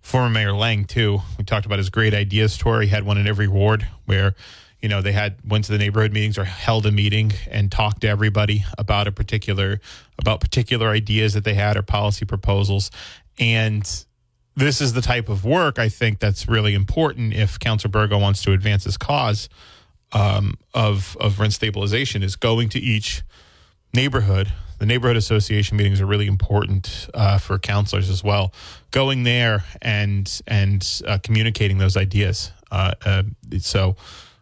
former 0.00 0.30
Mayor 0.30 0.52
Lang 0.52 0.84
too. 0.84 1.20
We 1.36 1.44
talked 1.44 1.66
about 1.66 1.78
his 1.78 1.90
great 1.90 2.14
ideas 2.14 2.56
tour. 2.56 2.80
He 2.80 2.88
had 2.88 3.04
one 3.04 3.18
in 3.18 3.26
every 3.26 3.48
ward 3.48 3.86
where, 4.04 4.34
you 4.82 4.88
know, 4.88 5.02
they 5.02 5.12
had 5.12 5.36
went 5.46 5.64
to 5.64 5.72
the 5.72 5.78
neighborhood 5.78 6.12
meetings 6.12 6.38
or 6.38 6.44
held 6.44 6.86
a 6.86 6.92
meeting 6.92 7.32
and 7.50 7.70
talked 7.70 8.00
to 8.00 8.08
everybody 8.08 8.64
about 8.78 9.06
a 9.06 9.12
particular 9.12 9.80
about 10.18 10.40
particular 10.40 10.88
ideas 10.88 11.34
that 11.34 11.44
they 11.44 11.54
had 11.54 11.76
or 11.76 11.82
policy 11.82 12.24
proposals. 12.24 12.90
And 13.38 13.88
this 14.56 14.80
is 14.80 14.92
the 14.92 15.02
type 15.02 15.28
of 15.28 15.44
work 15.44 15.78
I 15.78 15.88
think 15.88 16.18
that's 16.18 16.48
really 16.48 16.74
important 16.74 17.34
if 17.34 17.58
Councilor 17.58 17.90
Burgo 17.90 18.18
wants 18.18 18.42
to 18.42 18.52
advance 18.52 18.84
his 18.84 18.96
cause 18.96 19.48
um, 20.12 20.54
of 20.74 21.16
of 21.20 21.38
rent 21.38 21.52
stabilization 21.52 22.22
is 22.22 22.36
going 22.36 22.68
to 22.70 22.78
each 22.78 23.22
neighborhood. 23.94 24.52
The 24.78 24.86
neighborhood 24.86 25.18
association 25.18 25.76
meetings 25.76 26.00
are 26.00 26.06
really 26.06 26.26
important 26.26 27.08
uh, 27.12 27.36
for 27.36 27.58
counselors 27.58 28.08
as 28.08 28.24
well. 28.24 28.54
Going 28.92 29.24
there 29.24 29.64
and 29.82 30.40
and 30.46 31.02
uh, 31.06 31.18
communicating 31.22 31.76
those 31.76 31.98
ideas. 31.98 32.52
Uh, 32.70 32.94
uh 33.04 33.22
so 33.58 33.96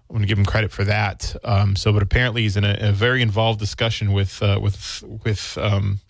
I 0.08 0.12
want 0.12 0.22
to 0.22 0.26
give 0.26 0.38
him 0.38 0.46
credit 0.46 0.72
for 0.72 0.84
that. 0.84 1.36
Um, 1.44 1.76
so, 1.76 1.92
but 1.92 2.02
apparently 2.02 2.42
he's 2.42 2.56
in 2.56 2.64
a, 2.64 2.76
a 2.80 2.92
very 2.92 3.20
involved 3.20 3.60
discussion 3.60 4.12
with 4.12 4.42
uh, 4.42 4.58
with 4.60 5.04
with 5.24 5.58
um, 5.60 6.00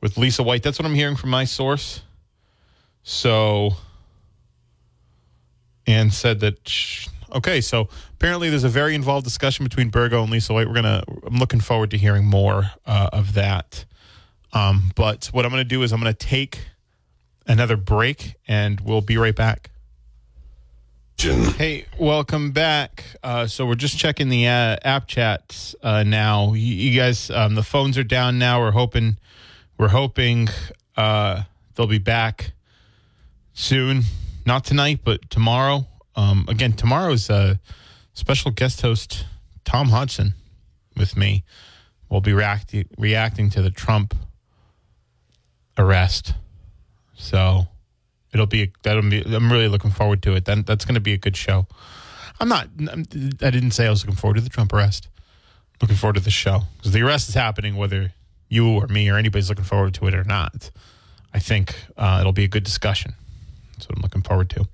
with 0.00 0.16
Lisa 0.16 0.42
White. 0.42 0.62
That's 0.62 0.78
what 0.78 0.86
I'm 0.86 0.94
hearing 0.94 1.16
from 1.16 1.30
my 1.30 1.44
source. 1.44 2.02
So, 3.02 3.72
and 5.86 6.12
said 6.12 6.40
that. 6.40 7.08
Okay, 7.32 7.60
so 7.60 7.88
apparently 8.14 8.50
there's 8.50 8.64
a 8.64 8.68
very 8.68 8.94
involved 8.94 9.24
discussion 9.24 9.64
between 9.64 9.90
Burgo 9.90 10.22
and 10.22 10.32
Lisa 10.32 10.52
White. 10.52 10.66
We're 10.66 10.74
gonna. 10.74 11.04
I'm 11.24 11.36
looking 11.36 11.60
forward 11.60 11.92
to 11.92 11.98
hearing 11.98 12.24
more 12.24 12.72
uh, 12.86 13.10
of 13.12 13.34
that. 13.34 13.84
Um, 14.52 14.90
but 14.96 15.26
what 15.26 15.44
I'm 15.44 15.50
gonna 15.52 15.64
do 15.64 15.82
is 15.84 15.92
I'm 15.92 16.00
gonna 16.00 16.12
take 16.12 16.58
another 17.46 17.76
break, 17.76 18.34
and 18.48 18.80
we'll 18.80 19.00
be 19.00 19.16
right 19.16 19.34
back. 19.34 19.70
Hey, 21.18 21.86
welcome 21.98 22.52
back. 22.52 23.02
Uh, 23.22 23.46
so 23.46 23.64
we're 23.64 23.74
just 23.74 23.98
checking 23.98 24.28
the 24.28 24.46
uh, 24.48 24.76
app 24.84 25.08
chats 25.08 25.74
uh, 25.82 26.02
now. 26.02 26.52
You, 26.52 26.74
you 26.74 27.00
guys, 27.00 27.30
um, 27.30 27.54
the 27.54 27.62
phones 27.62 27.96
are 27.96 28.04
down 28.04 28.38
now. 28.38 28.60
We're 28.60 28.72
hoping, 28.72 29.16
we're 29.78 29.88
hoping 29.88 30.48
uh, 30.94 31.44
they'll 31.74 31.86
be 31.86 31.98
back 31.98 32.52
soon. 33.54 34.02
Not 34.44 34.66
tonight, 34.66 35.00
but 35.04 35.30
tomorrow. 35.30 35.86
Um, 36.16 36.44
again, 36.48 36.74
tomorrow's 36.74 37.30
special 38.12 38.50
guest 38.50 38.82
host, 38.82 39.24
Tom 39.64 39.88
Hodgson, 39.88 40.34
with 40.96 41.16
me. 41.16 41.44
We'll 42.10 42.20
be 42.20 42.34
reacting 42.34 42.88
reacting 42.98 43.48
to 43.50 43.62
the 43.62 43.70
Trump 43.70 44.14
arrest. 45.78 46.34
So 47.14 47.68
it'll 48.36 48.46
be 48.46 48.72
that'll 48.82 49.02
be. 49.02 49.22
I'm 49.22 49.50
really 49.50 49.68
looking 49.68 49.90
forward 49.90 50.22
to 50.22 50.34
it. 50.34 50.44
Then 50.44 50.62
that's 50.62 50.84
going 50.84 50.94
to 50.94 51.00
be 51.00 51.14
a 51.14 51.18
good 51.18 51.36
show. 51.36 51.66
I'm 52.38 52.48
not. 52.48 52.68
I'm, 52.78 53.04
I 53.40 53.50
didn't 53.50 53.70
say 53.70 53.86
I 53.86 53.90
was 53.90 54.04
looking 54.04 54.16
forward 54.16 54.34
to 54.34 54.42
the 54.42 54.50
Trump 54.50 54.72
arrest. 54.72 55.08
Looking 55.80 55.96
forward 55.96 56.14
to 56.14 56.22
the 56.22 56.30
show 56.30 56.62
because 56.76 56.92
the 56.92 57.02
arrest 57.02 57.28
is 57.28 57.34
happening, 57.34 57.76
whether 57.76 58.12
you 58.48 58.68
or 58.68 58.86
me 58.86 59.08
or 59.10 59.16
anybody's 59.16 59.48
looking 59.48 59.64
forward 59.64 59.94
to 59.94 60.06
it 60.06 60.14
or 60.14 60.24
not. 60.24 60.70
I 61.34 61.38
think 61.38 61.76
uh, 61.96 62.18
it'll 62.20 62.32
be 62.32 62.44
a 62.44 62.48
good 62.48 62.64
discussion. 62.64 63.14
That's 63.72 63.88
what 63.88 63.98
I'm 63.98 64.02
looking 64.02 64.22
forward 64.22 64.48
to. 64.50 64.66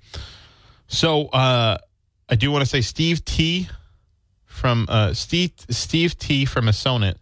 So 0.87 1.27
uh, 1.27 1.77
I 2.29 2.35
do 2.35 2.51
want 2.51 2.63
to 2.63 2.69
say 2.69 2.81
Steve 2.81 3.25
T 3.25 3.67
from 4.45 4.85
uh, 4.89 5.13
Steve 5.13 5.51
Steve 5.69 6.17
T 6.17 6.45
from 6.45 6.65
Masonit 6.65 7.15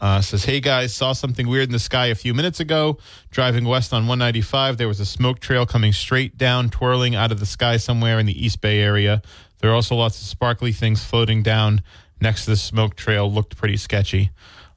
uh, 0.00 0.20
says, 0.20 0.44
"Hey 0.44 0.60
guys, 0.60 0.94
saw 0.94 1.12
something 1.12 1.48
weird 1.48 1.68
in 1.68 1.72
the 1.72 1.78
sky 1.78 2.06
a 2.06 2.14
few 2.14 2.34
minutes 2.34 2.60
ago. 2.60 2.98
Driving 3.30 3.64
west 3.64 3.92
on 3.92 4.06
195, 4.06 4.76
there 4.76 4.88
was 4.88 5.00
a 5.00 5.06
smoke 5.06 5.40
trail 5.40 5.66
coming 5.66 5.92
straight 5.92 6.36
down, 6.36 6.70
twirling 6.70 7.14
out 7.14 7.32
of 7.32 7.40
the 7.40 7.46
sky 7.46 7.76
somewhere 7.76 8.18
in 8.18 8.26
the 8.26 8.44
East 8.44 8.60
Bay 8.60 8.80
area. 8.80 9.22
There 9.60 9.70
are 9.70 9.74
also 9.74 9.94
lots 9.94 10.20
of 10.20 10.26
sparkly 10.26 10.72
things 10.72 11.02
floating 11.02 11.42
down 11.42 11.82
next 12.20 12.44
to 12.44 12.50
the 12.50 12.56
smoke 12.56 12.94
trail. 12.96 13.30
Looked 13.30 13.56
pretty 13.56 13.76
sketchy. 13.76 14.30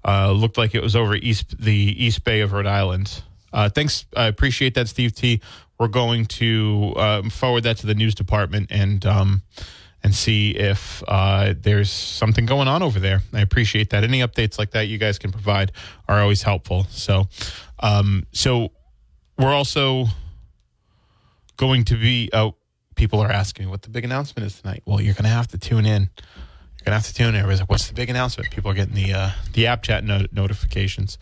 Uh, 0.05 0.31
looked 0.31 0.57
like 0.57 0.73
it 0.73 0.81
was 0.81 0.95
over 0.95 1.15
east 1.15 1.59
the 1.59 1.73
East 1.73 2.23
Bay 2.23 2.39
of 2.39 2.53
Rhode 2.53 2.65
Island. 2.65 3.21
Uh, 3.51 3.67
thanks, 3.67 4.05
I 4.15 4.25
appreciate 4.25 4.75
that, 4.75 4.87
Steve 4.87 5.13
T. 5.13 5.41
We're 5.77 5.87
going 5.87 6.25
to 6.25 6.93
um, 6.97 7.29
forward 7.29 7.63
that 7.63 7.77
to 7.77 7.87
the 7.87 7.95
news 7.95 8.15
department 8.15 8.67
and." 8.71 9.05
Um, 9.05 9.41
and 10.03 10.15
see 10.15 10.51
if 10.51 11.03
uh, 11.07 11.53
there's 11.59 11.91
something 11.91 12.45
going 12.45 12.67
on 12.67 12.81
over 12.81 12.99
there. 12.99 13.21
I 13.33 13.41
appreciate 13.41 13.89
that. 13.89 14.03
Any 14.03 14.19
updates 14.19 14.57
like 14.57 14.71
that 14.71 14.87
you 14.87 14.97
guys 14.97 15.19
can 15.19 15.31
provide 15.31 15.71
are 16.07 16.19
always 16.19 16.43
helpful. 16.43 16.85
So, 16.89 17.27
um, 17.79 18.25
so 18.31 18.71
we're 19.37 19.53
also 19.53 20.05
going 21.57 21.83
to 21.85 21.95
be. 21.95 22.29
Oh, 22.33 22.55
people 22.95 23.19
are 23.19 23.31
asking 23.31 23.65
me 23.65 23.71
what 23.71 23.81
the 23.81 23.89
big 23.89 24.05
announcement 24.05 24.45
is 24.45 24.61
tonight. 24.61 24.83
Well, 24.85 25.01
you're 25.01 25.13
going 25.13 25.23
to 25.23 25.29
have 25.29 25.47
to 25.49 25.57
tune 25.57 25.85
in. 25.85 26.03
You're 26.03 26.85
going 26.85 26.91
to 26.91 26.91
have 26.91 27.07
to 27.07 27.13
tune 27.13 27.29
in. 27.29 27.35
Everybody's 27.35 27.59
like, 27.59 27.69
"What's 27.69 27.87
the 27.87 27.93
big 27.93 28.09
announcement?" 28.09 28.51
People 28.51 28.71
are 28.71 28.75
getting 28.75 28.95
the 28.95 29.13
uh, 29.13 29.29
the 29.53 29.67
app 29.67 29.83
chat 29.83 30.03
not- 30.03 30.31
notifications. 30.31 31.17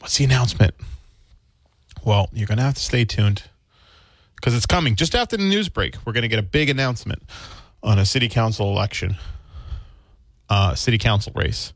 What's 0.00 0.18
the 0.18 0.24
announcement? 0.24 0.74
Well, 2.04 2.28
you're 2.32 2.48
going 2.48 2.58
to 2.58 2.64
have 2.64 2.74
to 2.74 2.80
stay 2.80 3.04
tuned 3.04 3.44
because 4.42 4.56
it's 4.56 4.66
coming 4.66 4.96
just 4.96 5.14
after 5.14 5.36
the 5.36 5.44
news 5.44 5.68
break. 5.68 5.94
We're 6.04 6.12
going 6.12 6.22
to 6.22 6.28
get 6.28 6.40
a 6.40 6.42
big 6.42 6.68
announcement 6.68 7.22
on 7.80 8.00
a 8.00 8.04
city 8.04 8.28
council 8.28 8.70
election, 8.70 9.14
uh, 10.48 10.74
city 10.74 10.98
council 10.98 11.32
race, 11.36 11.72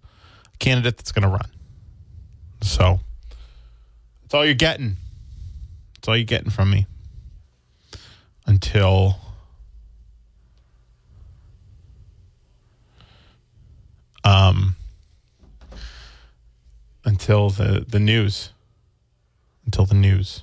a 0.53 0.57
candidate 0.57 0.97
that's 0.97 1.13
going 1.13 1.23
to 1.23 1.29
run. 1.29 1.49
So 2.63 2.99
that's 4.23 4.35
all 4.35 4.45
you're 4.45 4.55
getting. 4.55 4.97
That's 5.95 6.09
all 6.09 6.17
you're 6.17 6.25
getting 6.25 6.51
from 6.51 6.71
me 6.71 6.87
until 8.47 9.17
um 14.25 14.75
until 17.05 17.51
the 17.51 17.85
the 17.89 18.01
news 18.01 18.51
until 19.65 19.85
the 19.85 19.95
news. 19.95 20.43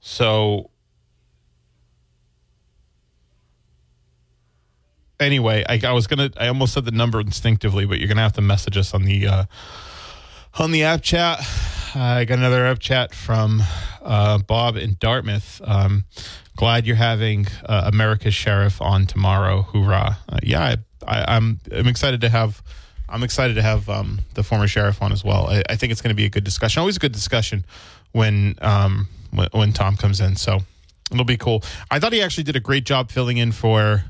So 0.00 0.70
anyway, 5.20 5.64
I, 5.68 5.80
I, 5.84 5.92
was 5.92 6.06
gonna. 6.06 6.30
I 6.36 6.48
almost 6.48 6.74
said 6.74 6.84
the 6.84 6.90
number 6.90 7.20
instinctively, 7.20 7.86
but 7.86 7.98
you're 7.98 8.08
gonna 8.08 8.22
have 8.22 8.34
to 8.34 8.42
message 8.42 8.76
us 8.76 8.94
on 8.94 9.04
the 9.04 9.26
uh, 9.26 9.44
on 10.58 10.72
the 10.72 10.84
app 10.84 11.02
chat. 11.02 11.40
I 11.94 12.24
got 12.24 12.38
another 12.38 12.66
app 12.66 12.78
chat 12.78 13.14
from 13.14 13.62
uh, 14.02 14.38
Bob 14.38 14.76
in 14.76 14.96
Dartmouth. 14.98 15.60
Um, 15.64 16.04
glad 16.56 16.86
you're 16.86 16.96
having 16.96 17.46
uh, 17.64 17.90
America's 17.92 18.34
Sheriff 18.34 18.80
on 18.80 19.06
tomorrow. 19.06 19.62
Hoorah! 19.62 20.18
Uh, 20.28 20.38
yeah, 20.42 20.62
I, 20.62 20.76
I, 21.06 21.36
I'm 21.36 21.60
I'm 21.72 21.86
excited 21.86 22.20
to 22.22 22.28
have. 22.28 22.62
I'm 23.08 23.22
excited 23.22 23.54
to 23.54 23.62
have 23.62 23.88
um, 23.88 24.18
the 24.34 24.42
former 24.42 24.66
sheriff 24.66 25.00
on 25.00 25.12
as 25.12 25.24
well. 25.24 25.46
I, 25.46 25.62
I 25.68 25.76
think 25.76 25.92
it's 25.92 26.02
going 26.02 26.10
to 26.10 26.16
be 26.16 26.24
a 26.24 26.28
good 26.28 26.42
discussion. 26.42 26.80
Always 26.80 26.96
a 26.96 26.98
good 26.98 27.12
discussion 27.12 27.64
when 28.10 28.56
um, 28.60 29.06
when, 29.30 29.48
when 29.52 29.72
Tom 29.72 29.96
comes 29.96 30.20
in. 30.20 30.34
So 30.34 30.60
it'll 31.12 31.24
be 31.24 31.36
cool. 31.36 31.62
I 31.88 32.00
thought 32.00 32.12
he 32.12 32.20
actually 32.20 32.44
did 32.44 32.56
a 32.56 32.60
great 32.60 32.84
job 32.84 33.12
filling 33.12 33.36
in 33.36 33.52
for 33.52 34.04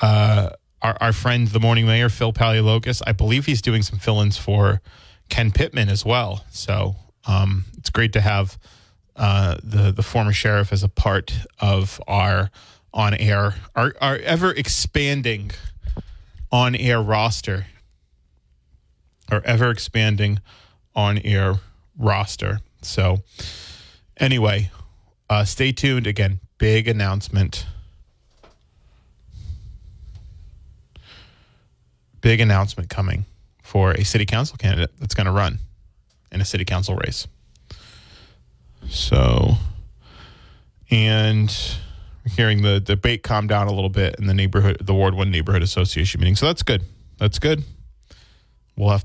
uh, 0.00 0.50
our, 0.82 0.96
our 1.00 1.12
friend, 1.12 1.48
the 1.48 1.60
morning 1.60 1.86
mayor, 1.86 2.08
Phil 2.08 2.32
Paleologos. 2.32 3.02
I 3.06 3.12
believe 3.12 3.46
he's 3.46 3.62
doing 3.62 3.82
some 3.82 3.98
fill 3.98 4.20
ins 4.20 4.36
for 4.36 4.80
Ken 5.28 5.50
Pittman 5.50 5.88
as 5.88 6.04
well. 6.04 6.44
So 6.50 6.96
um, 7.26 7.64
it's 7.76 7.90
great 7.90 8.12
to 8.12 8.20
have 8.20 8.58
uh, 9.16 9.56
the, 9.62 9.92
the 9.92 10.02
former 10.02 10.32
sheriff 10.32 10.72
as 10.72 10.82
a 10.82 10.88
part 10.88 11.32
of 11.60 12.00
our 12.06 12.50
on 12.92 13.14
air, 13.14 13.54
our, 13.74 13.94
our 14.00 14.16
ever 14.16 14.52
expanding 14.52 15.50
on 16.50 16.74
air 16.74 17.00
roster, 17.00 17.66
our 19.30 19.42
ever 19.44 19.70
expanding 19.70 20.40
on 20.94 21.18
air 21.18 21.56
roster. 21.98 22.60
So, 22.80 23.18
anyway, 24.16 24.70
uh, 25.28 25.44
stay 25.44 25.72
tuned. 25.72 26.06
Again, 26.06 26.40
big 26.58 26.88
announcement 26.88 27.66
big 32.26 32.40
announcement 32.40 32.90
coming 32.90 33.24
for 33.62 33.92
a 33.92 34.04
city 34.04 34.26
council 34.26 34.56
candidate 34.56 34.90
that's 34.98 35.14
going 35.14 35.26
to 35.26 35.30
run 35.30 35.60
in 36.32 36.40
a 36.40 36.44
city 36.44 36.64
council 36.64 36.96
race. 36.96 37.28
So, 38.88 39.54
and 40.90 41.56
hearing 42.24 42.62
the 42.62 42.80
debate 42.80 43.22
calm 43.22 43.46
down 43.46 43.68
a 43.68 43.72
little 43.72 43.90
bit 43.90 44.16
in 44.18 44.26
the 44.26 44.34
neighborhood, 44.34 44.78
the 44.80 44.92
Ward 44.92 45.14
One 45.14 45.30
Neighborhood 45.30 45.62
Association 45.62 46.20
meeting. 46.20 46.34
So 46.34 46.46
that's 46.46 46.64
good. 46.64 46.82
That's 47.18 47.38
good. 47.38 47.62
We'll 48.76 48.90
have 48.90 49.04